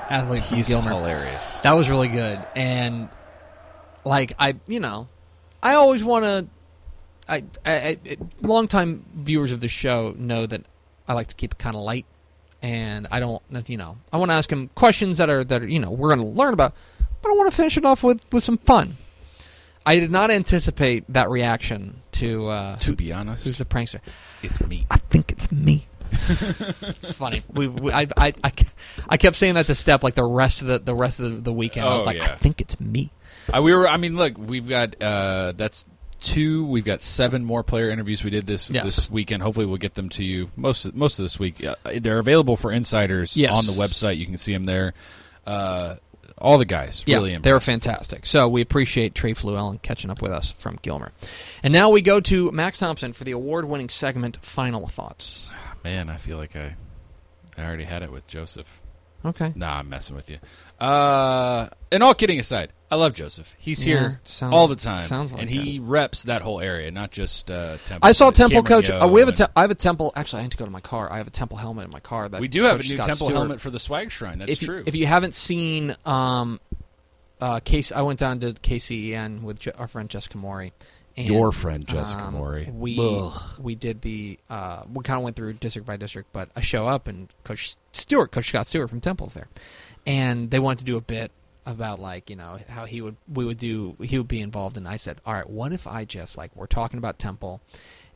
athlete 0.08 0.44
from 0.44 0.56
He's 0.56 0.68
Gilmer. 0.68 0.90
hilarious. 0.90 1.58
That 1.58 1.72
was 1.72 1.90
really 1.90 2.06
good, 2.06 2.38
and 2.54 3.08
like 4.04 4.32
I, 4.38 4.54
you 4.68 4.78
know, 4.78 5.08
I 5.60 5.74
always 5.74 6.04
want 6.04 6.24
to. 6.24 6.46
I, 7.28 7.42
I, 7.66 7.72
I 7.72 8.16
longtime 8.42 9.04
viewers 9.14 9.50
of 9.50 9.60
the 9.60 9.66
show 9.66 10.14
know 10.16 10.46
that 10.46 10.62
I 11.08 11.14
like 11.14 11.26
to 11.28 11.34
keep 11.34 11.52
it 11.54 11.58
kind 11.58 11.74
of 11.74 11.82
light, 11.82 12.06
and 12.62 13.08
I 13.10 13.18
don't, 13.18 13.42
you 13.66 13.76
know, 13.76 13.96
I 14.12 14.18
want 14.18 14.30
to 14.30 14.34
ask 14.34 14.50
him 14.52 14.70
questions 14.76 15.18
that 15.18 15.28
are 15.28 15.42
that 15.42 15.62
are, 15.62 15.66
you 15.68 15.80
know 15.80 15.90
we're 15.90 16.14
going 16.14 16.20
to 16.20 16.36
learn 16.38 16.52
about, 16.54 16.74
but 17.22 17.28
I 17.30 17.34
want 17.34 17.50
to 17.50 17.56
finish 17.56 17.76
it 17.76 17.84
off 17.84 18.04
with 18.04 18.20
with 18.32 18.44
some 18.44 18.58
fun. 18.58 18.98
I 19.84 19.98
did 19.98 20.12
not 20.12 20.30
anticipate 20.30 21.02
that 21.12 21.28
reaction 21.28 22.02
to 22.12 22.46
uh, 22.46 22.76
To 22.76 22.94
be 22.94 23.12
honest, 23.12 23.48
who's 23.48 23.58
the 23.58 23.64
prankster. 23.64 23.98
it's 24.44 24.60
me. 24.60 24.86
I 24.92 24.98
think 24.98 25.32
it's 25.32 25.50
me. 25.50 25.88
it's 26.82 27.10
funny. 27.12 27.42
We, 27.52 27.68
we 27.68 27.92
I, 27.92 28.06
I, 28.16 28.34
I, 28.44 28.52
I 29.08 29.16
kept 29.16 29.36
saying 29.36 29.54
that 29.54 29.66
to 29.66 29.72
Stepp 29.72 30.02
like 30.02 30.14
the 30.14 30.24
rest 30.24 30.60
of 30.62 30.68
the 30.68 30.78
the 30.78 30.94
rest 30.94 31.20
of 31.20 31.26
the, 31.36 31.40
the 31.42 31.52
weekend. 31.52 31.86
I 31.86 31.94
was 31.94 32.02
Oh, 32.02 32.06
like, 32.06 32.18
yeah. 32.18 32.32
I 32.32 32.36
think 32.36 32.60
it's 32.60 32.78
me. 32.78 33.10
Uh, 33.54 33.62
we 33.62 33.74
were. 33.74 33.88
I 33.88 33.96
mean, 33.96 34.16
look, 34.16 34.36
we've 34.38 34.68
got 34.68 35.00
uh, 35.02 35.52
that's 35.56 35.84
two. 36.20 36.64
We've 36.66 36.84
got 36.84 37.02
seven 37.02 37.44
more 37.44 37.62
player 37.64 37.90
interviews 37.90 38.22
we 38.22 38.30
did 38.30 38.46
this 38.46 38.70
Yes. 38.70 38.84
this 38.84 39.10
weekend. 39.10 39.42
Hopefully, 39.42 39.66
we'll 39.66 39.78
get 39.78 39.94
them 39.94 40.08
to 40.10 40.24
you 40.24 40.50
most 40.56 40.84
of, 40.84 40.94
most 40.94 41.18
of 41.18 41.24
this 41.24 41.38
week. 41.38 41.64
Uh, 41.64 41.74
they're 42.00 42.18
available 42.20 42.56
for 42.56 42.70
insiders 42.70 43.36
Yes. 43.36 43.56
on 43.56 43.66
the 43.66 43.72
website. 43.72 44.18
You 44.18 44.26
can 44.26 44.38
see 44.38 44.52
them 44.52 44.66
there. 44.66 44.94
Uh, 45.46 45.96
all 46.38 46.58
the 46.58 46.64
guys 46.64 47.04
Yeah, 47.06 47.16
really 47.16 47.30
they 47.36 47.50
were 47.52 47.56
impressive. 47.56 47.82
fantastic. 47.82 48.26
So 48.26 48.48
we 48.48 48.62
appreciate 48.62 49.14
Trey 49.14 49.32
Fluellen 49.34 49.80
catching 49.82 50.10
up 50.10 50.20
with 50.22 50.32
us 50.32 50.50
from 50.52 50.76
Gilmer. 50.82 51.12
And 51.62 51.72
now 51.72 51.90
we 51.90 52.00
go 52.00 52.18
to 52.20 52.50
Max 52.50 52.78
Thompson 52.78 53.12
for 53.12 53.22
the 53.22 53.30
award-winning 53.32 53.88
segment. 53.90 54.38
Final 54.42 54.88
thoughts. 54.88 55.52
Man, 55.84 56.08
I 56.08 56.16
feel 56.16 56.36
like 56.38 56.56
I 56.56 56.76
I 57.56 57.64
already 57.64 57.84
had 57.84 58.02
it 58.02 58.10
with 58.12 58.26
Joseph. 58.26 58.66
Okay. 59.24 59.52
Nah, 59.54 59.78
I'm 59.78 59.88
messing 59.88 60.16
with 60.16 60.30
you. 60.30 60.38
Uh, 60.84 61.68
and 61.92 62.02
all 62.02 62.12
kidding 62.14 62.40
aside, 62.40 62.72
I 62.90 62.96
love 62.96 63.12
Joseph. 63.14 63.54
He's 63.56 63.86
Yeah, 63.86 63.98
here 63.98 64.20
sounds- 64.24 64.52
all 64.52 64.66
the 64.66 64.74
time, 64.74 65.06
sounds 65.06 65.32
like 65.32 65.42
and 65.42 65.50
he 65.50 65.78
reps 65.78 66.24
that 66.24 66.42
whole 66.42 66.60
area, 66.60 66.90
not 66.90 67.12
just 67.12 67.48
uh, 67.50 67.76
Temple. 67.84 68.08
I 68.08 68.12
saw 68.12 68.28
but 68.28 68.34
Temple 68.36 68.62
Cameron 68.64 68.82
coach. 68.82 68.88
Yo 68.88 69.00
Uh, 69.00 69.06
we 69.06 69.20
have 69.20 69.28
a 69.28 69.30
and- 69.30 69.38
te- 69.38 69.44
I 69.54 69.60
have 69.62 69.70
a 69.70 69.74
Temple. 69.76 70.12
Actually, 70.16 70.40
I 70.40 70.42
need 70.42 70.50
to 70.52 70.56
go 70.56 70.64
to 70.64 70.70
my 70.72 70.80
car. 70.80 71.12
I 71.12 71.18
have 71.18 71.28
a 71.28 71.30
Temple 71.30 71.56
helmet 71.58 71.84
in 71.84 71.90
my 71.92 72.00
car. 72.00 72.28
That 72.28 72.40
we 72.40 72.48
do 72.48 72.62
have 72.64 72.78
Coach 72.78 72.86
a 72.86 72.88
new 72.88 72.96
Scott 72.96 73.06
Temple 73.06 73.26
Stewart- 73.28 73.38
helmet 73.38 73.60
for 73.60 73.70
the 73.70 73.78
swag 73.78 74.10
shrine. 74.10 74.38
That's 74.38 74.50
if 74.52 74.62
you, 74.62 74.66
true. 74.66 74.82
If 74.86 74.96
you 74.96 75.06
haven't 75.06 75.34
seen, 75.36 75.94
um, 76.04 76.60
uh, 77.40 77.60
case 77.60 77.92
I 77.92 78.02
went 78.02 78.18
down 78.18 78.40
to 78.40 78.54
KCEN 78.54 79.42
with 79.42 79.60
Je- 79.60 79.72
our 79.78 79.86
friend 79.88 80.08
Jessica 80.10 80.36
Mori. 80.38 80.72
And, 81.16 81.26
Your 81.26 81.52
friend 81.52 81.86
Jessica 81.86 82.22
um, 82.22 82.34
Mori. 82.34 82.70
We 82.72 82.98
Ugh. 82.98 83.40
we 83.58 83.74
did 83.74 84.00
the 84.02 84.38
uh, 84.48 84.84
we 84.92 85.02
kind 85.02 85.18
of 85.18 85.24
went 85.24 85.36
through 85.36 85.52
district 85.54 85.86
by 85.86 85.96
district, 85.96 86.32
but 86.32 86.48
I 86.56 86.60
show 86.60 86.86
up 86.86 87.06
and 87.06 87.28
Coach 87.44 87.76
Stewart, 87.92 88.32
Coach 88.32 88.48
Scott 88.48 88.66
Stewart 88.66 88.88
from 88.88 89.00
Temple's 89.00 89.34
there, 89.34 89.48
and 90.06 90.50
they 90.50 90.58
wanted 90.58 90.78
to 90.78 90.84
do 90.84 90.96
a 90.96 91.02
bit 91.02 91.30
about 91.66 92.00
like 92.00 92.30
you 92.30 92.36
know 92.36 92.58
how 92.68 92.86
he 92.86 93.00
would 93.00 93.16
we 93.32 93.44
would 93.44 93.58
do 93.58 93.96
he 94.02 94.18
would 94.18 94.28
be 94.28 94.40
involved, 94.40 94.76
and 94.76 94.88
I 94.88 94.96
said, 94.96 95.20
all 95.26 95.34
right, 95.34 95.48
what 95.48 95.72
if 95.72 95.86
I 95.86 96.04
just 96.04 96.38
like 96.38 96.54
we're 96.56 96.66
talking 96.66 96.98
about 96.98 97.18
Temple, 97.18 97.60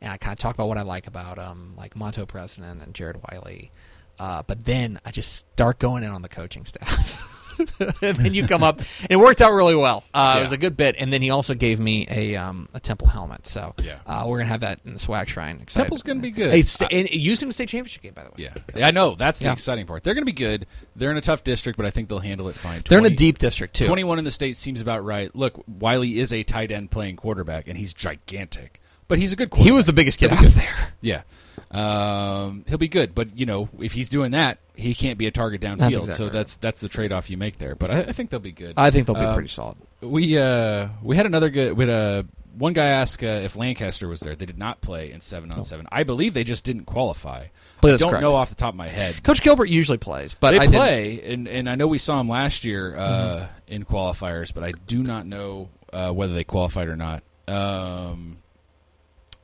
and 0.01 0.13
I 0.13 0.17
kind 0.17 0.33
of 0.33 0.39
talk 0.39 0.55
about 0.55 0.69
what 0.69 0.79
I 0.79 0.83
like 0.83 1.07
about 1.07 1.39
um 1.39 1.75
like 1.77 1.95
Monto 1.95 2.27
President 2.27 2.83
and 2.83 2.95
Jared 2.95 3.21
Wiley, 3.31 3.71
uh, 4.19 4.43
but 4.47 4.65
then 4.65 5.01
I 5.05 5.11
just 5.11 5.47
start 5.53 5.79
going 5.79 6.03
in 6.03 6.11
on 6.11 6.23
the 6.23 6.29
coaching 6.29 6.65
staff. 6.65 7.33
and 8.03 8.17
then 8.17 8.35
you 8.35 8.47
come 8.47 8.63
up, 8.63 8.79
and 8.79 9.11
it 9.11 9.17
worked 9.17 9.41
out 9.41 9.53
really 9.53 9.75
well. 9.75 10.05
Uh, 10.15 10.37
It 10.39 10.43
was 10.43 10.53
a 10.53 10.57
good 10.57 10.77
bit, 10.77 10.97
and 10.99 11.13
then 11.13 11.23
he 11.23 11.31
also 11.31 11.55
gave 11.55 11.79
me 11.81 12.07
a 12.11 12.37
um, 12.37 12.69
a 12.75 12.81
Temple 12.81 13.09
helmet. 13.09 13.47
So 13.47 13.75
Yeah. 13.83 13.99
uh, 14.07 14.25
we're 14.27 14.39
gonna 14.39 14.49
have 14.51 14.61
that 14.61 14.81
in 14.85 14.93
the 14.93 14.99
swag 14.99 15.29
shrine. 15.29 15.61
Excited 15.63 15.85
Temple's 15.85 16.03
gonna 16.03 16.21
be 16.21 16.31
good. 16.31 16.53
Hey, 16.53 16.61
and 16.91 17.07
it 17.09 17.19
used 17.19 17.43
in 17.43 17.49
the 17.49 17.53
state 17.55 17.69
championship 17.69 18.03
game, 18.03 18.13
by 18.15 18.23
the 18.25 18.29
way. 18.31 18.35
yeah, 18.39 18.55
Yeah, 18.75 18.87
I 18.87 18.91
know 18.91 19.15
that's 19.15 19.39
the 19.39 19.47
Yeah. 19.47 19.53
exciting 19.53 19.87
part. 19.87 20.05
They're 20.05 20.15
going 20.15 20.23
to 20.23 20.27
be 20.27 20.33
good. 20.33 20.67
They're 20.95 21.11
in 21.11 21.17
a 21.17 21.21
tough 21.21 21.45
district, 21.45 21.77
but 21.77 21.87
I 21.87 21.91
think 21.91 22.09
they'll 22.09 22.19
handle 22.19 22.49
it 22.49 22.57
fine. 22.57 22.83
They're 22.89 22.99
in 22.99 23.07
a 23.07 23.11
deep 23.11 23.39
district 23.39 23.75
too. 23.75 23.87
21 23.87 24.19
in 24.19 24.25
the 24.25 24.31
state 24.31 24.57
seems 24.57 24.81
about 24.81 25.05
right. 25.05 25.35
Look, 25.35 25.63
Wiley 25.67 26.19
is 26.19 26.33
a 26.33 26.43
tight 26.43 26.71
end 26.71 26.91
playing 26.91 27.17
quarterback, 27.17 27.69
and 27.69 27.77
he's 27.79 27.93
gigantic, 27.95 28.81
but 29.09 29.19
he's 29.19 29.33
a 29.33 29.37
good. 29.37 29.53
He 29.55 29.71
was 29.73 29.85
the 29.87 29.93
biggest 29.93 30.19
kid 30.19 30.33
out 30.33 30.41
good. 30.41 30.53
there. 30.53 30.75
Yeah, 31.01 31.23
um, 31.71 32.65
he'll 32.69 32.79
be 32.79 32.89
good, 32.89 33.15
but 33.15 33.37
you 33.37 33.47
know, 33.47 33.69
if 33.79 33.93
he's 33.93 34.09
doing 34.09 34.33
that, 34.33 34.59
he 34.75 34.95
can't 34.95 35.19
be 35.19 35.27
a 35.27 35.31
target 35.31 35.61
downfield. 35.61 35.79
That's 35.79 35.95
exactly 35.95 36.15
so 36.15 36.25
right. 36.25 36.33
that's 36.33 36.57
that's 36.57 36.81
the 36.81 36.89
trade 36.89 37.13
off 37.13 37.31
you 37.31 37.37
make 37.37 37.59
there. 37.59 37.75
But 37.75 37.91
I, 37.91 38.01
I 38.01 38.13
think 38.13 38.31
they'll 38.31 38.41
be 38.41 38.53
good. 38.53 38.75
I 38.77 38.91
think 38.91 39.07
they'll 39.07 39.15
be 39.17 39.21
Um, 39.23 39.35
pretty 39.35 39.49
solid. 39.49 39.77
We 40.01 40.39
uh 40.39 40.89
we 41.03 41.17
had 41.17 41.27
another 41.27 41.51
good. 41.51 41.75
We 41.77 41.85
had 41.87 41.91
a 41.95 42.27
one 42.59 42.73
guy 42.73 42.87
ask 42.87 43.23
uh, 43.23 43.27
if 43.27 43.55
Lancaster 43.55 44.09
was 44.09 44.21
there. 44.21 44.35
They 44.35 44.47
did 44.47 44.57
not 44.57 44.81
play 44.81 45.13
in 45.13 45.21
seven 45.21 45.51
on 45.53 45.63
seven. 45.63 45.87
I 45.93 46.05
believe 46.05 46.33
they 46.33 46.45
just 46.45 46.65
didn't 46.65 46.85
qualify. 46.87 47.49
Believe 47.83 47.97
I 47.97 47.99
don't 47.99 48.11
correct. 48.11 48.23
know 48.23 48.33
off 48.35 48.49
the 48.49 48.55
top 48.55 48.71
of 48.73 48.77
my 48.77 48.89
head. 48.89 49.23
Coach 49.23 49.43
Gilbert 49.43 49.69
usually 49.69 49.99
plays, 49.99 50.33
but 50.35 50.53
they 50.53 50.57
I 50.57 50.61
didn't- 50.61 50.75
play, 50.75 51.21
and, 51.23 51.47
and 51.49 51.69
I 51.69 51.75
know 51.75 51.87
we 51.87 51.99
saw 51.99 52.19
him 52.19 52.31
last 52.31 52.65
year 52.65 52.97
uh, 52.97 53.01
Mm-hmm. 53.11 53.75
in 53.75 53.85
qualifiers, 53.85 54.55
but 54.55 54.65
I 54.65 54.73
do 54.87 55.03
not 55.03 55.27
know 55.27 55.69
uh, 55.93 56.13
whether 56.13 56.33
they 56.33 56.45
qualified 56.45 56.89
or 56.89 56.97
not. 56.97 57.23
Um, 57.47 58.39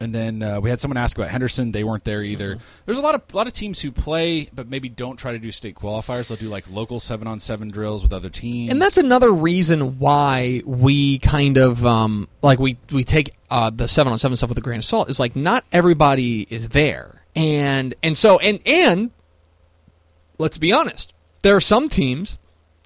and 0.03 0.15
then 0.15 0.43
uh, 0.43 0.61
we 0.61 0.69
had 0.71 0.81
someone 0.81 0.97
ask 0.97 1.17
about 1.17 1.31
Henderson; 1.31 1.73
they 1.73 1.85
weren't 1.85 2.05
there 2.05 2.23
either. 2.23 2.57
Mm-hmm. 2.57 2.65
There's 2.87 2.99
a 2.99 3.03
lot 3.03 3.15
of 3.15 3.23
a 3.33 3.37
lot 3.37 3.47
of 3.47 3.53
teams 3.53 3.81
who 3.81 3.93
play, 3.93 4.49
but 4.53 4.69
maybe 4.69 4.89
don't 4.89 5.17
try 5.17 5.33
to 5.33 5.39
do 5.39 5.51
state 5.51 5.75
qualifiers. 5.75 6.29
They'll 6.29 6.37
do 6.37 6.49
like 6.49 6.69
local 6.71 7.01
seven 7.01 7.27
on 7.27 7.41
seven 7.41 7.69
drills 7.69 8.03
with 8.03 8.13
other 8.13 8.29
teams, 8.29 8.71
And 8.71 8.83
that's 8.83 8.99
another 8.99 9.33
reason 9.33 9.99
why 9.99 10.63
we 10.67 11.19
kind 11.19 11.57
of 11.57 11.87
um, 11.87 12.29
like 12.43 12.59
we 12.59 12.77
we 12.91 13.05
take 13.05 13.35
uh, 13.51 13.71
the 13.71 13.89
seven 13.89 14.13
on 14.13 14.19
seven 14.19 14.37
stuff 14.37 14.49
with 14.49 14.59
a 14.59 14.63
grain 14.63 14.79
of 14.79 14.85
salt. 14.85 15.09
Is 15.09 15.21
like 15.21 15.37
not 15.37 15.65
everybody 15.73 16.47
is 16.51 16.71
there, 16.71 17.25
and 17.35 17.95
and 18.03 18.19
so 18.19 18.39
and 18.39 18.61
and 18.67 19.11
let's 20.39 20.59
be 20.59 20.73
honest, 20.73 21.15
there 21.43 21.57
are 21.57 21.61
some 21.61 21.89
teams 21.89 22.39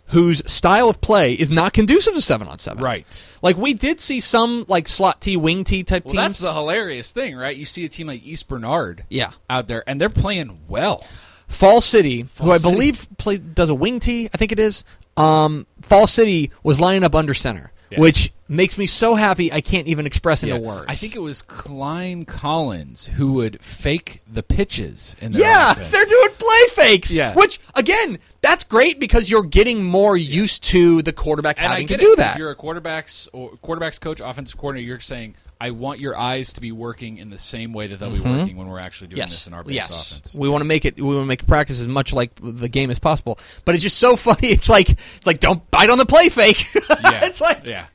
whose 0.09 0.42
style 0.51 0.88
of 0.88 1.01
play 1.01 1.33
is 1.35 1.51
not 1.51 1.73
conducive 1.73 2.14
to 2.14 2.21
seven 2.21 2.47
on 2.49 2.59
seven. 2.59 2.83
right. 2.83 3.07
Like 3.42 3.57
we 3.57 3.75
did 3.75 4.01
see 4.01 4.21
some 4.21 4.64
like 4.69 4.88
slot 4.88 5.21
T, 5.21 5.37
wing 5.37 5.65
T 5.65 5.83
type 5.85 6.04
Well, 6.04 6.13
teams. 6.13 6.23
that's 6.23 6.38
the 6.38 6.52
hilarious 6.52 7.13
thing, 7.13 7.37
right? 7.37 7.57
You 7.57 7.65
see 7.65 7.85
a 7.85 7.88
team 7.88 8.07
like 8.09 8.25
East 8.25 8.48
Bernard, 8.48 9.04
Yeah. 9.09 9.33
out 9.50 9.69
there, 9.69 9.83
and 9.88 10.00
they're 10.00 10.09
playing 10.09 10.61
well. 10.69 11.04
Falls 11.48 11.85
City, 11.85 12.27
who 12.40 12.50
I 12.50 12.59
believe 12.59 13.09
play, 13.19 13.37
does 13.38 13.69
a 13.71 13.75
wing 13.75 14.00
T, 14.00 14.29
I 14.33 14.37
think 14.37 14.50
it 14.52 14.59
is. 14.59 14.83
Um, 15.17 15.67
Falls 15.83 16.13
City 16.13 16.50
was 16.63 16.81
lining 16.81 17.04
up 17.04 17.15
under 17.15 17.35
center, 17.35 17.73
Yeah. 17.90 18.00
which 18.00 18.32
makes 18.48 18.76
me 18.78 18.87
so 18.87 19.14
happy 19.14 19.52
I 19.52 19.60
can't 19.60 19.87
even 19.87 20.06
express 20.06 20.42
into 20.42 20.56
Yeah. 20.56 20.60
words. 20.60 20.87
I 20.88 20.94
think 20.96 21.14
it 21.14 21.20
was 21.20 21.42
Klein 21.42 22.24
Collins 22.24 23.08
who 23.14 23.32
would 23.34 23.62
fake 23.62 24.22
the 24.32 24.42
pitches 24.42 25.14
in 25.20 25.32
their 25.32 25.42
yeah, 25.42 25.72
offense. 25.72 25.92
they're 25.92 26.04
doing 26.04 26.28
play 26.38 26.84
fakes. 26.84 27.12
Yeah. 27.12 27.34
Which 27.34 27.60
again, 27.74 28.18
that's 28.40 28.64
great 28.64 28.98
because 29.00 29.30
you're 29.30 29.42
getting 29.44 29.84
more 29.84 30.16
used 30.16 30.62
to 30.64 31.02
the 31.02 31.12
quarterback 31.12 31.58
and 31.58 31.68
having 31.70 31.87
to 31.88 31.96
do 31.96 32.12
it. 32.12 32.16
that. 32.18 32.32
If 32.32 32.38
you're 32.38 32.50
a 32.50 32.56
quarterbacks 32.56 33.28
or 33.32 33.50
quarterbacks 33.62 34.00
coach, 34.00 34.20
offensive 34.20 34.56
coordinator, 34.58 34.87
you're 34.87 35.00
saying, 35.00 35.34
I 35.61 35.71
want 35.71 36.00
your 36.00 36.17
eyes 36.17 36.52
to 36.54 36.61
be 36.61 36.71
working 36.71 37.17
in 37.19 37.31
the 37.31 37.38
same 37.38 37.73
way 37.73 37.87
that 37.87 37.98
they'll 37.98 38.11
be 38.13 38.21
working 38.21 38.57
when 38.57 38.69
we're 38.69 38.79
actually 38.79 39.09
doing 39.09 39.23
this 39.23 39.46
in 39.46 39.54
our 39.54 39.63
base 39.65 39.77
Mm-hmm. 39.77 39.92
yes. 39.92 40.11
offense. 40.11 40.35
We 40.35 40.48
want 40.48 40.61
to 40.61 40.67
make 40.67 40.85
it. 40.85 40.96
We 40.96 41.02
want 41.02 41.21
to 41.21 41.25
make 41.27 41.46
practice 41.46 41.81
as 41.81 41.88
much 41.88 42.13
like 42.13 42.33
the 42.42 42.69
game 42.69 42.90
as 42.90 42.98
possible. 42.98 43.38
But 43.65 43.75
it's 43.75 43.83
just 43.83 43.98
so 43.98 44.17
funny. 44.17 44.48
It's 44.48 44.69
like 44.69 44.90
it's 44.90 45.27
like 45.27 45.40
don't 45.40 45.69
bite 45.71 45.88
on 45.90 45.98
the 45.98 46.07
play 46.07 46.29
fake. 46.29 46.63
yeah. 46.75 47.25
it's 47.27 47.40
like 47.40 47.65
yeah. 47.67 47.87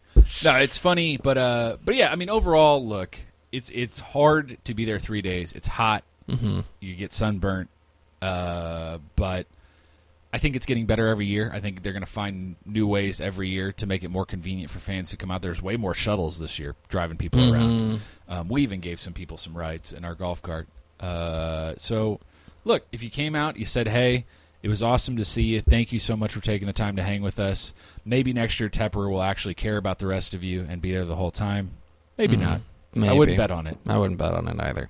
No, 0.43 0.55
it's 0.57 0.77
funny, 0.77 1.17
but 1.17 1.37
uh, 1.37 1.77
but 1.85 1.95
yeah. 1.95 2.11
I 2.11 2.15
mean, 2.15 2.29
overall, 2.29 2.83
look, 2.85 3.19
it's 3.51 3.69
it's 3.69 3.99
hard 3.99 4.57
to 4.65 4.73
be 4.73 4.85
there 4.85 4.97
three 4.99 5.21
days. 5.21 5.53
It's 5.53 5.67
hot. 5.67 6.03
Mm-hmm. 6.29 6.61
You 6.79 6.95
get 6.95 7.13
sunburnt, 7.13 7.69
uh, 8.21 8.97
but 9.15 9.45
I 10.33 10.37
think 10.37 10.55
it's 10.55 10.65
getting 10.65 10.85
better 10.85 11.07
every 11.07 11.25
year. 11.25 11.51
I 11.53 11.59
think 11.59 11.83
they're 11.83 11.91
going 11.91 12.05
to 12.05 12.09
find 12.09 12.55
new 12.65 12.87
ways 12.87 13.19
every 13.19 13.49
year 13.49 13.71
to 13.73 13.85
make 13.85 14.03
it 14.03 14.09
more 14.09 14.25
convenient 14.25 14.71
for 14.71 14.79
fans 14.79 15.11
who 15.11 15.17
come 15.17 15.29
out. 15.29 15.41
There's 15.41 15.61
way 15.61 15.75
more 15.75 15.93
shuttles 15.93 16.39
this 16.39 16.57
year 16.57 16.75
driving 16.87 17.17
people 17.17 17.41
around. 17.53 18.01
Um, 18.29 18.47
we 18.47 18.61
even 18.63 18.79
gave 18.79 18.99
some 18.99 19.13
people 19.13 19.37
some 19.37 19.57
rides 19.57 19.91
in 19.91 20.05
our 20.05 20.15
golf 20.15 20.41
cart. 20.41 20.67
Uh, 20.99 21.73
so, 21.77 22.19
look, 22.63 22.83
if 22.91 23.03
you 23.03 23.09
came 23.09 23.35
out, 23.35 23.57
you 23.57 23.65
said, 23.65 23.87
"Hey." 23.87 24.25
It 24.63 24.69
was 24.69 24.83
awesome 24.83 25.17
to 25.17 25.25
see 25.25 25.41
you. 25.41 25.61
Thank 25.61 25.91
you 25.91 25.97
so 25.97 26.15
much 26.15 26.33
for 26.33 26.39
taking 26.39 26.67
the 26.67 26.73
time 26.73 26.95
to 26.97 27.01
hang 27.01 27.23
with 27.23 27.39
us. 27.39 27.73
Maybe 28.05 28.31
next 28.31 28.59
year 28.59 28.69
Tepper 28.69 29.09
will 29.09 29.23
actually 29.23 29.55
care 29.55 29.75
about 29.75 29.97
the 29.97 30.05
rest 30.05 30.35
of 30.35 30.43
you 30.43 30.67
and 30.69 30.79
be 30.83 30.91
there 30.91 31.03
the 31.03 31.15
whole 31.15 31.31
time. 31.31 31.71
Maybe 32.15 32.37
not. 32.37 32.61
I 32.95 33.13
wouldn't 33.13 33.37
bet 33.37 33.49
on 33.49 33.65
it. 33.65 33.79
I 33.87 33.97
wouldn't 33.97 34.19
bet 34.19 34.33
on 34.33 34.47
it 34.47 34.59
either. 34.59 34.87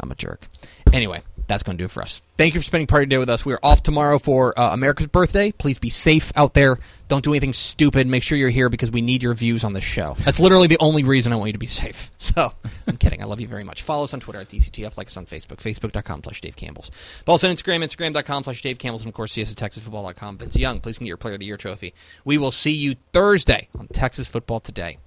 I'm 0.00 0.10
a 0.10 0.14
jerk. 0.14 0.48
Anyway, 0.90 1.20
that's 1.50 1.64
going 1.64 1.76
to 1.76 1.82
do 1.82 1.86
it 1.86 1.90
for 1.90 2.02
us. 2.02 2.22
Thank 2.36 2.54
you 2.54 2.60
for 2.60 2.64
spending 2.64 2.86
part 2.86 3.02
of 3.02 3.10
your 3.10 3.18
day 3.18 3.18
with 3.18 3.28
us. 3.28 3.44
We 3.44 3.52
are 3.52 3.58
off 3.62 3.82
tomorrow 3.82 4.18
for 4.18 4.58
uh, 4.58 4.72
America's 4.72 5.08
birthday. 5.08 5.50
Please 5.50 5.78
be 5.78 5.90
safe 5.90 6.32
out 6.36 6.54
there. 6.54 6.78
Don't 7.08 7.24
do 7.24 7.32
anything 7.32 7.52
stupid. 7.52 8.06
Make 8.06 8.22
sure 8.22 8.38
you're 8.38 8.50
here 8.50 8.68
because 8.68 8.92
we 8.92 9.00
need 9.00 9.22
your 9.22 9.34
views 9.34 9.64
on 9.64 9.72
this 9.72 9.82
show. 9.82 10.14
That's 10.20 10.38
literally 10.38 10.68
the 10.68 10.78
only 10.78 11.02
reason 11.02 11.32
I 11.32 11.36
want 11.36 11.48
you 11.48 11.52
to 11.54 11.58
be 11.58 11.66
safe. 11.66 12.10
So, 12.30 12.52
I'm 12.86 12.96
kidding. 12.96 13.20
I 13.22 13.24
love 13.24 13.40
you 13.40 13.48
very 13.48 13.64
much. 13.64 13.82
Follow 13.82 14.04
us 14.04 14.14
on 14.14 14.20
Twitter 14.20 14.38
at 14.38 14.48
DCTF. 14.48 14.96
Like 14.96 15.08
us 15.08 15.16
on 15.16 15.26
Facebook, 15.26 15.56
facebook.com 15.56 16.22
slash 16.22 16.40
Dave 16.40 16.54
Campbell's. 16.54 16.92
Follow 17.26 17.34
us 17.34 17.42
on 17.42 17.52
Instagram, 17.52 17.82
instagram.com 17.82 18.44
slash 18.44 18.62
Dave 18.62 18.78
Campbell's. 18.78 19.02
And, 19.02 19.08
of 19.08 19.14
course, 19.14 19.32
see 19.32 19.42
us 19.42 19.50
at 19.50 19.56
TexasFootball.com. 19.56 20.38
Vince 20.38 20.54
Young, 20.54 20.78
please 20.78 20.98
get 20.98 21.08
your 21.08 21.16
Player 21.16 21.34
of 21.34 21.40
the 21.40 21.46
Year 21.46 21.56
trophy. 21.56 21.92
We 22.24 22.38
will 22.38 22.52
see 22.52 22.70
you 22.70 22.94
Thursday 23.12 23.68
on 23.76 23.88
Texas 23.88 24.28
Football 24.28 24.60
Today. 24.60 24.98